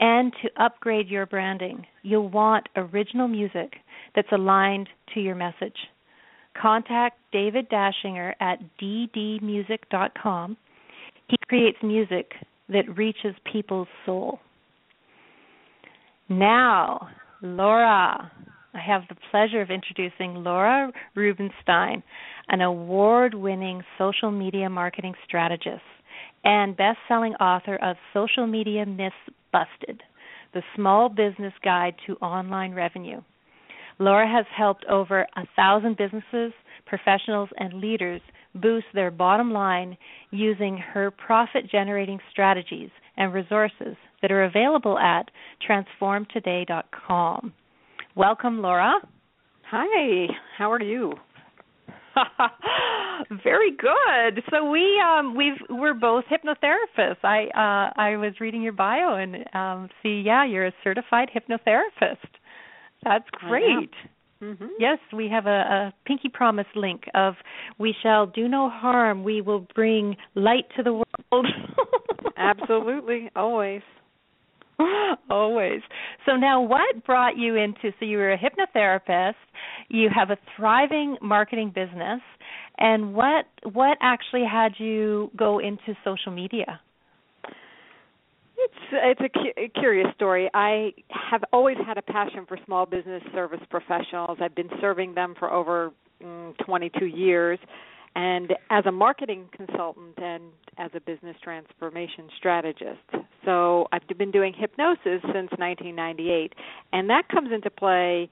and 0.00 0.32
to 0.42 0.62
upgrade 0.62 1.08
your 1.08 1.26
branding, 1.26 1.86
you'll 2.02 2.28
want 2.28 2.68
original 2.76 3.28
music 3.28 3.74
that's 4.14 4.28
aligned 4.32 4.88
to 5.14 5.20
your 5.20 5.34
message. 5.34 5.76
Contact 6.60 7.18
David 7.32 7.68
Dachinger 7.70 8.32
at 8.40 8.58
ddmusic.com. 8.80 10.56
He 11.28 11.36
creates 11.48 11.78
music 11.82 12.32
that 12.68 12.96
reaches 12.96 13.34
people's 13.50 13.88
soul. 14.04 14.40
Now, 16.28 17.08
Laura, 17.42 18.30
I 18.74 18.80
have 18.80 19.02
the 19.08 19.16
pleasure 19.30 19.62
of 19.62 19.70
introducing 19.70 20.42
Laura 20.44 20.92
Rubinstein, 21.14 22.02
an 22.48 22.60
award 22.60 23.34
winning 23.34 23.82
social 23.96 24.30
media 24.30 24.68
marketing 24.68 25.14
strategist 25.26 25.82
and 26.44 26.76
best 26.76 26.98
selling 27.08 27.34
author 27.34 27.76
of 27.76 27.96
Social 28.12 28.46
Media 28.46 28.84
Myths 28.86 29.14
Busted 29.52 30.02
The 30.52 30.62
Small 30.76 31.08
Business 31.08 31.54
Guide 31.64 31.94
to 32.06 32.14
Online 32.16 32.74
Revenue. 32.74 33.22
Laura 33.98 34.28
has 34.28 34.46
helped 34.56 34.84
over 34.84 35.26
a 35.36 35.46
thousand 35.56 35.96
businesses, 35.96 36.52
professionals, 36.86 37.48
and 37.58 37.74
leaders 37.74 38.20
boost 38.54 38.86
their 38.94 39.10
bottom 39.10 39.50
line 39.52 39.96
using 40.30 40.76
her 40.76 41.10
profit 41.10 41.68
generating 41.70 42.20
strategies 42.30 42.90
and 43.16 43.32
resources 43.32 43.96
that 44.22 44.30
are 44.30 44.44
available 44.44 44.98
at 44.98 45.30
transformtoday.com. 45.68 47.52
Welcome, 48.18 48.62
Laura. 48.62 48.94
Hi, 49.70 50.26
how 50.58 50.72
are 50.72 50.82
you? 50.82 51.12
Very 53.44 53.70
good. 53.70 54.42
So 54.50 54.68
we 54.68 55.00
um 55.00 55.36
we've 55.36 55.54
we're 55.70 55.94
both 55.94 56.24
hypnotherapists. 56.24 57.22
I 57.22 57.44
uh 57.54 57.92
I 57.96 58.16
was 58.16 58.32
reading 58.40 58.60
your 58.60 58.72
bio 58.72 59.14
and 59.14 59.36
um 59.54 59.88
see 60.02 60.24
yeah, 60.26 60.44
you're 60.44 60.66
a 60.66 60.72
certified 60.82 61.28
hypnotherapist. 61.32 62.26
That's 63.04 63.24
great. 63.30 63.92
Mm-hmm. 64.42 64.66
Yes, 64.80 64.98
we 65.12 65.28
have 65.28 65.46
a, 65.46 65.50
a 65.50 65.94
pinky 66.04 66.28
promise 66.28 66.66
link 66.74 67.04
of 67.14 67.34
we 67.78 67.94
shall 68.02 68.26
do 68.26 68.48
no 68.48 68.68
harm, 68.68 69.22
we 69.22 69.42
will 69.42 69.64
bring 69.76 70.16
light 70.34 70.64
to 70.76 70.82
the 70.82 70.92
world. 70.92 71.46
Absolutely, 72.36 73.30
always. 73.36 73.82
Always. 75.30 75.80
So 76.26 76.36
now 76.36 76.60
what 76.60 77.04
brought 77.04 77.36
you 77.36 77.56
into 77.56 77.92
so 77.98 78.04
you 78.04 78.18
were 78.18 78.32
a 78.32 78.38
hypnotherapist, 78.38 79.34
you 79.88 80.08
have 80.14 80.30
a 80.30 80.38
thriving 80.56 81.16
marketing 81.20 81.72
business, 81.74 82.20
and 82.78 83.14
what 83.14 83.46
what 83.72 83.98
actually 84.00 84.44
had 84.50 84.72
you 84.78 85.30
go 85.36 85.58
into 85.58 85.96
social 86.04 86.32
media? 86.32 86.80
It's 88.56 88.74
it's 88.92 89.20
a, 89.20 89.28
cu- 89.28 89.64
a 89.64 89.68
curious 89.80 90.08
story. 90.14 90.48
I 90.54 90.92
have 91.30 91.42
always 91.52 91.76
had 91.86 91.98
a 91.98 92.02
passion 92.02 92.44
for 92.46 92.58
small 92.64 92.86
business 92.86 93.22
service 93.32 93.60
professionals. 93.70 94.38
I've 94.40 94.54
been 94.54 94.70
serving 94.80 95.14
them 95.14 95.34
for 95.38 95.52
over 95.52 95.92
mm, 96.22 96.56
22 96.64 97.06
years 97.06 97.58
and 98.14 98.52
as 98.70 98.84
a 98.86 98.92
marketing 98.92 99.48
consultant 99.56 100.18
and 100.18 100.44
as 100.78 100.90
a 100.94 101.00
business 101.00 101.36
transformation 101.42 102.28
strategist. 102.36 102.98
So 103.44 103.86
I've 103.92 104.06
been 104.16 104.30
doing 104.30 104.52
hypnosis 104.56 105.20
since 105.22 105.50
1998, 105.58 106.54
and 106.92 107.08
that 107.10 107.28
comes 107.28 107.50
into 107.52 107.70
play 107.70 108.28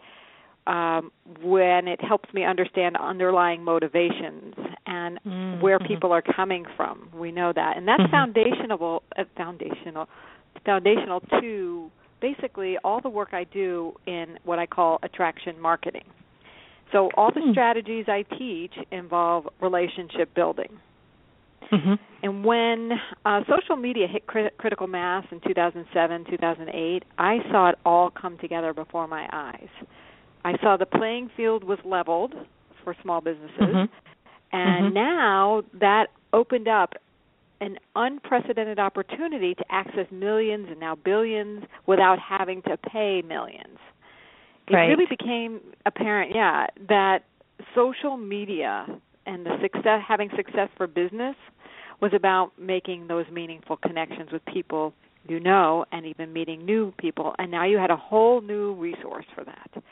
um, 0.67 1.11
when 1.43 1.87
it 1.89 2.01
helps 2.03 2.33
me 2.35 2.45
understand 2.45 2.97
underlying 2.97 3.63
motivations 3.63 4.55
and 4.87 5.19
Mm-hmm. 5.27 5.61
where 5.61 5.79
people 5.79 6.13
are 6.13 6.23
coming 6.23 6.65
from. 6.77 7.09
We 7.15 7.33
know 7.33 7.53
that, 7.53 7.77
and 7.77 7.87
that's 7.89 8.03
foundational. 8.11 9.03
Uh, 9.19 9.25
foundational, 9.37 10.09
foundational 10.65 11.21
to 11.41 11.91
basically 12.21 12.77
all 12.85 13.01
the 13.01 13.09
work 13.09 13.31
I 13.33 13.45
do 13.45 13.95
in 14.07 14.39
what 14.45 14.59
I 14.59 14.67
call 14.67 14.99
attraction 15.03 15.61
marketing. 15.61 16.05
So 16.93 17.11
all 17.17 17.31
the 17.33 17.49
strategies 17.53 18.07
I 18.09 18.23
teach 18.39 18.73
involve 18.91 19.49
relationship 19.61 20.35
building. 20.35 20.79
Mm-hmm. 21.73 21.95
And 22.23 22.45
when 22.45 22.93
uh, 23.25 23.41
social 23.49 23.77
media 23.77 24.07
hit 24.07 24.27
crit- 24.27 24.57
critical 24.57 24.87
mass 24.87 25.25
in 25.33 25.41
2007, 25.41 26.27
2008, 26.31 27.03
I 27.19 27.39
saw 27.51 27.71
it 27.71 27.79
all 27.85 28.11
come 28.11 28.39
together 28.39 28.73
before 28.73 29.09
my 29.09 29.29
eyes. 29.33 29.69
I 30.45 30.57
saw 30.63 30.77
the 30.77 30.87
playing 30.87 31.31
field 31.37 31.65
was 31.65 31.79
leveled 31.85 32.35
for 32.85 32.95
small 33.03 33.21
businesses, 33.21 33.59
Mhm. 33.59 33.89
and 34.53 34.87
Mhm. 34.87 34.93
now 34.93 35.65
that 35.75 36.11
opened 36.33 36.69
up 36.69 36.95
an 37.61 37.79
unprecedented 37.97 38.79
opportunity 38.79 39.55
to 39.55 39.65
access 39.73 40.09
millions 40.13 40.69
and 40.71 40.79
now 40.79 40.95
billions 40.95 41.65
without 41.87 42.19
having 42.21 42.63
to 42.63 42.77
pay 42.77 43.23
millions. 43.23 43.79
It 44.69 44.75
Right. 44.75 44.89
really 44.89 45.07
became 45.07 45.61
apparent, 45.87 46.35
yeah, 46.35 46.67
that 46.89 47.25
social 47.75 48.17
media 48.17 48.87
and 49.27 49.45
the 49.47 49.59
success 49.61 50.03
having 50.07 50.31
success 50.37 50.69
for 50.77 50.87
business 50.87 51.37
was 52.01 52.13
about 52.13 52.53
making 52.59 53.07
those 53.07 53.27
meaningful 53.31 53.77
connections 53.77 54.31
with 54.33 54.45
people 54.47 54.93
you 55.29 55.41
know 55.41 55.85
and 55.93 56.07
even 56.07 56.33
meeting 56.33 56.65
new 56.65 56.93
people. 56.99 57.35
And 57.39 57.51
now 57.51 57.65
you 57.65 57.79
had 57.79 57.91
a 57.91 57.97
whole 57.97 58.41
new 58.41 58.75
resource 58.75 59.27
for 59.35 59.45
that. 59.45 59.83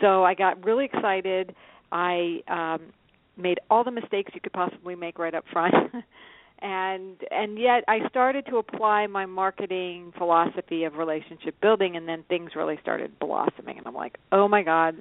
So 0.00 0.24
i 0.24 0.34
got 0.34 0.62
really 0.64 0.84
excited. 0.84 1.54
I 1.90 2.42
um 2.48 2.92
made 3.36 3.58
all 3.70 3.82
the 3.84 3.90
mistakes 3.90 4.32
you 4.34 4.40
could 4.40 4.52
possibly 4.52 4.94
make 4.94 5.18
right 5.18 5.34
up 5.34 5.44
front 5.52 5.74
and 6.62 7.16
and 7.30 7.58
yet 7.58 7.84
i 7.88 7.98
started 8.08 8.46
to 8.46 8.56
apply 8.56 9.06
my 9.06 9.26
marketing 9.26 10.12
philosophy 10.16 10.84
of 10.84 10.94
relationship 10.94 11.54
building 11.60 11.96
and 11.96 12.08
then 12.08 12.24
things 12.28 12.52
really 12.54 12.78
started 12.80 13.18
blossoming 13.18 13.78
and 13.78 13.86
i'm 13.86 13.94
like 13.94 14.16
oh 14.32 14.46
my 14.48 14.62
god 14.62 14.94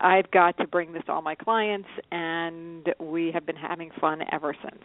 i've 0.00 0.30
got 0.30 0.56
to 0.56 0.66
bring 0.66 0.92
this 0.92 1.02
to 1.06 1.12
all 1.12 1.22
my 1.22 1.34
clients 1.34 1.88
and 2.10 2.88
we 3.00 3.30
have 3.32 3.44
been 3.46 3.56
having 3.56 3.90
fun 4.00 4.22
ever 4.32 4.54
since 4.62 4.82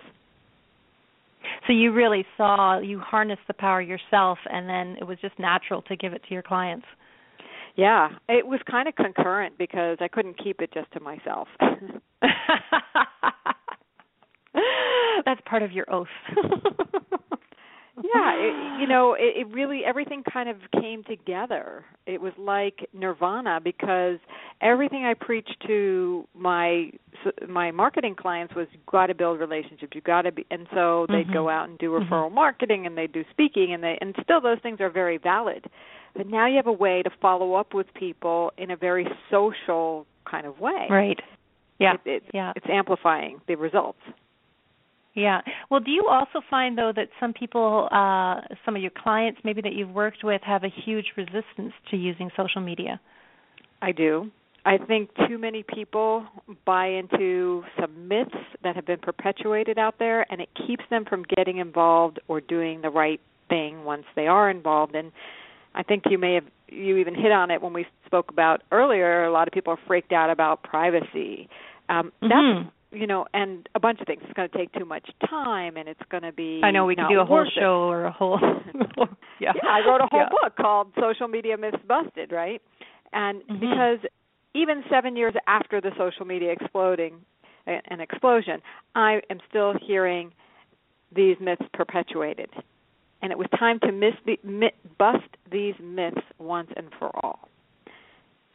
So 1.66 1.74
you 1.74 1.92
really 1.92 2.26
saw 2.36 2.80
you 2.80 3.00
harnessed 3.00 3.42
the 3.48 3.54
power 3.54 3.82
yourself, 3.82 4.38
and 4.50 4.68
then 4.70 4.98
it 5.00 5.06
was 5.06 5.18
just 5.22 5.38
natural 5.40 5.82
to 5.84 5.96
give 5.96 6.14
it 6.14 6.22
to 6.28 6.34
your 6.34 6.44
clients. 6.44 6.86
Yeah, 7.76 8.10
it 8.28 8.46
was 8.48 8.60
kind 8.70 8.88
of 8.88 8.96
concurrent 8.96 9.58
because 9.58 9.98
I 10.02 10.08
couldn't 10.08 10.38
keep 10.44 10.62
it 10.62 10.72
just 10.74 10.92
to 10.94 11.00
myself. 11.00 11.48
That's 15.26 15.42
part 15.46 15.64
of 15.64 15.72
your 15.72 15.86
oath. 15.92 16.08
yeah, 18.04 18.34
it, 18.36 18.80
you 18.82 18.88
know, 18.88 19.14
it, 19.18 19.38
it 19.38 19.48
really 19.54 19.82
everything 19.86 20.24
kind 20.32 20.48
of 20.50 20.58
came 20.80 21.04
together. 21.04 21.84
It 22.06 22.22
was 22.22 22.34
like 22.38 22.88
nirvana 22.94 23.60
because 23.64 24.20
everything 24.62 25.04
I 25.06 25.14
preached 25.16 25.56
to 25.66 26.28
my 26.36 26.92
my 27.48 27.72
marketing 27.72 28.16
clients 28.16 28.54
was 28.56 28.68
you 28.72 28.80
got 28.92 29.08
to 29.08 29.16
build 29.16 29.40
relationships. 29.40 29.94
You 29.96 30.02
got 30.02 30.22
to 30.24 30.32
be, 30.32 30.46
and 30.52 30.68
so 30.74 31.08
they'd 31.10 31.28
Mhm. 31.28 31.34
go 31.34 31.50
out 31.50 31.68
and 31.70 31.78
do 31.80 31.90
referral 31.92 32.32
marketing 32.32 32.86
and 32.86 32.96
they 32.96 33.08
do 33.08 33.26
speaking 33.32 33.74
and 33.74 33.84
they 33.84 33.98
and 34.00 34.16
still 34.22 34.40
those 34.42 34.60
things 34.62 34.80
are 34.80 34.90
very 34.92 35.18
valid. 35.18 35.66
But 36.16 36.28
now 36.28 36.46
you 36.48 36.58
have 36.58 36.68
a 36.68 36.72
way 36.72 37.02
to 37.02 37.10
follow 37.22 37.56
up 37.56 37.74
with 37.74 37.92
people 37.96 38.52
in 38.58 38.70
a 38.72 38.76
very 38.76 39.08
social 39.32 40.06
kind 40.30 40.46
of 40.46 40.60
way. 40.60 40.86
right. 40.90 41.20
Yeah. 41.80 41.94
It, 41.94 42.00
it, 42.06 42.24
yeah. 42.34 42.54
It's 42.56 42.66
amplifying 42.70 43.40
the 43.48 43.56
results. 43.56 44.00
Yeah. 45.18 45.42
Well, 45.72 45.80
do 45.80 45.90
you 45.90 46.08
also 46.08 46.46
find 46.48 46.78
though 46.78 46.94
that 46.96 47.10
some 47.20 47.34
people, 47.34 47.90
uh, 47.92 48.42
some 48.64 48.76
of 48.76 48.84
your 48.84 48.92
clients, 48.96 49.40
maybe 49.44 49.62
that 49.62 49.74
you've 49.74 49.90
worked 49.90 50.24
with, 50.24 50.44
have 50.44 50.64
a 50.64 50.70
huge 50.86 51.08
resistance 51.18 51.74
to 51.90 51.98
using 51.98 52.30
social 52.38 52.62
media? 52.62 53.02
I 53.82 53.94
do. 53.94 54.30
I 54.64 54.78
think 54.78 55.10
too 55.28 55.40
many 55.40 55.64
people 55.64 56.28
buy 56.66 56.88
into 56.90 57.64
some 57.82 58.08
myths 58.08 58.30
that 58.64 58.76
have 58.76 58.86
been 58.86 59.00
perpetuated 59.00 59.80
out 59.80 59.96
there, 59.98 60.32
and 60.32 60.40
it 60.40 60.50
keeps 60.68 60.84
them 60.92 61.04
from 61.10 61.24
getting 61.36 61.58
involved 61.58 62.20
or 62.28 62.40
doing 62.40 62.82
the 62.82 62.90
right 62.92 63.20
thing 63.50 63.86
once 63.86 64.04
they 64.16 64.28
are 64.28 64.52
involved. 64.52 64.94
And 64.94 65.12
I 65.74 65.82
think 65.82 66.04
you 66.12 66.20
may 66.20 66.36
have 66.36 66.46
you 66.70 66.98
even 66.98 67.16
hit 67.16 67.32
on 67.32 67.50
it 67.50 67.60
when 67.62 67.74
we 67.74 67.88
spoke 68.06 68.30
about 68.30 68.62
earlier. 68.72 69.24
A 69.24 69.32
lot 69.32 69.48
of 69.48 69.54
people 69.54 69.74
are 69.74 69.80
freaked 69.88 70.12
out 70.12 70.30
about 70.30 70.62
privacy. 70.62 71.50
Um, 71.90 72.12
Mhm. 72.22 72.30
That's 72.30 72.77
you 72.92 73.08
know, 73.08 73.26
and 73.34 73.68
a 73.76 73.80
bunch 73.80 74.00
of 74.02 74.08
things. 74.08 74.22
It's 74.24 74.34
going 74.34 74.50
to 74.50 74.58
take 74.58 74.72
too 74.74 74.86
much 74.86 75.10
time, 75.30 75.78
and 75.78 75.88
it's 75.90 76.02
going 76.10 76.24
to 76.24 76.32
be. 76.32 76.62
I 76.64 76.72
know 76.72 76.86
we 76.86 76.96
could 76.96 77.08
do 77.10 77.20
a 77.20 77.26
whole 77.26 77.38
worth 77.38 77.48
it. 77.50 77.60
show 77.60 77.90
or 77.90 78.06
a 78.06 78.12
whole. 78.12 78.40
yeah. 79.40 79.54
Yeah, 79.56 79.70
I 79.70 79.82
wrote 79.88 80.02
a 80.02 80.08
whole 80.10 80.22
Yeah. 80.22 80.30
book 80.30 80.56
called 80.56 80.92
Social 81.00 81.28
Media 81.28 81.58
Myths 81.58 81.78
Busted, 81.88 82.32
right? 82.32 82.62
And 83.14 83.42
Mhm. 83.48 83.60
because 83.60 84.00
even 84.54 84.84
7 84.90 85.16
years 85.16 85.34
after 85.48 85.82
the 85.82 85.92
social 85.98 86.26
media 86.26 86.52
exploding 86.52 87.22
an 87.66 88.00
explosion, 88.00 88.62
I 88.96 89.22
am 89.30 89.40
still 89.50 89.74
hearing 89.74 90.32
these 91.12 91.38
myths 91.40 91.66
perpetuated. 91.74 92.50
And 93.22 93.32
it 93.32 93.38
was 93.38 93.48
time 93.58 93.80
to 93.82 93.92
the, 94.26 94.72
bust 94.98 95.28
these 95.52 95.76
myths 95.80 96.22
once 96.40 96.72
and 96.78 96.94
for 96.98 97.10
all. 97.24 97.50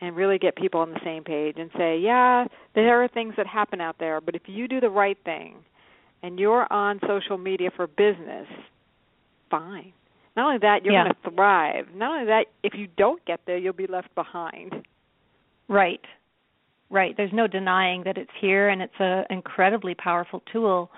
And 0.02 0.16
really 0.16 0.36
get 0.36 0.56
people 0.56 0.80
on 0.80 0.90
the 0.90 1.00
same 1.04 1.22
page 1.22 1.54
and 1.58 1.70
say, 1.78 1.96
yeah, 1.96 2.46
there 2.74 3.04
are 3.04 3.06
things 3.06 3.34
that 3.36 3.46
happen 3.46 3.80
out 3.80 3.96
there, 4.00 4.20
but 4.20 4.34
if 4.34 4.42
you 4.46 4.66
do 4.66 4.80
the 4.80 4.90
right 4.90 5.16
thing 5.24 5.58
and 6.24 6.40
you're 6.40 6.66
on 6.72 6.98
social 7.06 7.38
media 7.38 7.70
for 7.76 7.86
business, 7.86 8.48
fine. 9.48 9.92
Not 10.36 10.46
only 10.46 10.58
that, 10.58 10.84
you're 10.84 10.92
Yeah. 10.92 11.04
going 11.04 11.14
to 11.14 11.30
thrive. 11.30 11.94
Not 11.94 12.14
only 12.14 12.26
that, 12.26 12.46
if 12.64 12.74
you 12.74 12.88
don't 12.96 13.24
get 13.26 13.46
there, 13.46 13.56
you'll 13.58 13.74
be 13.74 13.86
left 13.86 14.12
behind. 14.16 14.84
Right. 15.68 16.04
Right. 16.90 17.16
There's 17.16 17.32
no 17.32 17.46
denying 17.46 18.02
that 18.02 18.18
it's 18.18 18.32
here 18.40 18.70
and 18.70 18.82
it's 18.82 18.98
an 18.98 19.24
incredibly 19.30 19.94
powerful 19.94 20.42
tool. 20.52 20.90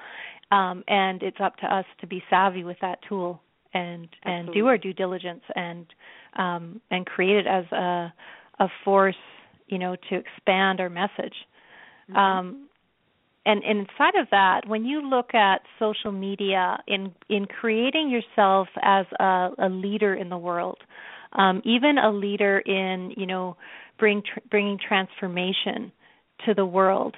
Um, 0.51 0.83
and 0.89 1.23
it's 1.23 1.41
up 1.41 1.57
to 1.59 1.67
us 1.67 1.85
to 2.01 2.07
be 2.07 2.23
savvy 2.31 2.65
with 2.65 2.79
that 2.81 3.03
tool 3.03 3.43
and 3.75 4.09
and 4.23 4.53
do 4.53 4.69
our 4.69 4.79
due 4.79 4.93
diligence 4.93 5.43
and 5.57 5.87
um, 6.37 6.81
and 6.91 7.05
create 7.07 7.37
it 7.37 7.47
as 7.47 7.65
a 7.73 8.13
a 8.59 8.69
force, 8.85 9.17
you 9.69 9.79
know, 9.79 9.97
to 10.11 10.17
expand 10.17 10.81
our 10.81 10.91
message. 10.91 11.35
Um, 12.15 12.69
and 13.47 13.63
inside 13.63 14.15
of 14.21 14.29
that, 14.31 14.63
when 14.67 14.85
you 14.85 15.09
look 15.09 15.35
at 15.35 15.61
social 15.79 16.13
media 16.13 16.79
in 16.87 17.13
in 17.29 17.47
creating 17.47 18.11
yourself 18.11 18.69
as 18.83 19.07
a, 19.19 19.51
a 19.59 19.69
leader 19.69 20.15
in 20.15 20.29
the 20.29 20.39
world, 20.39 20.79
um, 21.33 21.61
even 21.65 21.99
a 21.99 22.11
leader 22.11 22.59
in 22.61 23.13
you 23.17 23.27
know 23.27 23.57
bring 23.99 24.23
tr- 24.23 24.41
bringing 24.51 24.79
transformation 24.79 25.93
to 26.47 26.55
the 26.55 26.65
world, 26.65 27.17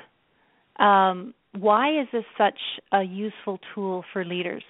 um, 0.78 1.32
why 1.52 2.00
is 2.00 2.08
this 2.12 2.24
such 2.36 2.58
a 2.92 3.02
useful 3.02 3.60
tool 3.74 4.04
for 4.12 4.24
leaders? 4.24 4.64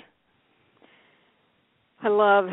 I 2.02 2.08
love 2.08 2.48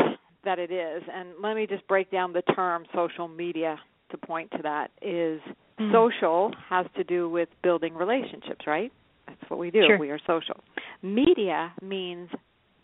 that 0.45 0.59
it 0.59 0.72
is. 0.72 1.03
And 1.14 1.30
let 1.41 1.55
me 1.55 1.68
just 1.68 1.86
break 1.88 2.09
down 2.09 2.34
the 2.34 2.41
term 2.53 2.86
social 2.93 3.28
media 3.28 3.78
to 4.14 4.18
point 4.18 4.49
to 4.51 4.61
that 4.64 4.91
is 5.01 5.41
Mm. 5.80 5.91
social 5.91 6.53
has 6.70 6.86
to 6.95 7.03
do 7.03 7.28
with 7.30 7.49
building 7.64 7.95
relationships, 7.95 8.68
right? 8.68 8.91
That's 9.26 9.49
what 9.49 9.59
we 9.59 9.72
do. 9.72 9.86
Sure. 9.88 9.97
We 9.97 10.11
are 10.11 10.20
social. 10.28 10.59
Media 11.01 11.74
means 11.82 12.30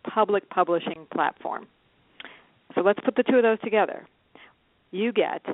public 0.04 0.50
publishing 0.50 1.06
platform. 1.14 1.68
So 2.74 2.82
let's 2.82 3.00
put 3.02 3.16
the 3.16 3.24
two 3.24 3.38
of 3.38 3.44
those 3.44 3.60
together. 3.60 4.08
You 4.92 5.12
get 5.12 5.46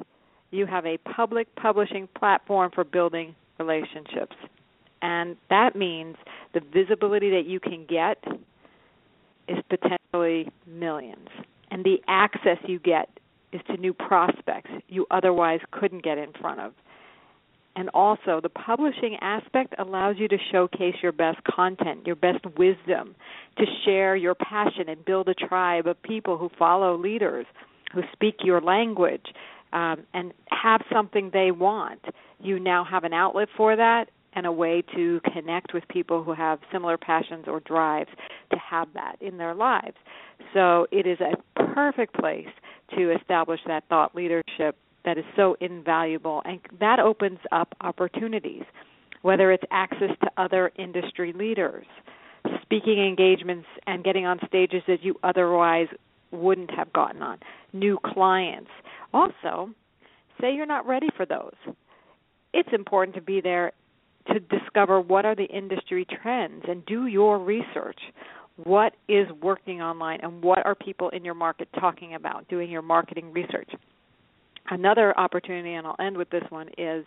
you 0.52 0.66
have 0.66 0.86
a 0.86 0.98
public 1.00 1.54
publishing 1.56 2.08
platform 2.18 2.72
for 2.74 2.86
building 2.86 3.36
relationships. 3.60 4.36
And 5.02 5.36
that 5.50 5.76
means 5.76 6.16
the 6.54 6.62
visibility 6.62 7.30
that 7.32 7.46
you 7.46 7.60
can 7.60 7.86
get 7.86 8.24
is 9.50 9.58
potentially 9.70 10.50
millions. 10.66 11.28
And 11.72 11.84
the 11.84 12.02
access 12.08 12.58
you 12.66 12.80
get 12.80 13.10
is 13.56 13.62
to 13.68 13.78
new 13.78 13.94
prospects 13.94 14.70
you 14.88 15.06
otherwise 15.12 15.60
couldn't 15.72 16.04
get 16.04 16.18
in 16.18 16.32
front 16.40 16.60
of. 16.60 16.74
And 17.78 17.90
also, 17.94 18.40
the 18.42 18.50
publishing 18.50 19.18
aspect 19.20 19.76
allows 19.78 20.16
you 20.18 20.30
to 20.30 20.38
showcase 20.52 20.96
your 21.04 21.12
best 21.12 21.44
content, 21.44 22.06
your 22.06 22.16
best 22.16 22.46
wisdom, 22.58 23.16
to 23.58 23.66
share 23.84 24.16
your 24.16 24.36
passion 24.36 24.88
and 24.88 25.04
build 25.04 25.28
a 25.28 25.34
tribe 25.34 25.86
of 25.86 26.02
people 26.02 26.38
who 26.38 26.50
follow 26.58 26.98
leaders, 26.98 27.46
who 27.94 28.02
speak 28.14 28.36
your 28.44 28.62
language, 28.62 29.26
um, 29.74 30.06
and 30.14 30.32
have 30.50 30.82
something 30.92 31.30
they 31.34 31.52
want. 31.52 32.00
You 32.40 32.60
now 32.60 32.86
have 32.90 33.04
an 33.04 33.14
outlet 33.14 33.50
for 33.58 33.76
that 33.76 34.06
and 34.36 34.46
a 34.46 34.52
way 34.52 34.84
to 34.96 35.20
connect 35.34 35.74
with 35.74 35.86
people 35.90 36.24
who 36.24 36.34
have 36.34 36.60
similar 36.72 36.98
passions 36.98 37.46
or 37.48 37.60
drives 37.62 38.10
to 38.52 38.58
have 38.58 38.88
that 38.94 39.16
in 39.22 39.38
their 39.38 39.54
lives. 39.54 39.96
So 40.54 40.88
it 40.92 41.06
is 41.06 41.18
a 41.20 41.36
perfect 41.74 42.14
place 42.16 42.48
to 42.98 43.12
establish 43.12 43.60
that 43.68 43.84
thought 43.90 44.16
leadership 44.16 44.78
that 45.04 45.18
is 45.18 45.26
so 45.36 45.56
invaluable. 45.60 46.42
And 46.46 46.60
that 46.80 47.00
opens 47.00 47.40
up 47.52 47.76
opportunities 47.82 48.64
whether 49.26 49.52
it's 49.52 49.64
access 49.72 50.12
to 50.22 50.30
other 50.38 50.72
industry 50.78 51.34
leaders 51.34 51.88
speaking 52.62 53.04
engagements 53.04 53.66
and 53.88 54.04
getting 54.04 54.24
on 54.24 54.40
stages 54.48 54.84
that 54.88 55.04
you 55.04 55.16
otherwise 55.24 55.88
wouldn't 56.30 56.70
have 56.70 56.94
gotten 56.94 57.24
on 57.24 57.40
new 57.74 57.98
clients. 58.06 58.70
Also 59.16 59.72
say 60.40 60.54
you're 60.54 60.68
not 60.68 60.86
ready 60.86 61.08
for 61.18 61.26
those. 61.26 61.56
It's 62.54 62.70
important 62.72 63.16
to 63.16 63.22
be 63.22 63.42
there 63.42 63.72
to 64.28 64.40
discover 64.40 65.02
what 65.02 65.26
are 65.26 65.36
the 65.36 65.46
industry 65.46 66.06
trends 66.22 66.64
and 66.68 66.86
do 66.86 67.08
your 67.08 67.40
research 67.40 68.00
what 68.64 68.94
is 69.08 69.28
working 69.42 69.82
online 69.82 70.20
and 70.22 70.42
what 70.42 70.66
are 70.66 70.76
people 70.76 71.10
in 71.10 71.26
your 71.26 71.34
market 71.34 71.68
talking 71.80 72.16
about, 72.16 72.48
doing 72.48 72.70
your 72.70 72.82
marketing 72.82 73.32
research. 73.34 73.70
Another 74.70 75.18
opportunity, 75.18 75.74
and 75.74 75.86
I'll 75.86 75.96
end 76.00 76.18
with 76.18 76.30
this 76.30 76.44
one, 76.50 76.70
is 76.78 77.06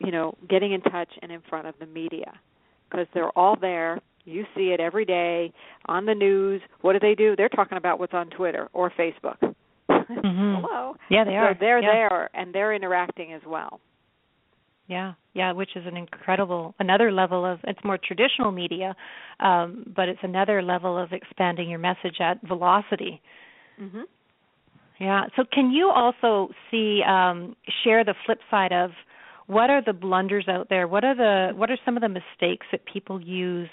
you 0.00 0.10
know 0.10 0.34
getting 0.48 0.72
in 0.72 0.80
touch 0.82 1.10
and 1.22 1.30
in 1.30 1.42
front 1.48 1.66
of 1.66 1.74
the 1.78 1.86
media 1.86 2.32
because 2.90 3.06
they're 3.14 3.36
all 3.36 3.56
there. 3.60 4.00
You 4.24 4.44
see 4.56 4.68
it 4.68 4.80
every 4.80 5.04
day 5.04 5.52
on 5.86 6.06
the 6.06 6.14
news. 6.14 6.62
What 6.80 6.94
do 6.94 6.98
they 7.00 7.14
do? 7.14 7.36
They're 7.36 7.50
talking 7.50 7.76
about 7.76 7.98
what's 7.98 8.14
on 8.14 8.30
Twitter 8.30 8.68
or 8.72 8.90
Facebook. 8.90 9.36
Mm-hmm. 10.10 10.66
Hello. 10.66 10.96
Yeah, 11.08 11.24
they 11.24 11.30
so 11.30 11.36
are. 11.36 11.56
they're 11.58 11.82
yeah. 11.82 11.92
there 11.92 12.30
and 12.34 12.54
they're 12.54 12.74
interacting 12.74 13.32
as 13.32 13.40
well. 13.46 13.80
Yeah, 14.86 15.14
yeah, 15.32 15.52
which 15.52 15.76
is 15.76 15.86
an 15.86 15.96
incredible 15.96 16.74
another 16.78 17.10
level 17.10 17.44
of 17.44 17.60
it's 17.64 17.82
more 17.84 17.98
traditional 17.98 18.52
media, 18.52 18.94
um, 19.40 19.90
but 19.96 20.08
it's 20.08 20.20
another 20.22 20.60
level 20.60 20.98
of 20.98 21.12
expanding 21.12 21.70
your 21.70 21.78
message 21.78 22.16
at 22.20 22.40
velocity. 22.46 23.22
Mm-hmm. 23.80 24.02
Yeah. 25.00 25.24
So 25.36 25.44
can 25.50 25.70
you 25.70 25.90
also 25.90 26.52
see 26.70 27.02
um, 27.06 27.56
share 27.82 28.04
the 28.04 28.14
flip 28.26 28.38
side 28.50 28.72
of 28.72 28.90
what 29.46 29.70
are 29.70 29.82
the 29.82 29.92
blunders 29.92 30.48
out 30.48 30.68
there? 30.68 30.86
What 30.86 31.04
are 31.04 31.14
the 31.14 31.56
what 31.56 31.70
are 31.70 31.78
some 31.84 31.96
of 31.96 32.02
the 32.02 32.08
mistakes 32.08 32.66
that 32.70 32.84
people 32.90 33.20
use 33.20 33.68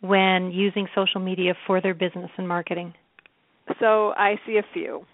when 0.00 0.50
using 0.50 0.86
social 0.94 1.20
media 1.20 1.54
for 1.66 1.80
their 1.80 1.94
business 1.94 2.30
and 2.36 2.46
marketing? 2.46 2.94
So 3.80 4.12
I 4.16 4.36
see 4.46 4.58
a 4.58 4.64
few. 4.72 5.06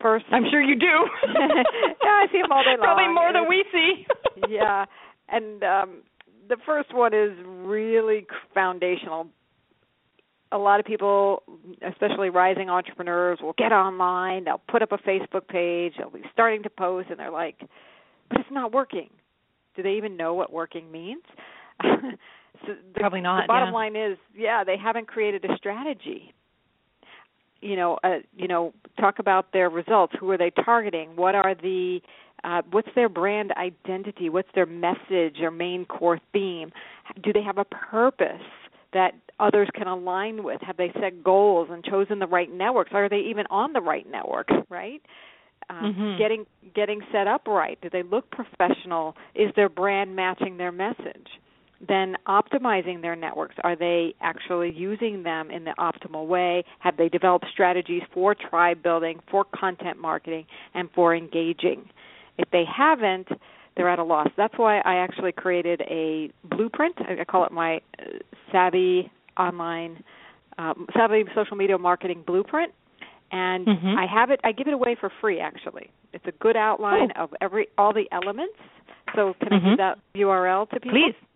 First, 0.00 0.26
I'm 0.30 0.44
sure 0.50 0.62
you 0.62 0.76
do. 0.76 0.86
yeah, 1.26 1.64
I 2.04 2.26
see 2.30 2.40
them 2.40 2.52
all 2.52 2.62
day 2.62 2.70
long. 2.78 2.78
Probably 2.78 3.12
more 3.12 3.32
than 3.32 3.48
we 3.48 3.64
see. 3.72 4.06
yeah, 4.48 4.84
and 5.28 5.64
um, 5.64 6.02
the 6.48 6.56
first 6.64 6.94
one 6.94 7.12
is 7.12 7.32
really 7.44 8.26
foundational. 8.54 9.26
A 10.52 10.58
lot 10.58 10.80
of 10.80 10.86
people, 10.86 11.42
especially 11.86 12.30
rising 12.30 12.70
entrepreneurs, 12.70 13.40
will 13.42 13.54
get 13.58 13.72
online. 13.72 14.44
They'll 14.44 14.62
put 14.68 14.82
up 14.82 14.92
a 14.92 14.98
Facebook 14.98 15.48
page. 15.48 15.94
They'll 15.98 16.10
be 16.10 16.22
starting 16.32 16.62
to 16.62 16.70
post, 16.70 17.10
and 17.10 17.18
they're 17.18 17.30
like, 17.30 17.58
"But 18.30 18.40
it's 18.40 18.50
not 18.52 18.72
working." 18.72 19.10
Do 19.74 19.82
they 19.82 19.96
even 19.96 20.16
know 20.16 20.34
what 20.34 20.52
working 20.52 20.90
means? 20.90 21.24
so 21.82 21.88
the, 22.66 22.76
Probably 23.00 23.20
not. 23.20 23.42
The 23.42 23.48
bottom 23.48 23.68
yeah. 23.68 23.74
line 23.74 23.96
is, 23.96 24.18
yeah, 24.34 24.64
they 24.64 24.76
haven't 24.76 25.06
created 25.06 25.44
a 25.44 25.56
strategy 25.56 26.34
you 27.60 27.76
know 27.76 27.98
uh, 28.04 28.18
you 28.36 28.48
know 28.48 28.72
talk 28.98 29.18
about 29.18 29.52
their 29.52 29.70
results. 29.70 30.14
Who 30.18 30.30
are 30.30 30.38
they 30.38 30.50
targeting? 30.50 31.16
What 31.16 31.34
are 31.34 31.54
the 31.54 32.00
uh, 32.44 32.62
what's 32.70 32.88
their 32.94 33.08
brand 33.08 33.52
identity? 33.52 34.28
What's 34.28 34.48
their 34.54 34.66
message 34.66 35.36
their 35.40 35.50
main 35.50 35.84
core 35.84 36.20
theme? 36.32 36.72
Do 37.22 37.32
they 37.32 37.42
have 37.42 37.58
a 37.58 37.64
purpose 37.64 38.42
that 38.92 39.12
others 39.40 39.68
can 39.74 39.86
align 39.86 40.44
with? 40.44 40.60
Have 40.62 40.76
they 40.76 40.92
set 41.00 41.22
goals 41.22 41.68
and 41.70 41.84
chosen 41.84 42.18
the 42.18 42.26
right 42.26 42.52
networks? 42.52 42.90
Are 42.92 43.08
they 43.08 43.20
even 43.20 43.46
on 43.50 43.72
the 43.72 43.80
right 43.80 44.08
network 44.10 44.48
right? 44.68 45.02
Um, 45.70 45.94
mm-hmm. 45.94 46.18
getting 46.18 46.46
getting 46.74 47.00
set 47.12 47.26
up 47.26 47.46
right. 47.46 47.78
Do 47.82 47.90
they 47.90 48.02
look 48.02 48.30
professional? 48.30 49.16
Is 49.34 49.50
their 49.54 49.68
brand 49.68 50.16
matching 50.16 50.56
their 50.56 50.72
message 50.72 51.28
then 51.86 52.16
optimizing 52.26 53.02
their 53.02 53.14
networks. 53.14 53.54
Are 53.62 53.76
they 53.76 54.14
actually 54.20 54.72
using 54.72 55.22
them 55.22 55.50
in 55.50 55.64
the 55.64 55.74
optimal 55.78 56.26
way? 56.26 56.64
Have 56.80 56.96
they 56.96 57.08
developed 57.08 57.46
strategies 57.52 58.02
for 58.12 58.34
tribe 58.34 58.82
building, 58.82 59.20
for 59.30 59.44
content 59.54 59.98
marketing, 59.98 60.46
and 60.74 60.88
for 60.94 61.14
engaging? 61.14 61.88
If 62.36 62.50
they 62.50 62.64
haven't, 62.64 63.28
they're 63.76 63.88
at 63.88 64.00
a 64.00 64.04
loss. 64.04 64.28
That's 64.36 64.54
why 64.56 64.80
I 64.80 64.96
actually 64.96 65.32
created 65.32 65.82
a 65.82 66.30
blueprint. 66.44 66.96
I 67.00 67.24
call 67.24 67.44
it 67.44 67.52
my 67.52 67.76
uh, 67.76 68.04
Savvy 68.50 69.10
Online, 69.38 70.02
um, 70.58 70.86
Savvy 70.96 71.24
Social 71.34 71.56
Media 71.56 71.78
Marketing 71.78 72.24
Blueprint. 72.26 72.72
And 73.30 73.66
mm-hmm. 73.66 73.98
I 73.98 74.06
have 74.12 74.30
it. 74.30 74.40
I 74.42 74.52
give 74.52 74.68
it 74.68 74.74
away 74.74 74.96
for 74.98 75.12
free. 75.20 75.38
Actually, 75.38 75.90
it's 76.14 76.24
a 76.26 76.32
good 76.40 76.56
outline 76.56 77.10
oh. 77.16 77.24
of 77.24 77.34
every 77.42 77.68
all 77.76 77.92
the 77.92 78.06
elements. 78.10 78.56
So 79.14 79.34
can 79.38 79.50
mm-hmm. 79.50 79.66
I 79.66 79.70
give 79.70 79.78
that 79.78 79.98
URL 80.16 80.68
to 80.70 80.80
people? 80.80 80.90
Please. 80.92 81.27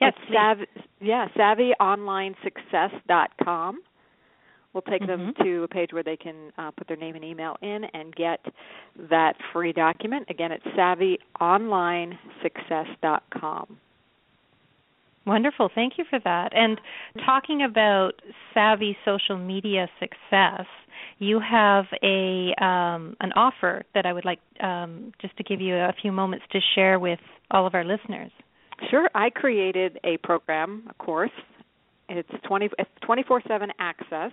Yes, 0.00 0.14
savvy, 0.32 0.66
yeah, 1.00 1.26
savvyonlinesuccess.com. 1.36 3.80
We'll 4.72 4.82
take 4.82 5.02
mm-hmm. 5.02 5.22
them 5.22 5.34
to 5.42 5.62
a 5.62 5.68
page 5.68 5.92
where 5.92 6.02
they 6.02 6.16
can 6.18 6.52
uh, 6.58 6.70
put 6.72 6.86
their 6.86 6.98
name 6.98 7.14
and 7.14 7.24
email 7.24 7.56
in 7.62 7.84
and 7.94 8.14
get 8.14 8.44
that 9.08 9.36
free 9.52 9.72
document. 9.72 10.26
Again, 10.28 10.52
it's 10.52 10.66
savvyonlinesuccess.com. 11.40 13.78
Wonderful. 15.26 15.70
Thank 15.74 15.94
you 15.96 16.04
for 16.08 16.20
that. 16.24 16.52
And 16.54 16.80
talking 17.24 17.62
about 17.62 18.12
savvy 18.54 18.96
social 19.04 19.38
media 19.38 19.88
success, 19.98 20.66
you 21.18 21.40
have 21.40 21.86
a 22.02 22.54
um, 22.62 23.16
an 23.20 23.32
offer 23.34 23.82
that 23.94 24.06
I 24.06 24.12
would 24.12 24.24
like 24.24 24.38
um, 24.62 25.12
just 25.20 25.36
to 25.38 25.42
give 25.42 25.60
you 25.60 25.74
a 25.74 25.92
few 26.00 26.12
moments 26.12 26.44
to 26.52 26.60
share 26.74 27.00
with 27.00 27.18
all 27.50 27.66
of 27.66 27.74
our 27.74 27.84
listeners. 27.84 28.30
Sure. 28.90 29.08
I 29.14 29.30
created 29.30 29.98
a 30.04 30.18
program, 30.18 30.84
a 30.88 30.94
course. 30.94 31.30
It's 32.08 32.28
20 32.46 32.70
it's 32.78 32.90
24/7 33.02 33.70
access 33.78 34.30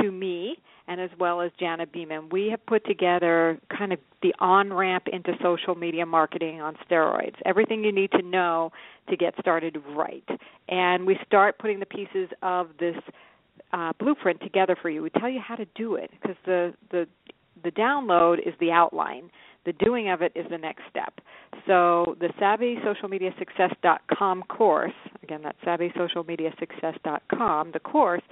to 0.00 0.10
me 0.10 0.56
and 0.88 1.00
as 1.00 1.10
well 1.18 1.40
as 1.40 1.50
Jana 1.58 1.86
Beeman. 1.86 2.28
We 2.30 2.48
have 2.50 2.64
put 2.66 2.84
together 2.84 3.58
kind 3.76 3.92
of 3.92 3.98
the 4.22 4.34
on-ramp 4.38 5.08
into 5.08 5.36
social 5.42 5.74
media 5.74 6.06
marketing 6.06 6.60
on 6.60 6.76
steroids. 6.88 7.34
Everything 7.44 7.84
you 7.84 7.92
need 7.92 8.12
to 8.12 8.22
know 8.22 8.72
to 9.08 9.16
get 9.16 9.34
started 9.40 9.82
right. 9.96 10.28
And 10.68 11.06
we 11.06 11.18
start 11.26 11.58
putting 11.58 11.80
the 11.80 11.86
pieces 11.86 12.28
of 12.42 12.68
this 12.78 12.96
uh, 13.72 13.92
blueprint 13.98 14.40
together 14.40 14.76
for 14.80 14.90
you. 14.90 15.02
We 15.02 15.10
tell 15.10 15.28
you 15.28 15.40
how 15.40 15.56
to 15.56 15.66
do 15.74 15.96
it 15.96 16.10
because 16.10 16.36
the 16.44 16.74
the 16.90 17.06
the 17.62 17.70
download 17.72 18.46
is 18.46 18.54
the 18.60 18.70
outline 18.70 19.30
the 19.66 19.74
doing 19.74 20.08
of 20.08 20.22
it 20.22 20.32
is 20.34 20.46
the 20.50 20.56
next 20.56 20.84
step. 20.88 21.20
So 21.66 22.16
the 22.20 22.28
SavvySocialMediaSuccess.com 22.40 24.44
course, 24.44 24.94
again, 25.22 25.42
that's 25.42 25.58
SavvySocialMediaSuccess.com, 25.66 27.72
the 27.72 27.80
course 27.80 28.22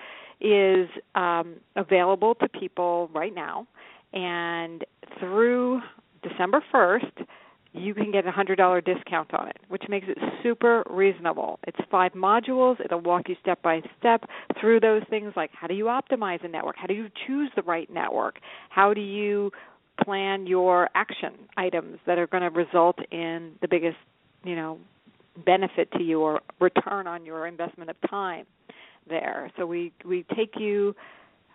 is 0.41 0.89
um, 1.15 1.57
available 1.77 2.35
to 2.37 2.49
people 2.49 3.11
right 3.13 3.35
now. 3.35 3.67
And 4.13 4.83
through 5.19 5.83
December 6.23 6.65
1st, 6.73 7.27
you 7.75 7.93
can 7.93 8.13
get 8.13 8.25
a 8.25 8.31
$100 8.31 8.85
discount 8.85 9.35
on 9.35 9.49
it, 9.49 9.57
which 9.69 9.83
makes 9.89 10.07
it 10.09 10.17
super 10.43 10.85
reasonable. 10.89 11.59
It's 11.67 11.79
five 11.91 12.13
modules. 12.13 12.77
It'll 12.85 13.01
walk 13.01 13.29
you 13.29 13.35
step 13.41 13.61
by 13.63 13.83
step 13.99 14.25
through 14.61 14.79
those 14.79 15.03
things 15.11 15.33
like 15.37 15.51
how 15.53 15.67
do 15.67 15.75
you 15.75 15.87
optimize 15.87 16.45
a 16.45 16.49
network? 16.49 16.77
How 16.79 16.87
do 16.87 16.95
you 16.95 17.09
choose 17.27 17.51
the 17.57 17.63
right 17.63 17.93
network? 17.93 18.39
How 18.71 18.95
do 18.95 19.01
you 19.01 19.51
plan 20.03 20.47
your 20.47 20.89
action 20.95 21.33
items 21.57 21.99
that 22.07 22.19
are 22.19 22.27
going 22.27 22.43
to 22.43 22.51
result 22.51 22.99
in 23.11 23.53
the 23.61 23.69
biggest, 23.69 23.97
you 24.45 24.57
know, 24.57 24.79
benefit 25.45 25.91
to 25.93 26.03
you 26.03 26.21
or 26.21 26.41
return 26.61 27.07
on 27.07 27.27
your 27.27 27.47
investment 27.47 27.91
of 27.91 27.97
time 28.09 28.47
there. 29.09 29.51
So 29.57 29.67
we 29.67 29.93
we 30.05 30.25
take 30.37 30.55
you 30.59 30.95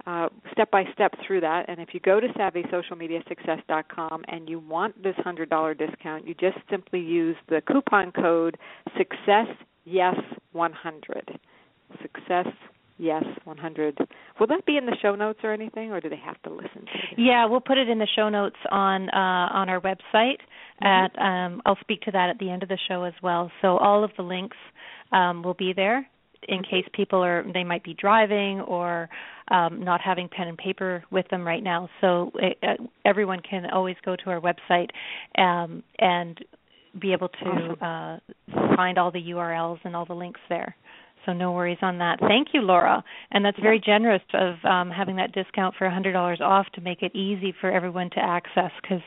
uh, 0.05 0.29
step 0.51 0.71
by 0.71 0.85
step 0.93 1.13
through 1.25 1.41
that. 1.41 1.65
And 1.67 1.79
if 1.79 1.89
you 1.93 1.99
go 1.99 2.19
to 2.19 2.27
SavvySocialMediaSuccess.com 2.29 4.25
and 4.27 4.49
you 4.49 4.59
want 4.59 5.01
this 5.03 5.15
hundred 5.17 5.49
dollar 5.49 5.73
discount, 5.73 6.27
you 6.27 6.33
just 6.33 6.57
simply 6.69 6.99
use 6.99 7.35
the 7.47 7.61
coupon 7.61 8.11
code 8.11 8.57
Success 8.97 9.47
Yes 9.85 10.15
100. 10.51 11.39
Success 12.01 12.47
Yes 12.99 13.23
100. 13.45 13.97
Will 14.39 14.47
that 14.47 14.65
be 14.65 14.75
in 14.75 14.85
the 14.85 14.95
show 15.01 15.15
notes 15.15 15.39
or 15.43 15.53
anything, 15.53 15.91
or 15.91 16.01
do 16.01 16.09
they 16.09 16.19
have 16.23 16.39
to 16.43 16.49
listen 16.49 16.81
to 16.81 16.97
it? 17.11 17.17
Yeah, 17.17 17.45
we'll 17.45 17.61
put 17.61 17.77
it 17.77 17.87
in 17.87 17.97
the 17.97 18.07
show 18.13 18.27
notes 18.27 18.57
on 18.69 19.09
uh, 19.09 19.49
on 19.53 19.69
our 19.69 19.79
website. 19.79 20.39
Mm-hmm. 20.83 20.85
At 20.85 21.17
um, 21.17 21.61
I'll 21.65 21.77
speak 21.79 22.01
to 22.01 22.11
that 22.11 22.29
at 22.29 22.39
the 22.39 22.49
end 22.49 22.61
of 22.61 22.67
the 22.67 22.77
show 22.89 23.03
as 23.03 23.13
well. 23.23 23.51
So 23.61 23.77
all 23.77 24.03
of 24.03 24.11
the 24.17 24.23
links 24.23 24.57
um, 25.13 25.43
will 25.43 25.53
be 25.53 25.71
there 25.73 26.05
in 26.47 26.61
case 26.63 26.85
people 26.93 27.23
are 27.23 27.45
they 27.53 27.63
might 27.63 27.85
be 27.85 27.93
driving 27.93 28.59
or 28.61 29.09
um, 29.49 29.83
not 29.83 30.01
having 30.01 30.27
pen 30.27 30.49
and 30.49 30.57
paper 30.57 31.03
with 31.09 31.27
them 31.29 31.47
right 31.47 31.63
now. 31.63 31.89
So 32.01 32.31
uh, 32.63 32.73
everyone 33.05 33.39
can 33.49 33.65
always 33.71 33.95
go 34.03 34.17
to 34.17 34.29
our 34.29 34.41
website 34.41 34.89
um, 35.37 35.83
and 35.99 36.37
be 36.99 37.13
able 37.13 37.29
to 37.29 37.45
awesome. 37.45 37.77
uh, 38.51 38.75
find 38.75 38.97
all 38.97 39.11
the 39.11 39.21
URLs 39.21 39.79
and 39.83 39.95
all 39.95 40.05
the 40.05 40.13
links 40.13 40.41
there. 40.49 40.75
So 41.25 41.33
no 41.33 41.51
worries 41.51 41.77
on 41.81 41.97
that. 41.99 42.19
Thank 42.19 42.49
you, 42.53 42.61
Laura. 42.61 43.03
And 43.31 43.43
that's 43.43 43.59
very 43.59 43.79
generous 43.83 44.21
of 44.33 44.55
um, 44.63 44.89
having 44.89 45.17
that 45.17 45.31
discount 45.33 45.75
for 45.77 45.87
$100 45.87 46.41
off 46.41 46.65
to 46.75 46.81
make 46.81 47.01
it 47.01 47.15
easy 47.15 47.53
for 47.59 47.71
everyone 47.71 48.09
to 48.11 48.19
access 48.19 48.71
because 48.81 49.01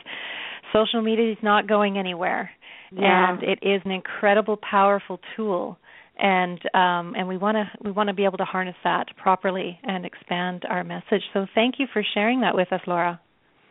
social 0.72 1.02
media 1.02 1.32
is 1.32 1.38
not 1.42 1.66
going 1.66 1.98
anywhere. 1.98 2.50
Yeah. 2.94 3.32
And 3.32 3.42
it 3.42 3.58
is 3.62 3.80
an 3.84 3.90
incredible, 3.90 4.58
powerful 4.58 5.18
tool. 5.36 5.78
And 6.18 6.60
um, 6.74 7.14
and 7.16 7.26
we 7.26 7.38
want 7.38 7.56
to 7.56 7.64
we 7.82 7.90
want 7.90 8.08
to 8.08 8.12
be 8.14 8.24
able 8.26 8.36
to 8.36 8.44
harness 8.44 8.76
that 8.84 9.06
properly 9.16 9.78
and 9.82 10.04
expand 10.04 10.64
our 10.68 10.84
message. 10.84 11.22
So 11.32 11.46
thank 11.54 11.76
you 11.78 11.86
for 11.90 12.04
sharing 12.12 12.42
that 12.42 12.54
with 12.54 12.70
us, 12.70 12.82
Laura. 12.86 13.18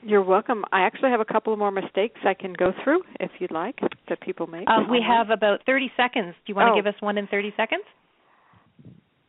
You're 0.04 0.24
welcome. 0.24 0.66
I 0.72 0.82
actually 0.82 1.12
have 1.12 1.20
a 1.20 1.26
couple 1.26 1.56
more 1.56 1.70
mistakes 1.70 2.20
I 2.26 2.34
can 2.34 2.54
go 2.54 2.74
through 2.84 3.04
if 3.20 3.30
you'd 3.38 3.52
like 3.52 3.78
that 4.10 4.20
people 4.22 4.48
make. 4.48 4.68
Um, 4.68 4.90
we 4.90 5.00
have 5.08 5.30
about 5.30 5.60
30 5.68 5.92
seconds. 5.96 6.34
Do 6.46 6.52
you 6.52 6.56
want 6.56 6.70
to 6.70 6.72
Oh. 6.72 6.76
give 6.76 6.88
us 6.88 7.00
one 7.02 7.20
in 7.20 7.28
30 7.28 7.54
seconds? 7.56 7.84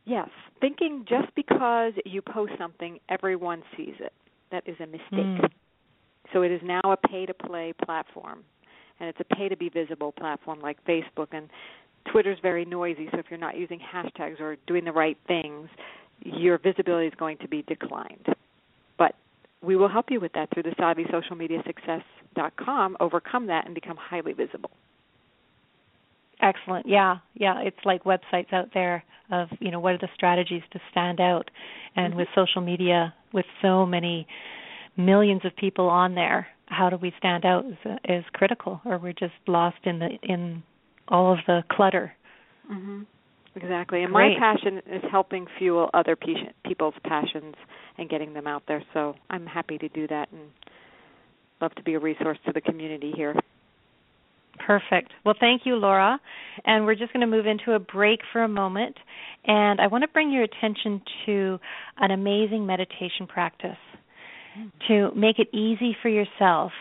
Yes, 0.05 0.29
thinking 0.61 1.05
just 1.09 1.35
because 1.35 1.93
you 2.05 2.23
post 2.23 2.53
something, 2.59 2.99
everyone 3.09 3.63
sees 3.77 3.95
it. 4.01 4.13
That 4.51 4.67
is 4.67 4.77
a 4.81 4.87
mistake. 4.87 5.13
Mm. 5.13 5.49
So 6.33 6.43
it 6.43 6.51
is 6.51 6.61
now 6.65 6.81
a 6.85 6.97
pay 6.97 7.27
to 7.27 7.35
play 7.35 7.73
platform, 7.85 8.43
and 8.99 9.09
it's 9.09 9.21
a 9.21 9.37
pay 9.37 9.49
to 9.49 9.57
be 9.57 9.69
visible 9.69 10.11
platform 10.13 10.61
like 10.61 10.85
Facebook. 10.85 11.29
And 11.33 11.49
Twitter's 12.11 12.39
very 12.43 12.65
noisy, 12.65 13.09
so 13.13 13.19
if 13.19 13.27
you're 13.31 13.39
not 13.39 13.57
using 13.57 13.79
hashtags 13.81 14.41
or 14.41 14.57
doing 14.67 14.85
the 14.85 14.91
right 14.93 15.17
things, 15.27 15.69
your 16.25 16.59
visibility 16.59 17.07
is 17.07 17.15
going 17.17 17.39
to 17.39 17.49
be 17.49 17.63
declined. 17.63 18.27
But 18.99 19.15
we 19.63 19.77
will 19.77 19.89
help 19.89 20.11
you 20.11 20.21
with 20.21 20.33
that 20.33 20.51
through 20.53 20.65
the 20.65 20.71
SavvySocialMediaSuccess.com, 20.71 22.97
overcome 23.01 23.47
that, 23.47 23.67
and 23.67 23.75
become 23.75 23.97
highly 23.97 24.33
visible. 24.33 24.73
Excellent. 26.43 26.87
Yeah, 26.89 27.17
yeah. 27.35 27.61
It's 27.61 27.77
like 27.85 28.05
websites 28.05 28.53
out 28.53 28.69
there 28.75 29.05
of 29.31 29.49
you 29.61 29.71
know 29.71 29.81
what 29.81 29.95
are 29.95 29.99
the 29.99 30.09
strategies 30.15 30.63
to 30.73 30.81
stand 30.91 31.21
out, 31.21 31.51
and 31.97 32.15
with 32.15 32.29
social 32.35 32.61
media, 32.61 33.15
with 33.33 33.47
so 33.63 33.87
many 33.87 34.27
millions 34.97 35.43
of 35.45 35.55
people 35.57 35.89
on 35.89 36.15
there, 36.15 36.49
how 36.67 36.91
do 36.91 36.97
we 36.97 37.13
stand 37.19 37.45
out 37.45 37.65
is, 37.65 37.77
is 38.05 38.25
critical, 38.33 38.81
or 38.85 38.99
we're 38.99 39.13
just 39.13 39.33
lost 39.47 39.79
in 39.85 39.99
the 40.01 40.09
in 40.23 40.63
all 41.09 41.33
of 41.33 41.39
the 41.47 41.63
clutter. 41.71 42.13
hmm 42.67 43.03
Exactly. 43.55 44.03
And 44.03 44.15
Great. 44.15 44.39
my 44.39 44.55
passion 44.55 44.79
is 44.91 45.03
helping 45.11 45.47
fuel 45.59 45.91
other 45.93 46.17
pe- 46.17 46.53
people's 46.65 46.95
passions 47.05 47.55
and 47.99 48.09
getting 48.09 48.33
them 48.33 48.47
out 48.47 48.63
there. 48.67 48.83
So 48.95 49.15
I'm 49.29 49.45
happy 49.45 49.77
to 49.77 49.91
do 49.91 50.07
that 50.09 50.33
and 50.33 50.41
love 51.61 51.75
to 51.75 51.83
be 51.83 51.93
a 51.93 51.99
resource 51.99 52.39
to 52.47 52.53
the 52.53 52.63
community 52.63 53.13
here. 53.15 53.35
Perfect. 54.59 55.13
Well, 55.25 55.35
thank 55.39 55.63
you, 55.65 55.77
Laura. 55.77 56.21
And 56.65 56.85
we're 56.85 56.95
just 56.95 57.13
going 57.13 57.23
to 57.23 57.27
move 57.27 57.47
into 57.47 57.73
a 57.73 57.79
break 57.79 58.21
for 58.33 58.45
a 58.45 58.49
moment. 58.49 58.97
And 59.47 59.81
I 59.81 59.87
want 59.87 60.03
to 60.03 60.09
bring 60.09 60.31
your 60.31 60.45
attention 60.45 61.01
to 61.27 61.59
an 61.99 62.11
amazing 62.11 62.67
meditation 62.67 63.27
practice 63.27 63.79
to 64.89 65.11
make 65.17 65.39
it 65.39 65.49
easy 65.55 65.97
for 66.03 66.09
yourself 66.09 66.73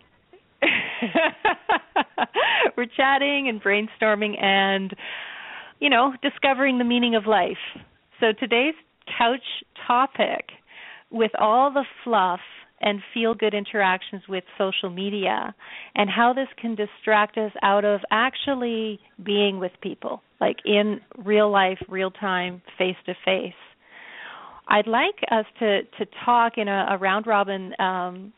we're 2.78 2.86
chatting 2.86 3.50
and 3.50 3.62
brainstorming 3.62 4.42
and 4.42 4.96
you 5.82 5.90
know, 5.90 6.14
discovering 6.22 6.78
the 6.78 6.86
meaning 6.86 7.16
of 7.16 7.26
life. 7.26 7.58
So 8.22 8.28
today's 8.40 8.76
couch 9.18 9.44
topic 9.86 10.52
with 11.10 11.32
all 11.38 11.74
the 11.74 11.84
fluff 12.04 12.40
and 12.82 13.00
feel 13.14 13.34
good 13.34 13.54
interactions 13.54 14.24
with 14.28 14.44
social 14.58 14.90
media 14.90 15.54
and 15.96 16.10
how 16.10 16.34
this 16.34 16.48
can 16.60 16.76
distract 16.76 17.38
us 17.38 17.52
out 17.62 17.86
of 17.86 18.02
actually 18.12 19.00
being 19.24 19.60
with 19.60 19.72
people, 19.82 20.22
like 20.40 20.58
in 20.66 21.00
real 21.24 21.50
life, 21.50 21.78
real 21.88 22.12
time, 22.12 22.62
face 22.78 22.96
to 23.06 23.14
face. 23.24 23.54
I'd 24.68 24.88
like 24.88 25.16
us 25.32 25.46
to, 25.60 25.84
to 25.84 26.06
talk 26.26 26.54
in 26.58 26.68
a, 26.68 26.88
a 26.92 26.98
round 26.98 27.28
robin 27.28 27.74
um, 27.80 28.34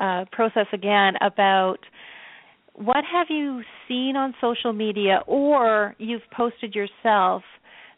uh, 0.00 0.24
process 0.32 0.66
again 0.72 1.14
about 1.20 1.78
what 2.74 3.04
have 3.10 3.28
you 3.30 3.62
seen 3.88 4.16
on 4.16 4.34
social 4.40 4.72
media 4.72 5.20
or 5.26 5.94
you've 5.98 6.22
posted 6.36 6.74
yourself 6.74 7.42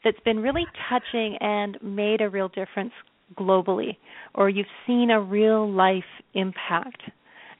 that's 0.04 0.20
been 0.24 0.38
really 0.38 0.64
touching 0.88 1.36
and 1.40 1.76
made 1.82 2.20
a 2.20 2.28
real 2.28 2.48
difference 2.48 2.92
globally, 3.36 3.96
or 4.34 4.48
you've 4.48 4.66
seen 4.86 5.10
a 5.10 5.20
real 5.20 5.70
life 5.70 6.04
impact. 6.34 7.02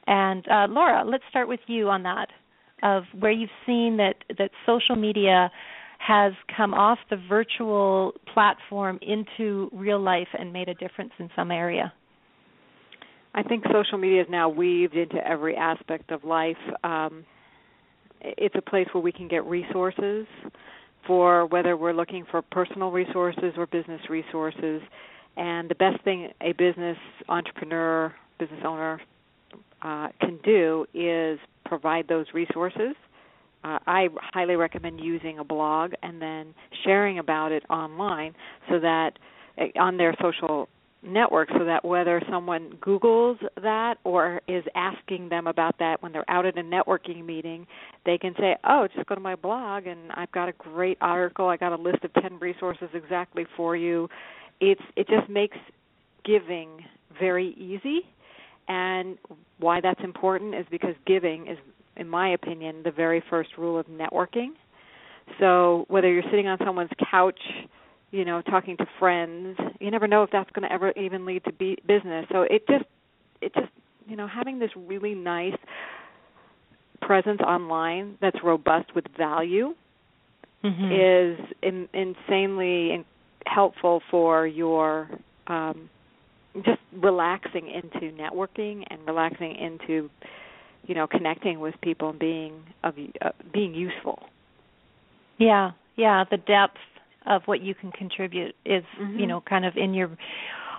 And 0.07 0.47
uh, 0.47 0.67
Laura, 0.69 1.03
let's 1.05 1.23
start 1.29 1.47
with 1.47 1.59
you 1.67 1.89
on 1.89 2.03
that, 2.03 2.29
of 2.83 3.03
where 3.19 3.31
you've 3.31 3.49
seen 3.65 3.97
that 3.97 4.15
that 4.37 4.51
social 4.65 4.95
media 4.95 5.51
has 5.99 6.33
come 6.55 6.73
off 6.73 6.97
the 7.09 7.17
virtual 7.27 8.13
platform 8.33 8.97
into 9.01 9.69
real 9.73 9.99
life 9.99 10.29
and 10.37 10.51
made 10.53 10.69
a 10.69 10.73
difference 10.73 11.11
in 11.19 11.29
some 11.35 11.51
area. 11.51 11.91
I 13.33 13.43
think 13.43 13.63
social 13.71 13.97
media 13.97 14.21
is 14.21 14.27
now 14.29 14.49
weaved 14.49 14.95
into 14.95 15.17
every 15.27 15.55
aspect 15.55 16.11
of 16.11 16.23
life. 16.23 16.57
Um, 16.83 17.25
it's 18.21 18.55
a 18.57 18.61
place 18.61 18.87
where 18.93 19.03
we 19.03 19.11
can 19.11 19.27
get 19.27 19.45
resources 19.45 20.25
for 21.05 21.45
whether 21.45 21.77
we're 21.77 21.93
looking 21.93 22.25
for 22.31 22.41
personal 22.41 22.91
resources 22.91 23.53
or 23.57 23.67
business 23.67 24.01
resources. 24.09 24.81
And 25.39 25.69
the 25.69 25.75
best 25.75 26.03
thing 26.03 26.27
a 26.41 26.51
business 26.51 26.97
entrepreneur, 27.29 28.13
business 28.39 28.59
owner 28.65 29.01
uh, 29.81 30.09
can 30.19 30.37
do 30.43 30.85
is 30.93 31.39
provide 31.65 32.09
those 32.09 32.25
resources. 32.33 32.93
Uh, 33.63 33.79
I 33.87 34.09
highly 34.17 34.57
recommend 34.57 34.99
using 34.99 35.39
a 35.39 35.45
blog 35.45 35.93
and 36.03 36.21
then 36.21 36.53
sharing 36.83 37.19
about 37.19 37.53
it 37.53 37.63
online 37.69 38.35
so 38.69 38.79
that 38.81 39.11
uh, 39.57 39.79
on 39.79 39.95
their 39.95 40.13
social 40.21 40.67
network 41.01 41.47
so 41.57 41.63
that 41.63 41.85
whether 41.85 42.21
someone 42.29 42.71
Googles 42.81 43.37
that 43.61 43.95
or 44.03 44.41
is 44.49 44.65
asking 44.75 45.29
them 45.29 45.47
about 45.47 45.79
that 45.79 46.03
when 46.03 46.11
they're 46.11 46.29
out 46.29 46.45
at 46.45 46.57
a 46.57 46.61
networking 46.61 47.25
meeting, 47.25 47.65
they 48.05 48.17
can 48.17 48.33
say, 48.37 48.57
Oh, 48.65 48.89
just 48.93 49.07
go 49.07 49.15
to 49.15 49.21
my 49.21 49.35
blog 49.35 49.87
and 49.87 50.11
I've 50.11 50.31
got 50.33 50.49
a 50.49 50.53
great 50.53 50.97
article, 50.99 51.47
I 51.47 51.55
got 51.55 51.71
a 51.71 51.81
list 51.81 52.03
of 52.03 52.13
ten 52.15 52.37
resources 52.39 52.89
exactly 52.93 53.45
for 53.55 53.77
you. 53.77 54.09
It's 54.61 54.81
it 54.95 55.07
just 55.07 55.29
makes 55.29 55.57
giving 56.25 56.85
very 57.17 57.55
easy 57.57 58.01
and 58.67 59.17
why 59.57 59.81
that's 59.81 60.01
important 60.03 60.53
is 60.55 60.65
because 60.69 60.95
giving 61.05 61.47
is 61.47 61.57
in 61.99 62.07
my 62.07 62.29
opinion, 62.29 62.81
the 62.83 62.91
very 62.91 63.21
first 63.29 63.49
rule 63.57 63.77
of 63.77 63.85
networking. 63.87 64.51
So 65.37 65.85
whether 65.89 66.11
you're 66.11 66.23
sitting 66.23 66.47
on 66.47 66.57
someone's 66.65 66.89
couch, 67.11 67.39
you 68.11 68.23
know, 68.25 68.41
talking 68.41 68.77
to 68.77 68.85
friends, 68.97 69.57
you 69.79 69.91
never 69.91 70.07
know 70.07 70.23
if 70.23 70.31
that's 70.31 70.49
going 70.51 70.67
to 70.67 70.73
ever 70.73 70.91
even 70.91 71.25
lead 71.25 71.43
to 71.43 71.51
be 71.51 71.77
business. 71.85 72.25
So 72.31 72.43
it 72.43 72.65
just 72.67 72.85
it 73.41 73.53
just 73.53 73.67
you 74.07 74.15
know 74.15 74.27
having 74.27 74.59
this 74.59 74.71
really 74.75 75.13
nice 75.13 75.57
presence 77.01 77.41
online 77.41 78.17
that's 78.21 78.37
robust 78.43 78.95
with 78.95 79.05
value 79.17 79.73
Mm-hmm. 80.61 80.91
is 80.91 81.55
in, 81.63 81.87
insanely 81.93 82.91
in, 82.91 83.05
helpful 83.53 84.01
for 84.11 84.47
your 84.47 85.09
um, 85.47 85.89
just 86.65 86.81
relaxing 86.93 87.69
into 87.69 88.15
networking 88.15 88.83
and 88.89 88.99
relaxing 89.05 89.55
into 89.55 90.09
you 90.87 90.95
know 90.95 91.07
connecting 91.07 91.59
with 91.59 91.75
people 91.81 92.09
and 92.09 92.19
being 92.19 92.53
of 92.83 92.93
uh, 93.21 93.29
being 93.53 93.73
useful. 93.73 94.19
Yeah, 95.37 95.71
yeah, 95.95 96.23
the 96.29 96.37
depth 96.37 96.77
of 97.25 97.41
what 97.45 97.61
you 97.61 97.75
can 97.75 97.91
contribute 97.91 98.55
is 98.65 98.83
Mhm. 98.99 99.19
you 99.19 99.27
know 99.27 99.41
kind 99.41 99.65
of 99.65 99.77
in 99.77 99.93
your 99.93 100.09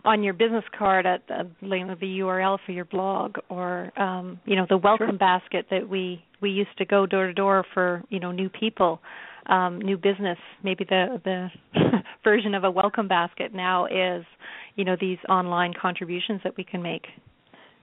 on 0.04 0.22
your 0.22 0.32
business 0.32 0.64
card 0.78 1.04
at 1.04 1.26
the, 1.28 1.46
the 1.60 2.18
URL 2.20 2.58
for 2.64 2.72
your 2.72 2.86
blog 2.86 3.36
or 3.48 3.92
um 3.96 4.40
you 4.46 4.56
know 4.56 4.66
the 4.68 4.76
welcome 4.78 5.10
Sure. 5.10 5.18
basket 5.18 5.66
that 5.70 5.88
we 5.88 6.24
we 6.40 6.50
used 6.50 6.76
to 6.78 6.84
go 6.84 7.06
door 7.06 7.26
to 7.26 7.34
door 7.34 7.64
for 7.74 8.02
you 8.08 8.18
know 8.18 8.32
new 8.32 8.48
people 8.48 9.00
um 9.47 9.80
new 9.80 9.97
business. 9.97 10.38
Maybe 10.62 10.84
the 10.84 11.20
the 11.24 11.49
version 12.24 12.55
of 12.55 12.64
a 12.64 12.70
welcome 12.70 13.09
basket 13.09 13.55
now 13.55 13.86
is 13.86 14.24
you 14.76 14.84
know 14.84 14.97
these 15.01 15.18
online 15.28 15.72
contributions 15.80 16.41
that 16.45 16.57
we 16.57 16.64
can 16.64 16.82
make. 16.82 17.07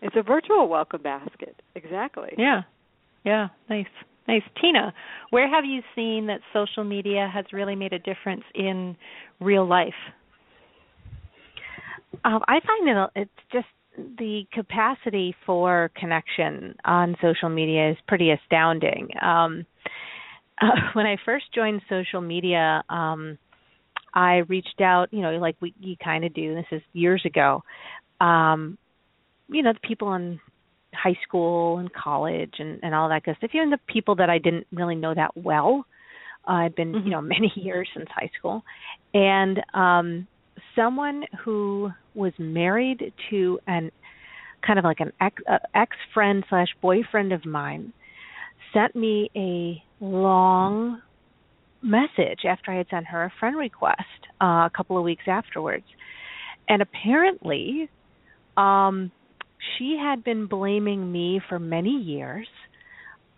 It's 0.02 0.16
a 0.16 0.24
virtual 0.24 0.68
welcome 0.68 1.02
basket. 1.02 1.56
Exactly. 1.76 2.30
yeah. 2.38 2.62
Yeah. 3.24 3.48
Nice. 3.70 3.86
Nice. 4.28 4.44
Tina 4.62 4.94
where 5.30 5.50
have 5.50 5.66
you 5.66 5.82
seen 5.96 6.28
that 6.28 6.42
social 6.54 6.84
media 6.84 7.30
has 7.34 7.46
really 7.52 7.76
made 7.76 7.94
a 7.94 8.00
difference 8.00 8.44
in 8.56 8.96
real 9.40 9.68
life? 9.68 9.94
Um, 12.24 12.42
I 12.48 12.60
find 12.66 12.88
it 12.88 13.10
it's 13.16 13.32
just 13.52 13.68
the 13.98 14.44
capacity 14.54 15.36
for 15.46 15.92
connection 15.96 16.76
on 16.86 17.16
social 17.22 17.50
media 17.50 17.92
is 17.92 17.98
pretty 18.08 18.32
astounding. 18.32 19.10
Um, 19.22 19.66
uh, 20.62 20.66
when 20.94 21.06
I 21.06 21.18
first 21.26 21.46
joined 21.54 21.82
social 21.90 22.22
media, 22.22 22.84
um, 22.90 23.38
I 24.14 24.38
reached 24.48 24.82
out, 24.82 25.10
you 25.12 25.22
know, 25.22 25.32
like 25.38 25.56
we 25.62 25.74
you 25.80 25.96
kind 26.04 26.26
of 26.26 26.34
do. 26.34 26.56
This 26.56 26.66
is 26.72 26.82
years 26.94 27.22
ago. 27.26 27.64
Um, 28.20 28.78
you 29.50 29.62
know, 29.62 29.74
the 29.74 29.88
people 29.88 30.14
in 30.14 30.40
high 30.94 31.18
school 31.28 31.78
and 31.78 31.94
college 31.94 32.56
and 32.60 32.80
and 32.82 32.96
all 32.96 33.10
that 33.10 33.24
good 33.24 33.36
stuff. 33.38 33.52
Even 33.54 33.70
the 33.70 33.80
people 33.88 34.16
that 34.16 34.30
I 34.30 34.38
didn't 34.40 34.68
really 34.72 34.96
know 34.96 35.14
that 35.14 35.36
well. 35.36 35.86
Uh, 36.48 36.64
I'd 36.64 36.76
been, 36.76 36.94
you 36.94 37.12
know, 37.12 37.22
many 37.22 37.52
years 37.56 37.90
since 37.96 38.08
high 38.10 38.32
school, 38.38 38.64
and 39.14 39.60
um, 39.74 40.28
someone 40.76 41.24
who 41.44 41.92
was 42.16 42.34
married 42.40 43.14
to 43.30 43.60
an 43.68 43.92
kind 44.66 44.80
of 44.80 44.86
like 44.86 45.00
an 45.00 45.12
ex 45.22 45.36
uh, 45.50 45.60
ex 45.76 45.96
friend 46.14 46.44
slash 46.50 46.70
boyfriend 46.82 47.32
of 47.34 47.46
mine 47.46 47.94
sent 48.74 48.96
me 48.96 49.30
a 49.36 49.84
long 50.00 51.02
message 51.82 52.46
after 52.48 52.72
I 52.72 52.78
had 52.78 52.88
sent 52.90 53.06
her 53.08 53.26
a 53.26 53.34
friend 53.40 53.56
request 53.56 54.02
uh, 54.42 54.66
a 54.66 54.72
couple 54.76 54.98
of 54.98 55.04
weeks 55.04 55.24
afterwards, 55.28 55.86
and 56.70 56.82
apparently, 56.82 57.90
um, 58.58 59.12
she 59.78 59.98
had 60.02 60.24
been 60.24 60.48
blaming 60.48 61.12
me 61.12 61.42
for 61.50 61.60
many 61.60 61.92
years 62.02 62.48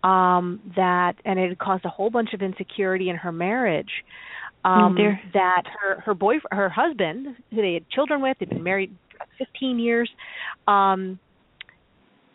um 0.03 0.61
that 0.77 1.13
and 1.25 1.37
it 1.37 1.49
had 1.49 1.59
caused 1.59 1.83
a 1.83 1.89
whole 1.89 2.09
bunch 2.09 2.29
of 2.33 2.41
insecurity 2.41 3.09
in 3.09 3.17
her 3.17 3.31
marriage 3.31 3.89
um 4.63 4.95
dear. 4.95 5.19
that 5.33 5.63
her 5.81 5.99
her 5.99 6.13
boy 6.13 6.35
her 6.51 6.69
husband 6.69 7.35
who 7.49 7.57
they 7.57 7.73
had 7.73 7.89
children 7.89 8.21
with 8.21 8.37
they'd 8.39 8.49
been 8.49 8.63
married 8.63 8.95
for 9.17 9.25
15 9.37 9.77
years 9.77 10.09
um 10.67 11.19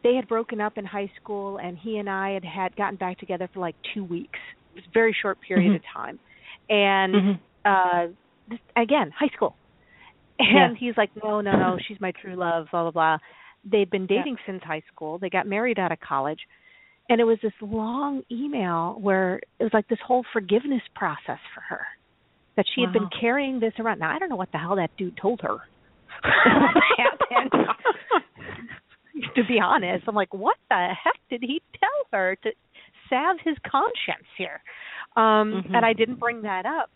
they 0.04 0.14
had 0.14 0.28
broken 0.28 0.60
up 0.60 0.78
in 0.78 0.84
high 0.84 1.10
school 1.20 1.58
and 1.58 1.76
he 1.76 1.96
and 1.96 2.08
I 2.08 2.30
had 2.34 2.44
had 2.44 2.76
gotten 2.76 2.96
back 2.96 3.18
together 3.18 3.48
for 3.52 3.58
like 3.58 3.74
2 3.94 4.04
weeks. 4.04 4.38
It 4.72 4.76
was 4.76 4.84
a 4.84 4.92
very 4.92 5.12
short 5.20 5.40
period 5.40 5.72
Mhm. 5.72 5.76
of 5.76 5.82
time. 5.92 6.18
And 6.70 7.14
Mhm. 7.14 7.38
uh 7.64 8.06
this, 8.48 8.60
again 8.76 9.10
high 9.10 9.28
school. 9.34 9.56
And 10.38 10.76
he's 10.76 10.96
like 10.96 11.10
no 11.24 11.40
no 11.40 11.52
no 11.56 11.78
she's 11.88 12.00
my 12.00 12.12
true 12.12 12.36
love 12.36 12.68
blah 12.70 12.82
blah 12.82 12.90
blah. 12.92 13.18
They'd 13.64 13.90
been 13.90 14.06
Yeah. 14.08 14.18
dating 14.18 14.38
since 14.46 14.62
high 14.62 14.82
school. 14.92 15.18
They 15.18 15.30
got 15.30 15.46
married 15.46 15.78
out 15.78 15.90
of 15.90 15.98
college. 16.00 16.46
And 17.08 17.20
it 17.20 17.24
was 17.24 17.38
this 17.40 17.52
long 17.60 18.22
email 18.30 18.96
where 19.00 19.40
it 19.58 19.64
was 19.64 19.74
like 19.74 19.88
this 19.88 20.00
whole 20.00 20.24
forgiveness 20.32 20.82
process 20.94 21.40
for 21.54 21.60
her 21.62 21.86
that 22.56 22.66
she 22.74 22.80
had 22.82 22.92
been 22.92 23.08
carrying 23.20 23.58
this 23.60 23.74
around. 23.78 23.98
Now 23.98 24.10
i 24.14 24.18
don't 24.18 24.28
know 24.28 24.36
what 24.36 24.52
the 24.52 24.58
hell 24.58 24.76
that 24.76 24.90
dude 24.96 25.16
told 25.16 25.40
her. 25.42 25.58
Happened 26.22 27.52
to 29.36 29.44
be 29.44 29.60
honest 29.60 30.04
i'm 30.08 30.14
like 30.14 30.32
what 30.34 30.56
the 30.70 30.88
heck 31.04 31.18
did 31.30 31.42
he 31.42 31.60
tell 31.78 31.90
her 32.12 32.36
to 32.42 32.50
salve 33.10 33.38
his 33.44 33.56
conscience 33.70 34.26
here? 34.36 34.62
Um 35.16 35.64
Mhm. 35.64 35.74
and 35.74 35.84
i 35.84 35.92
didn't 35.92 36.20
bring 36.20 36.42
that 36.42 36.66
up. 36.66 36.90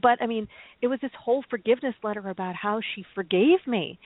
But 0.00 0.20
i 0.22 0.26
mean 0.26 0.46
it 0.80 0.88
was 0.88 0.98
this 1.00 1.10
whole 1.18 1.42
forgiveness 1.50 1.94
letter 2.02 2.28
about 2.28 2.54
how 2.56 2.80
she 2.94 3.04
forgave 3.14 3.60
me. 3.66 3.98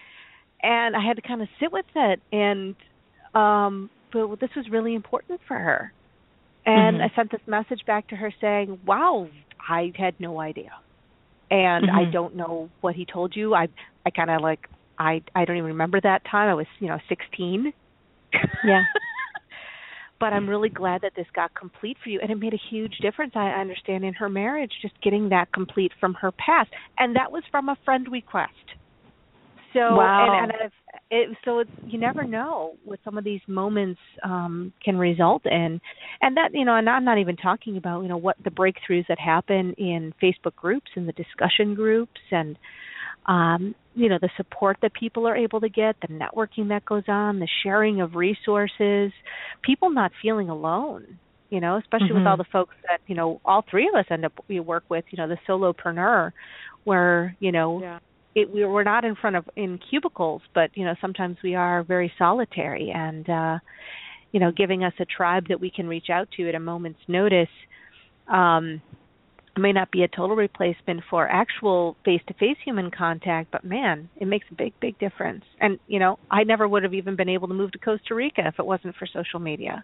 And 0.63 0.97
i 0.97 1.01
had 1.05 1.17
to 1.17 1.23
kind 1.23 1.43
of 1.43 1.49
sit 1.61 1.73
with 1.73 1.87
it. 1.95 2.21
And 2.33 2.77
um 3.35 3.91
but 4.13 4.41
this 4.41 4.51
was 4.57 4.69
really 4.71 4.95
important 4.95 5.41
for 5.47 5.57
her. 5.59 5.93
And 6.67 7.01
Mhm. 7.01 7.03
i 7.03 7.11
sent 7.15 7.31
this 7.31 7.41
message 7.47 7.83
back 7.87 8.07
to 8.09 8.17
her 8.17 8.33
saying 8.41 8.79
wow 8.85 9.29
i 9.69 9.93
had 9.97 10.15
no 10.19 10.41
idea. 10.41 10.71
And 11.51 11.91
i 11.91 12.05
Mhm. 12.05 12.13
don't 12.13 12.35
know 12.37 12.71
what 12.81 12.95
he 12.97 13.07
told 13.07 13.35
you. 13.37 13.55
I 13.55 13.69
i 14.07 14.11
kind 14.11 14.31
of 14.31 14.41
like 14.43 14.61
i 14.99 15.23
i 15.35 15.45
don't 15.45 15.57
even 15.57 15.69
remember 15.71 16.01
that 16.01 16.23
time. 16.31 16.49
I 16.49 16.55
was 16.55 16.67
you 16.81 16.89
know 16.89 16.99
16 17.09 17.73
Yeah. 18.65 18.85
but 20.21 20.33
i'm 20.33 20.49
really 20.49 20.71
glad 20.71 21.03
that 21.03 21.13
this 21.17 21.27
got 21.35 21.55
complete 21.55 21.97
for 22.03 22.09
you 22.11 22.21
and 22.23 22.31
it 22.31 22.37
made 22.37 22.55
a 22.55 22.61
huge 22.71 22.95
difference 23.03 23.33
i 23.37 23.49
understand 23.51 24.05
in 24.05 24.15
her 24.15 24.29
marriage 24.29 24.73
just 24.83 24.95
getting 25.03 25.29
that 25.29 25.53
complete 25.53 25.93
from 26.01 26.15
her 26.15 26.33
past. 26.33 26.71
And 26.99 27.17
that 27.17 27.31
was 27.33 27.43
from 27.51 27.69
a 27.69 27.77
friend 27.85 28.07
request. 28.11 28.53
So 29.73 29.81
Wow. 29.97 30.27
and, 30.41 30.53
and 30.53 30.53
I've, 30.65 30.73
it, 31.11 31.37
so 31.45 31.59
it's 31.59 31.71
you 31.85 31.99
never 31.99 32.25
know 32.25 32.75
what 32.85 32.99
some 33.05 33.19
of 33.19 33.25
these 33.25 33.41
moments 33.47 34.01
um 34.25 34.73
can 34.85 34.97
result 34.97 35.45
in. 35.45 35.81
And 36.23 36.37
that 36.37 36.51
you 36.55 36.65
know 36.65 36.77
and 36.77 36.89
i'm 36.89 37.05
not 37.05 37.19
even 37.19 37.37
talking 37.37 37.77
about 37.77 38.03
you 38.03 38.09
know 38.09 38.17
what 38.17 38.37
the 38.43 38.51
breakthroughs 38.51 39.07
that 39.09 39.19
happen 39.19 39.75
in 39.75 40.15
facebook 40.23 40.55
groups 40.57 40.91
and 40.97 41.07
the 41.09 41.13
discussion 41.13 41.75
groups 41.75 42.21
and 42.31 42.59
um 43.27 43.75
you 43.95 44.09
know 44.09 44.19
the 44.21 44.31
support 44.37 44.77
that 44.83 44.93
people 44.95 45.27
are 45.27 45.37
able 45.37 45.61
to 45.61 45.69
get 45.69 45.97
the 46.01 46.09
networking 46.09 46.69
that 46.69 46.85
goes 46.85 47.05
on 47.09 47.39
the 47.39 47.49
sharing 47.63 48.01
of 48.01 48.15
resources 48.15 49.13
people 49.63 49.91
not 49.91 50.11
feeling 50.23 50.49
alone 50.49 51.19
you 51.51 51.61
know 51.61 51.77
especially 51.77 52.13
with 52.13 52.23
Mhm. 52.23 52.27
all 52.31 52.37
the 52.37 52.45
folks 52.53 52.75
that 52.89 53.01
you 53.07 53.15
know 53.15 53.41
all 53.45 53.63
three 53.71 53.89
of 53.89 53.95
us 53.95 54.07
end 54.11 54.25
up 54.25 54.33
we 54.49 54.61
work 54.61 54.85
with 54.89 55.05
you 55.11 55.17
know 55.19 55.29
the 55.29 55.39
solopreneur 55.49 56.33
where 56.85 57.37
you 57.41 57.53
know 57.53 57.81
Yeah. 57.81 57.99
it 58.35 58.51
we 58.53 58.65
we're 58.65 58.85
not 58.85 59.05
in 59.05 59.15
front 59.15 59.37
of 59.37 59.49
in 59.57 59.79
cubicles 59.91 60.43
but 60.55 60.71
you 60.77 60.85
know 60.85 60.95
sometimes 61.01 61.37
we 61.43 61.55
are 61.55 61.83
very 61.83 62.13
solitary 62.19 62.91
and 62.95 63.29
uh 63.31 63.59
you 64.33 64.41
know 64.41 64.53
giving 64.53 64.85
us 64.85 64.93
a 65.01 65.05
tribe 65.07 65.47
that 65.49 65.61
we 65.61 65.71
can 65.71 65.89
reach 65.89 66.11
out 66.11 66.29
to 66.37 66.49
at 66.49 66.55
a 66.55 66.61
moment's 66.61 67.01
notice 67.09 67.49
um 68.29 68.81
may 69.59 69.73
not 69.73 69.91
be 69.91 70.03
a 70.03 70.09
total 70.09 70.37
replacement 70.37 71.01
for 71.09 71.29
actual 71.29 71.97
face 72.05 72.21
to 72.29 72.35
face 72.35 72.57
human 72.65 72.91
contact 72.91 73.51
but 73.51 73.65
man 73.65 74.09
it 74.17 74.27
makes 74.27 74.47
a 74.51 74.55
big 74.55 74.73
big 74.81 74.99
difference 74.99 75.45
and 75.61 75.79
you 75.87 75.99
know 75.99 76.19
i 76.31 76.43
never 76.45 76.69
would 76.69 76.83
have 76.83 76.95
even 76.95 77.17
been 77.17 77.29
able 77.29 77.49
to 77.49 77.55
move 77.55 77.73
to 77.73 77.79
costa 77.79 78.15
rica 78.15 78.43
if 78.47 78.55
it 78.59 78.67
wasn't 78.67 78.95
for 78.97 79.07
social 79.07 79.39
media 79.41 79.83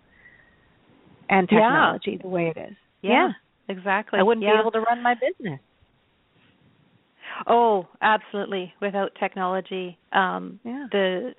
and 1.30 1.48
Yeah. 1.50 1.58
technology 1.60 2.18
the 2.22 2.28
way 2.28 2.52
it 2.54 2.58
is 2.60 2.76
Yeah. 3.02 3.30
Exactly. 3.68 4.18
i 4.18 4.22
wouldn't 4.22 4.44
Yeah. 4.44 4.56
be 4.56 4.60
able 4.60 4.72
to 4.72 4.80
run 4.80 5.02
my 5.02 5.14
business 5.14 5.60
Oh, 7.46 7.88
absolutely. 8.00 8.72
Without 8.80 9.12
technology, 9.18 9.98
um, 10.12 10.60
Yeah. 10.64 10.86
the 10.90 11.34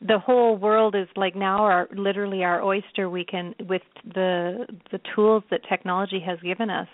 the 0.00 0.18
whole 0.18 0.56
world 0.56 0.94
is 0.94 1.08
like 1.16 1.34
now 1.34 1.58
our 1.64 1.88
literally 1.92 2.44
our 2.44 2.62
oyster. 2.62 3.10
We 3.10 3.24
can 3.24 3.54
with 3.68 3.82
the 4.14 4.66
the 4.90 5.00
tools 5.14 5.42
that 5.50 5.60
technology 5.68 6.20
has 6.20 6.38
given 6.40 6.70
us. 6.70 6.88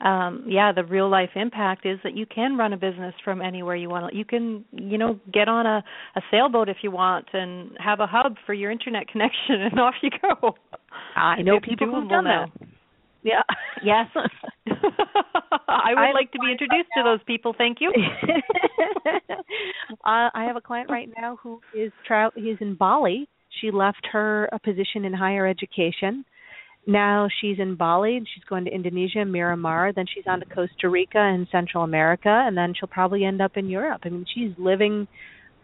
Um, 0.00 0.44
yeah, 0.46 0.72
the 0.72 0.84
real 0.84 1.10
life 1.10 1.30
impact 1.34 1.84
is 1.84 1.98
that 2.04 2.16
you 2.16 2.24
can 2.24 2.56
run 2.56 2.72
a 2.72 2.76
business 2.76 3.14
from 3.24 3.42
anywhere 3.42 3.74
you 3.74 3.88
want. 3.88 4.14
You 4.14 4.24
can, 4.24 4.64
you 4.70 4.96
know, 4.96 5.18
get 5.32 5.48
on 5.48 5.66
a, 5.66 5.82
a 6.14 6.20
sailboat 6.30 6.68
if 6.68 6.78
you 6.82 6.92
want 6.92 7.26
and 7.32 7.72
have 7.78 7.98
a 7.98 8.06
hub 8.06 8.36
for 8.46 8.54
your 8.54 8.70
internet 8.70 9.08
connection, 9.12 9.60
and 9.62 9.80
off 9.80 9.94
you 10.02 10.10
go. 10.22 10.54
i 11.16 11.42
know 11.42 11.58
people 11.60 11.86
who've 11.86 12.08
done 12.08 12.24
now. 12.24 12.46
that 12.56 12.68
yeah 13.24 13.42
Yes. 13.84 14.06
I 15.68 15.90
would 15.90 15.98
I 15.98 16.12
like 16.12 16.32
to 16.32 16.38
be 16.38 16.50
introduced 16.50 16.88
to 16.96 17.02
those 17.04 17.20
people. 17.26 17.54
Thank 17.56 17.78
you. 17.80 17.92
uh, 19.06 19.20
I 20.04 20.44
have 20.44 20.56
a 20.56 20.60
client 20.60 20.90
right 20.90 21.08
now 21.16 21.38
who 21.42 21.60
is 21.74 21.92
tra- 22.06 22.32
he's 22.34 22.56
in 22.60 22.74
Bali 22.74 23.28
She 23.60 23.70
left 23.70 24.06
her 24.12 24.48
a 24.52 24.58
position 24.58 25.04
in 25.04 25.12
higher 25.12 25.46
education. 25.46 26.24
Now 26.88 27.28
she's 27.40 27.58
in 27.58 27.74
Bali 27.74 28.16
and 28.16 28.26
she's 28.26 28.44
going 28.44 28.64
to 28.64 28.70
Indonesia, 28.74 29.22
Miramar, 29.22 29.92
then 29.92 30.06
she's 30.12 30.24
on 30.26 30.40
to 30.40 30.46
Costa 30.46 30.88
Rica 30.88 31.18
and 31.18 31.46
Central 31.52 31.84
America, 31.84 32.30
and 32.30 32.56
then 32.56 32.72
she'll 32.72 32.88
probably 32.88 33.26
end 33.26 33.42
up 33.42 33.58
in 33.58 33.68
Europe. 33.68 34.00
I 34.04 34.08
mean, 34.08 34.24
she's 34.34 34.52
living 34.56 35.06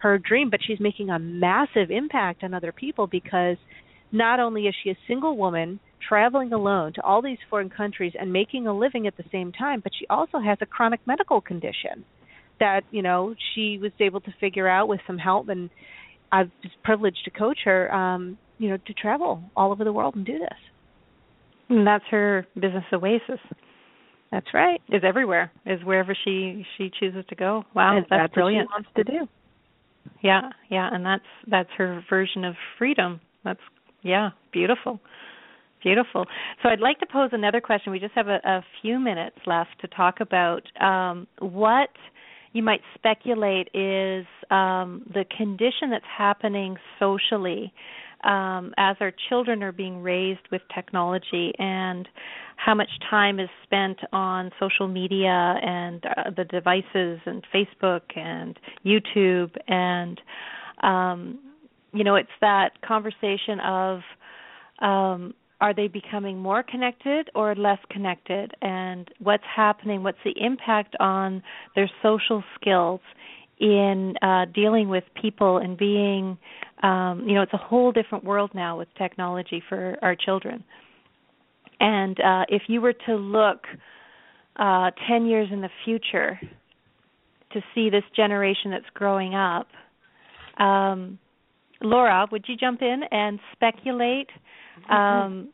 her 0.01 0.19
dream, 0.19 0.51
but 0.51 0.61
she's 0.63 0.79
making 0.81 1.09
a 1.09 1.19
massive 1.19 1.91
impact 1.91 2.45
on 2.45 2.53
other 2.53 2.73
people 2.73 3.07
because 3.07 3.57
not 4.13 4.39
only 4.39 4.67
is 4.67 4.75
she 4.85 4.91
a 4.91 4.99
single 5.09 5.35
woman 5.39 5.81
traveling 6.07 6.53
alone 6.53 6.93
to 6.93 7.03
all 7.03 7.23
these 7.23 7.39
foreign 7.49 7.71
countries 7.71 8.13
and 8.21 8.31
making 8.31 8.67
a 8.67 8.77
living 8.77 9.07
at 9.07 9.17
the 9.17 9.25
same 9.33 9.51
time, 9.51 9.81
but 9.81 9.93
she 9.99 10.07
also 10.09 10.39
has 10.41 10.59
a 10.61 10.67
chronic 10.67 11.01
medical 11.07 11.41
condition 11.41 12.05
that, 12.61 12.83
you 12.91 13.01
know, 13.01 13.35
she 13.55 13.79
was 13.81 13.93
able 13.99 14.21
to 14.21 14.35
figure 14.39 14.69
out 14.69 14.89
with 14.89 15.01
some 15.07 15.17
help 15.17 15.49
and 15.49 15.71
I 16.31 16.43
was 16.43 16.73
privileged 16.83 17.25
to 17.25 17.31
coach 17.31 17.61
her 17.65 17.91
um, 17.95 18.37
you 18.59 18.69
know, 18.69 18.77
to 18.77 18.93
travel 18.93 19.43
all 19.57 19.73
over 19.73 19.85
the 19.85 19.93
world 19.93 20.17
and 20.17 20.27
do 20.27 20.39
this. 20.39 20.59
And 21.69 21.87
that's 21.87 22.05
her 22.11 22.47
business 22.55 22.85
oasis. 22.93 23.41
That's 24.31 24.47
right. 24.53 24.81
Is 24.89 25.03
everywhere. 25.07 25.53
Is 25.65 25.83
wherever 25.85 26.17
she 26.25 26.65
she 26.77 26.91
chooses 26.99 27.25
to 27.29 27.35
go. 27.35 27.65
Wow, 27.75 27.97
and 27.97 28.07
that's, 28.11 28.23
that's 28.23 28.35
brilliant. 28.35 28.69
wants 28.71 28.89
to 28.97 29.05
do. 29.05 29.29
Yeah, 30.23 30.51
yeah, 30.71 30.89
and 30.93 31.05
that's 31.05 31.25
that's 31.47 31.69
her 31.79 32.03
version 32.11 32.45
of 32.45 32.55
freedom. 32.79 33.21
That's 33.45 33.61
yeah, 34.03 34.31
beautiful. 34.53 35.01
Beautiful. 35.83 36.25
So 36.63 36.71
I'd 36.71 36.81
like 36.81 36.99
to 37.01 37.07
pose 37.07 37.31
another 37.33 37.61
question. 37.61 37.93
We 37.93 37.99
just 37.99 38.15
have 38.15 38.29
a, 38.29 38.41
a 38.45 38.65
few 38.81 38.99
minutes 38.99 39.37
left 39.47 39.71
to 39.83 39.89
talk 39.89 40.21
about 40.21 40.63
um, 40.81 41.27
what 41.41 41.91
you 42.55 42.63
might 42.63 42.81
speculate 42.95 43.69
is 43.75 44.25
um, 44.51 45.03
the 45.13 45.25
condition 45.37 45.91
that's 45.91 46.05
happening 46.17 46.77
socially 46.99 47.73
um, 48.25 48.73
as 48.77 48.97
our 49.01 49.13
children 49.29 49.63
are 49.63 49.73
being 49.73 50.03
raised 50.03 50.47
with 50.51 50.63
technology 50.75 51.53
and 51.59 52.09
how 52.57 52.75
much 52.75 52.89
time 53.11 53.39
is 53.39 53.49
spent 53.65 53.99
on 54.13 54.51
social 54.59 54.89
media 54.89 55.29
and 55.63 56.05
uh, 56.07 56.31
the 56.37 56.45
devices 56.45 57.21
and 57.27 57.45
Facebook 57.55 58.03
and 58.17 58.59
YouTube 58.85 59.51
and 59.69 60.21
um, 60.83 61.39
you 61.93 62.05
know 62.05 62.15
it's 62.17 62.29
that 62.41 62.81
conversation 62.83 63.61
of 63.61 64.01
um, 64.81 65.35
are 65.61 65.73
they 65.73 65.89
becoming 65.89 66.39
more 66.39 66.63
connected 66.63 67.31
or 67.35 67.55
less 67.55 67.79
connected? 67.91 68.53
And 68.61 69.09
what's 69.19 69.45
happening 69.45 70.03
what's 70.03 70.19
the 70.25 70.35
impact 70.37 70.97
on 71.01 71.43
their 71.75 71.91
social 72.03 72.43
skills 72.61 73.01
in 73.59 74.15
uh, 74.21 74.47
dealing 74.53 74.89
with 74.89 75.05
people 75.21 75.59
and 75.59 75.77
being 75.79 76.37
um, 76.83 77.25
you 77.27 77.35
know, 77.35 77.43
it's 77.43 77.53
a 77.53 77.59
whole 77.59 77.93
different 77.93 78.25
world 78.25 78.51
now 78.55 78.79
with 78.79 78.89
technology 78.99 79.63
for 79.69 79.97
our 80.03 80.17
children. 80.17 80.65
And 81.81 82.19
uh, 82.21 82.45
if 82.49 82.63
you 82.69 82.81
were 82.81 82.95
to 83.07 83.15
look 83.15 83.65
uh, 84.57 84.91
10 85.09 85.27
years 85.27 85.49
in 85.53 85.61
the 85.61 85.71
future 85.85 86.39
to 87.53 87.61
see 87.75 87.91
this 87.91 88.05
generation 88.17 88.71
that's 88.71 88.85
growing 88.95 89.35
up, 89.35 89.67
um, 90.59 91.19
Laura, 91.81 92.27
would 92.31 92.45
you 92.49 92.57
jump 92.57 92.83
in 92.83 93.03
and 93.11 93.39
speculate? 93.53 94.29
Um, 94.89 95.51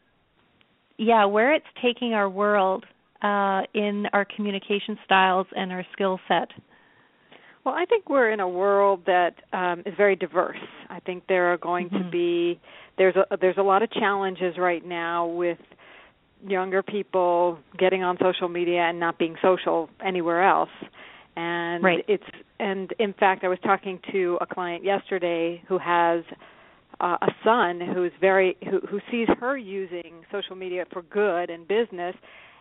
yeah, 0.98 1.24
where 1.24 1.54
it's 1.54 1.66
taking 1.82 2.12
our 2.12 2.28
world 2.28 2.84
uh, 3.22 3.62
in 3.74 4.04
our 4.12 4.26
communication 4.36 4.98
styles 5.04 5.46
and 5.56 5.72
our 5.72 5.84
skill 5.92 6.20
set. 6.28 6.48
Well, 7.64 7.74
I 7.74 7.84
think 7.84 8.08
we're 8.08 8.30
in 8.30 8.40
a 8.40 8.48
world 8.48 9.02
that 9.06 9.34
um, 9.52 9.82
is 9.84 9.94
very 9.96 10.16
diverse. 10.16 10.56
I 10.88 11.00
think 11.00 11.24
there 11.28 11.52
are 11.52 11.58
going 11.58 11.88
mm-hmm. 11.88 12.04
to 12.04 12.10
be 12.10 12.60
there's 12.96 13.16
a 13.16 13.36
there's 13.38 13.58
a 13.58 13.62
lot 13.62 13.82
of 13.82 13.90
challenges 13.92 14.56
right 14.58 14.84
now 14.84 15.26
with 15.26 15.58
younger 16.46 16.82
people 16.82 17.58
getting 17.78 18.02
on 18.02 18.16
social 18.20 18.48
media 18.48 18.80
and 18.80 18.98
not 18.98 19.18
being 19.18 19.36
social 19.42 19.90
anywhere 20.04 20.42
else. 20.42 20.70
And 21.36 21.84
right. 21.84 22.04
it's 22.08 22.24
and 22.58 22.92
in 22.98 23.12
fact, 23.12 23.44
I 23.44 23.48
was 23.48 23.58
talking 23.62 24.00
to 24.12 24.38
a 24.40 24.46
client 24.46 24.84
yesterday 24.84 25.62
who 25.68 25.78
has 25.78 26.24
uh, 27.00 27.16
a 27.22 27.28
son 27.44 27.80
who's 27.94 28.12
very 28.20 28.56
who 28.64 28.80
who 28.86 29.00
sees 29.10 29.28
her 29.38 29.56
using 29.56 30.24
social 30.32 30.56
media 30.56 30.84
for 30.92 31.02
good 31.02 31.50
and 31.50 31.68
business, 31.68 32.16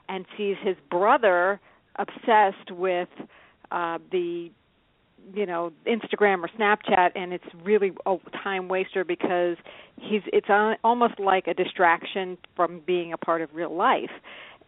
and 0.08 0.26
sees 0.38 0.56
his 0.62 0.76
brother 0.89 1.60
obsessed 1.95 2.72
with 2.72 3.10
uh, 3.72 3.97
the 4.12 4.52
you 5.34 5.46
know 5.46 5.72
Instagram 5.88 6.44
or 6.44 6.50
Snapchat 6.60 7.12
and 7.16 7.34
it's 7.34 7.46
really 7.64 7.92
a 8.06 8.18
time 8.44 8.68
waster 8.68 9.04
because 9.04 9.58
he's 9.98 10.22
it's 10.28 10.48
almost 10.84 11.20
like 11.20 11.48
a 11.48 11.54
distraction 11.54 12.38
from 12.56 12.82
being 12.86 13.14
a 13.14 13.18
part 13.18 13.42
of 13.42 13.50
real 13.54 13.76
life. 13.76 14.12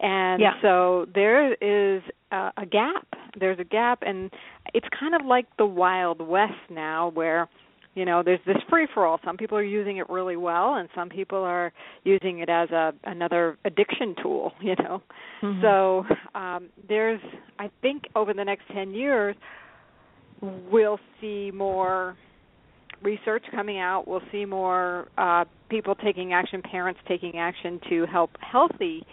And 0.00 0.40
yeah. 0.40 0.54
so 0.60 1.06
there 1.14 1.52
is 1.52 2.02
a, 2.32 2.50
a 2.56 2.66
gap. 2.66 3.06
There's 3.38 3.58
a 3.60 3.64
gap 3.64 4.00
and 4.02 4.30
it's 4.74 4.86
kind 4.98 5.14
of 5.14 5.24
like 5.24 5.46
the 5.58 5.66
wild 5.66 6.20
west 6.20 6.54
now 6.70 7.10
where 7.10 7.48
you 7.94 8.04
know 8.04 8.22
there's 8.22 8.40
this 8.46 8.56
free 8.68 8.86
for 8.92 9.06
all 9.06 9.20
some 9.24 9.36
people 9.36 9.56
are 9.56 9.62
using 9.62 9.98
it 9.98 10.08
really 10.08 10.36
well 10.36 10.74
and 10.74 10.88
some 10.94 11.08
people 11.08 11.38
are 11.38 11.72
using 12.04 12.38
it 12.38 12.48
as 12.48 12.70
a 12.70 12.92
another 13.04 13.58
addiction 13.64 14.14
tool 14.22 14.52
you 14.60 14.74
know 14.76 15.02
mm-hmm. 15.42 15.60
so 15.62 16.04
um 16.38 16.68
there's 16.88 17.20
i 17.58 17.70
think 17.80 18.04
over 18.16 18.32
the 18.32 18.44
next 18.44 18.62
10 18.72 18.92
years 18.92 19.36
we'll 20.42 20.98
see 21.20 21.50
more 21.54 22.16
research 23.02 23.44
coming 23.50 23.78
out. 23.78 24.06
We'll 24.06 24.22
see 24.30 24.44
more 24.44 25.08
uh, 25.16 25.44
people 25.68 25.94
taking 25.94 26.32
action, 26.32 26.62
parents 26.62 27.00
taking 27.08 27.38
action 27.38 27.80
to 27.88 28.06
help 28.06 28.30
healthy 28.40 29.04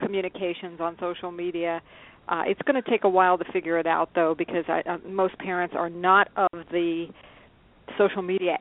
communications 0.00 0.80
on 0.80 0.96
social 0.98 1.30
media. 1.30 1.80
Uh, 2.28 2.42
it's 2.46 2.60
going 2.62 2.80
to 2.80 2.90
take 2.90 3.04
a 3.04 3.08
while 3.08 3.38
to 3.38 3.44
figure 3.52 3.78
it 3.78 3.86
out, 3.86 4.10
though, 4.14 4.34
because 4.36 4.64
I, 4.68 4.82
uh, 4.88 4.98
most 5.08 5.36
parents 5.38 5.74
are 5.76 5.90
not 5.90 6.28
of 6.36 6.64
the 6.70 7.06
social 7.98 8.22
media 8.22 8.58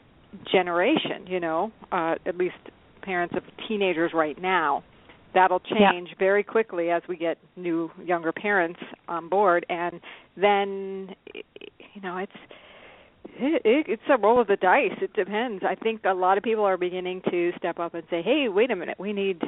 generation. 0.51 1.27
You 1.27 1.39
know, 1.39 1.71
uh, 1.91 2.15
at 2.25 2.37
least 2.37 2.55
parents 3.01 3.35
of 3.37 3.43
teenagers 3.67 4.11
right 4.13 4.39
now. 4.41 4.83
That'll 5.33 5.59
change 5.59 6.09
yeah. 6.09 6.15
very 6.17 6.43
quickly 6.43 6.89
as 6.89 7.03
we 7.07 7.15
get 7.15 7.37
new 7.55 7.91
younger 8.03 8.31
parents 8.31 8.79
on 9.07 9.29
board, 9.29 9.63
and 9.69 10.01
then 10.35 11.15
you 12.01 12.09
know 12.09 12.17
it's 12.17 12.31
it, 13.35 13.61
it, 13.65 13.85
it's 13.89 14.01
a 14.09 14.17
roll 14.17 14.39
of 14.39 14.47
the 14.47 14.55
dice. 14.55 14.97
It 15.01 15.13
depends. 15.13 15.63
I 15.67 15.75
think 15.75 16.01
a 16.05 16.13
lot 16.13 16.37
of 16.37 16.43
people 16.43 16.63
are 16.63 16.77
beginning 16.77 17.21
to 17.29 17.51
step 17.57 17.79
up 17.79 17.93
and 17.93 18.03
say, 18.09 18.21
"Hey, 18.21 18.47
wait 18.47 18.71
a 18.71 18.75
minute, 18.75 18.97
we 18.99 19.13
need 19.13 19.41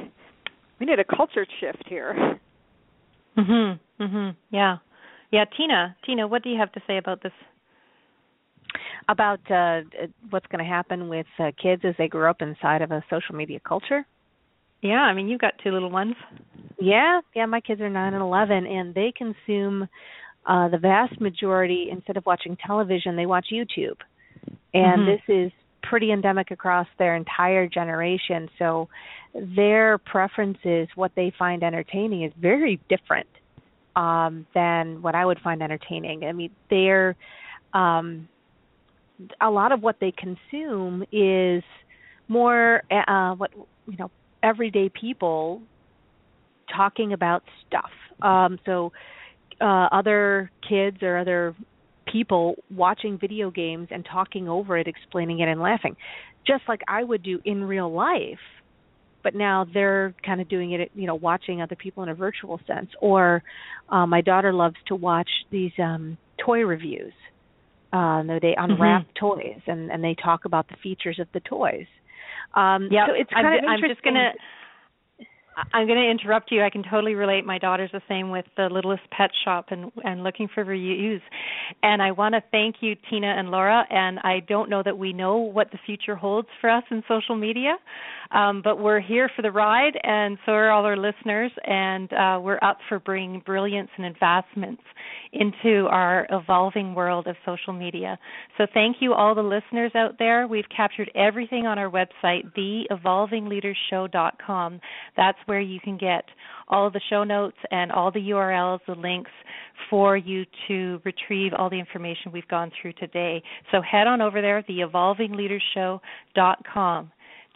we 0.78 0.86
need 0.86 0.98
a 0.98 1.04
culture 1.04 1.46
shift 1.60 1.84
here." 1.86 2.38
Mhm. 3.36 3.78
Mhm. 4.00 4.36
Yeah. 4.50 4.78
Yeah, 5.30 5.44
Tina. 5.56 5.96
Tina, 6.04 6.26
what 6.26 6.42
do 6.42 6.50
you 6.50 6.58
have 6.58 6.72
to 6.72 6.82
say 6.86 6.98
about 6.98 7.22
this? 7.22 7.32
About 9.08 9.40
uh 9.50 9.80
what's 10.30 10.46
going 10.46 10.64
to 10.64 10.70
happen 10.70 11.08
with 11.08 11.26
uh, 11.38 11.50
kids 11.60 11.82
as 11.84 11.94
they 11.98 12.08
grow 12.08 12.30
up 12.30 12.42
inside 12.42 12.82
of 12.82 12.92
a 12.92 13.02
social 13.10 13.34
media 13.34 13.60
culture? 13.60 14.06
Yeah, 14.82 15.00
I 15.00 15.14
mean, 15.14 15.28
you've 15.28 15.40
got 15.40 15.54
two 15.62 15.70
little 15.70 15.90
ones. 15.90 16.14
Yeah, 16.78 17.20
yeah, 17.34 17.46
my 17.46 17.60
kids 17.60 17.80
are 17.80 17.88
9 17.88 18.14
and 18.14 18.22
11 18.22 18.66
and 18.66 18.94
they 18.94 19.12
consume 19.16 19.88
uh, 20.46 20.68
the 20.68 20.78
vast 20.78 21.20
majority, 21.20 21.88
instead 21.90 22.16
of 22.16 22.26
watching 22.26 22.56
television, 22.56 23.16
they 23.16 23.26
watch 23.26 23.46
YouTube. 23.52 23.98
And 24.74 25.02
mm-hmm. 25.02 25.06
this 25.06 25.20
is 25.28 25.52
pretty 25.82 26.12
endemic 26.12 26.50
across 26.50 26.86
their 26.98 27.14
entire 27.16 27.68
generation. 27.68 28.48
So 28.58 28.88
their 29.34 29.98
preferences, 29.98 30.88
what 30.94 31.12
they 31.14 31.32
find 31.38 31.62
entertaining, 31.62 32.22
is 32.24 32.32
very 32.40 32.80
different 32.88 33.28
um, 33.94 34.46
than 34.54 35.02
what 35.02 35.14
I 35.14 35.24
would 35.24 35.38
find 35.40 35.62
entertaining. 35.62 36.24
I 36.24 36.32
mean, 36.32 36.50
they're 36.70 37.16
um, 37.72 38.28
a 39.40 39.50
lot 39.50 39.72
of 39.72 39.82
what 39.82 39.96
they 40.00 40.12
consume 40.12 41.04
is 41.12 41.62
more 42.28 42.82
uh, 42.90 43.34
what 43.34 43.50
you 43.86 43.96
know 43.96 44.10
everyday 44.42 44.88
people 44.88 45.62
talking 46.74 47.12
about 47.12 47.42
stuff. 47.66 47.90
Um, 48.22 48.58
so 48.64 48.92
uh, 49.62 49.88
other 49.92 50.50
kids 50.68 50.98
or 51.02 51.18
other 51.18 51.54
people 52.10 52.56
watching 52.70 53.18
video 53.18 53.50
games 53.50 53.88
and 53.90 54.06
talking 54.10 54.48
over 54.48 54.76
it, 54.76 54.88
explaining 54.88 55.40
it, 55.40 55.48
and 55.48 55.60
laughing, 55.60 55.96
just 56.46 56.62
like 56.68 56.80
I 56.88 57.04
would 57.04 57.22
do 57.22 57.40
in 57.44 57.64
real 57.64 57.92
life. 57.92 58.40
But 59.22 59.36
now 59.36 59.64
they're 59.72 60.14
kind 60.26 60.40
of 60.40 60.48
doing 60.48 60.72
it, 60.72 60.90
you 60.94 61.06
know, 61.06 61.14
watching 61.14 61.62
other 61.62 61.76
people 61.76 62.02
in 62.02 62.08
a 62.08 62.14
virtual 62.14 62.60
sense. 62.66 62.90
Or 63.00 63.44
uh, 63.88 64.04
my 64.04 64.20
daughter 64.20 64.52
loves 64.52 64.74
to 64.88 64.96
watch 64.96 65.28
these 65.52 65.70
um, 65.78 66.18
toy 66.44 66.62
reviews. 66.62 67.12
Uh, 67.92 68.22
they 68.40 68.54
unwrap 68.56 69.02
mm-hmm. 69.02 69.26
toys 69.26 69.60
and 69.66 69.92
and 69.92 70.02
they 70.02 70.16
talk 70.20 70.46
about 70.46 70.66
the 70.68 70.76
features 70.82 71.20
of 71.20 71.28
the 71.34 71.40
toys. 71.40 71.86
Um, 72.54 72.88
yeah, 72.90 73.06
so 73.06 73.12
it's 73.14 73.30
kind 73.30 73.46
I'm, 73.46 73.58
of 73.58 73.64
I'm 73.68 73.80
just 73.88 74.02
gonna 74.02 74.30
I'm 75.72 75.86
going 75.86 75.98
to 75.98 76.10
interrupt 76.10 76.50
you. 76.50 76.62
I 76.62 76.70
can 76.70 76.82
totally 76.82 77.14
relate. 77.14 77.44
My 77.44 77.58
daughter's 77.58 77.90
the 77.92 78.00
same 78.08 78.30
with 78.30 78.46
the 78.56 78.68
Littlest 78.70 79.02
Pet 79.10 79.30
Shop 79.44 79.66
and 79.70 79.90
and 80.04 80.22
looking 80.22 80.48
for 80.54 80.64
reviews. 80.64 81.20
And 81.82 82.02
I 82.02 82.10
want 82.10 82.34
to 82.34 82.42
thank 82.50 82.76
you, 82.80 82.96
Tina 83.10 83.26
and 83.26 83.50
Laura. 83.50 83.84
And 83.90 84.18
I 84.20 84.40
don't 84.48 84.70
know 84.70 84.82
that 84.82 84.96
we 84.96 85.12
know 85.12 85.36
what 85.36 85.70
the 85.70 85.78
future 85.84 86.16
holds 86.16 86.48
for 86.60 86.70
us 86.70 86.84
in 86.90 87.02
social 87.06 87.36
media, 87.36 87.76
um, 88.34 88.60
but 88.62 88.78
we're 88.78 89.00
here 89.00 89.30
for 89.34 89.40
the 89.42 89.50
ride, 89.50 89.98
and 90.02 90.38
so 90.46 90.52
are 90.52 90.70
all 90.70 90.84
our 90.84 90.96
listeners. 90.96 91.50
And 91.64 92.12
uh, 92.12 92.38
we're 92.42 92.60
up 92.62 92.78
for 92.88 92.98
bringing 92.98 93.40
brilliance 93.40 93.90
and 93.96 94.06
advancements 94.06 94.82
into 95.32 95.86
our 95.90 96.26
evolving 96.30 96.94
world 96.94 97.26
of 97.26 97.34
social 97.44 97.72
media. 97.72 98.16
So 98.58 98.66
thank 98.72 98.98
you, 99.00 99.14
all 99.14 99.34
the 99.34 99.42
listeners 99.42 99.90
out 99.94 100.18
there. 100.18 100.46
We've 100.46 100.68
captured 100.74 101.10
everything 101.14 101.66
on 101.66 101.78
our 101.78 101.90
website, 101.90 102.52
theevolvingleadershow.com. 102.56 104.80
That's 105.16 105.38
where 105.46 105.60
you 105.60 105.80
can 105.80 105.98
get 105.98 106.24
all 106.68 106.90
the 106.90 107.00
show 107.10 107.24
notes 107.24 107.56
and 107.70 107.92
all 107.92 108.10
the 108.10 108.30
URLs, 108.30 108.80
the 108.86 108.94
links 108.94 109.30
for 109.90 110.16
you 110.16 110.46
to 110.68 111.02
retrieve 111.04 111.52
all 111.56 111.68
the 111.68 111.78
information 111.78 112.32
we've 112.32 112.48
gone 112.48 112.72
through 112.80 112.94
today. 112.94 113.42
So 113.70 113.82
head 113.82 114.06
on 114.06 114.22
over 114.22 114.40
there, 114.40 114.62
theevolvingleadershow.com. 114.62 117.12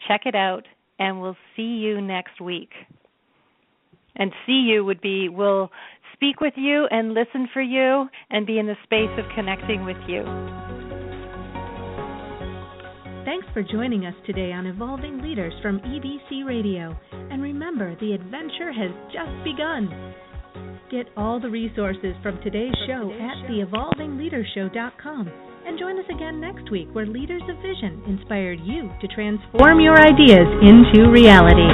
Check 0.07 0.21
it 0.25 0.35
out, 0.35 0.63
and 0.99 1.21
we'll 1.21 1.37
see 1.55 1.63
you 1.63 2.01
next 2.01 2.41
week. 2.41 2.69
And 4.15 4.31
see 4.45 4.65
you 4.67 4.83
would 4.83 5.01
be 5.01 5.29
we'll 5.29 5.69
speak 6.13 6.41
with 6.41 6.53
you 6.57 6.87
and 6.89 7.13
listen 7.13 7.47
for 7.53 7.61
you 7.61 8.07
and 8.29 8.47
be 8.47 8.57
in 8.57 8.65
the 8.65 8.75
space 8.83 9.11
of 9.17 9.25
connecting 9.35 9.85
with 9.85 9.97
you. 10.07 10.23
Thanks 13.25 13.45
for 13.53 13.61
joining 13.61 14.05
us 14.05 14.15
today 14.25 14.51
on 14.53 14.65
Evolving 14.65 15.21
Leaders 15.21 15.53
from 15.61 15.79
EBC 15.79 16.45
Radio. 16.45 16.97
And 17.11 17.41
remember, 17.41 17.95
the 17.99 18.13
adventure 18.13 18.71
has 18.71 18.91
just 19.11 19.43
begun. 19.43 20.13
Get 20.89 21.07
all 21.17 21.39
the 21.39 21.49
resources 21.49 22.15
from 22.23 22.39
today's 22.41 22.73
show 22.87 23.11
at 23.11 23.49
theevolvingleadershow.com 23.49 25.31
and 25.67 25.77
join 25.77 25.99
us 25.99 26.05
again 26.09 26.39
next 26.39 26.71
week 26.71 26.87
where 26.93 27.05
Leaders 27.05 27.41
of 27.49 27.57
Vision 27.57 28.01
inspired 28.07 28.59
you 28.61 28.89
to 29.01 29.07
transform 29.09 29.81
your 29.81 29.97
ideas 29.99 30.47
into 30.61 31.09
reality. 31.11 31.67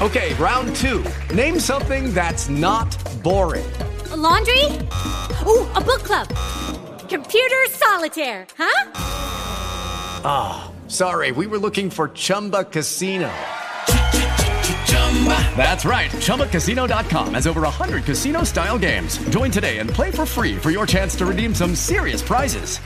Okay, 0.00 0.32
round 0.36 0.74
two. 0.74 1.04
Name 1.34 1.60
something 1.60 2.14
that's 2.14 2.48
not 2.48 2.96
boring. 3.22 3.70
A 4.12 4.16
laundry? 4.16 4.64
Ooh, 5.46 5.68
a 5.76 5.80
book 5.84 6.02
club. 6.04 6.26
Computer 7.06 7.66
solitaire, 7.68 8.46
huh? 8.56 8.90
Ah, 10.22 10.68
oh, 10.68 10.69
sorry, 10.90 11.32
we 11.32 11.46
were 11.46 11.58
looking 11.58 11.90
for 11.90 12.08
Chumba 12.08 12.64
Casino. 12.64 13.30
That's 15.56 15.84
right. 15.84 16.10
ChumbaCasino.com 16.10 17.34
has 17.34 17.46
over 17.46 17.60
100 17.60 18.04
casino 18.04 18.42
style 18.44 18.78
games. 18.78 19.18
Join 19.28 19.50
today 19.50 19.78
and 19.78 19.90
play 19.90 20.10
for 20.10 20.24
free 20.24 20.56
for 20.56 20.70
your 20.70 20.86
chance 20.86 21.14
to 21.16 21.26
redeem 21.26 21.54
some 21.54 21.74
serious 21.74 22.22
prizes. 22.22 22.78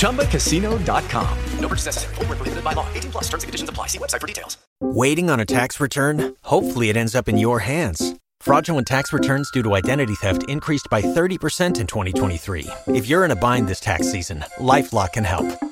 ChumbaCasino.com. 0.00 1.38
No 1.58 1.68
purchase 1.68 1.86
necessary. 1.86 2.14
Full 2.16 2.24
prohibited 2.26 2.62
by 2.62 2.74
law. 2.74 2.86
18 2.92 3.12
plus 3.12 3.24
terms 3.24 3.44
and 3.44 3.48
conditions 3.48 3.70
apply. 3.70 3.86
See 3.86 3.98
website 3.98 4.20
for 4.20 4.26
details. 4.26 4.58
Waiting 4.80 5.30
on 5.30 5.40
a 5.40 5.46
tax 5.46 5.80
return? 5.80 6.34
Hopefully, 6.42 6.90
it 6.90 6.96
ends 6.96 7.14
up 7.14 7.28
in 7.28 7.38
your 7.38 7.60
hands. 7.60 8.14
Fraudulent 8.40 8.88
tax 8.88 9.12
returns 9.12 9.48
due 9.52 9.62
to 9.62 9.76
identity 9.76 10.16
theft 10.16 10.42
increased 10.48 10.88
by 10.90 11.00
30% 11.00 11.78
in 11.78 11.86
2023. 11.86 12.66
If 12.88 13.06
you're 13.06 13.24
in 13.24 13.30
a 13.30 13.36
bind 13.36 13.68
this 13.68 13.78
tax 13.78 14.10
season, 14.10 14.44
LifeLock 14.58 15.12
can 15.12 15.22
help. 15.22 15.71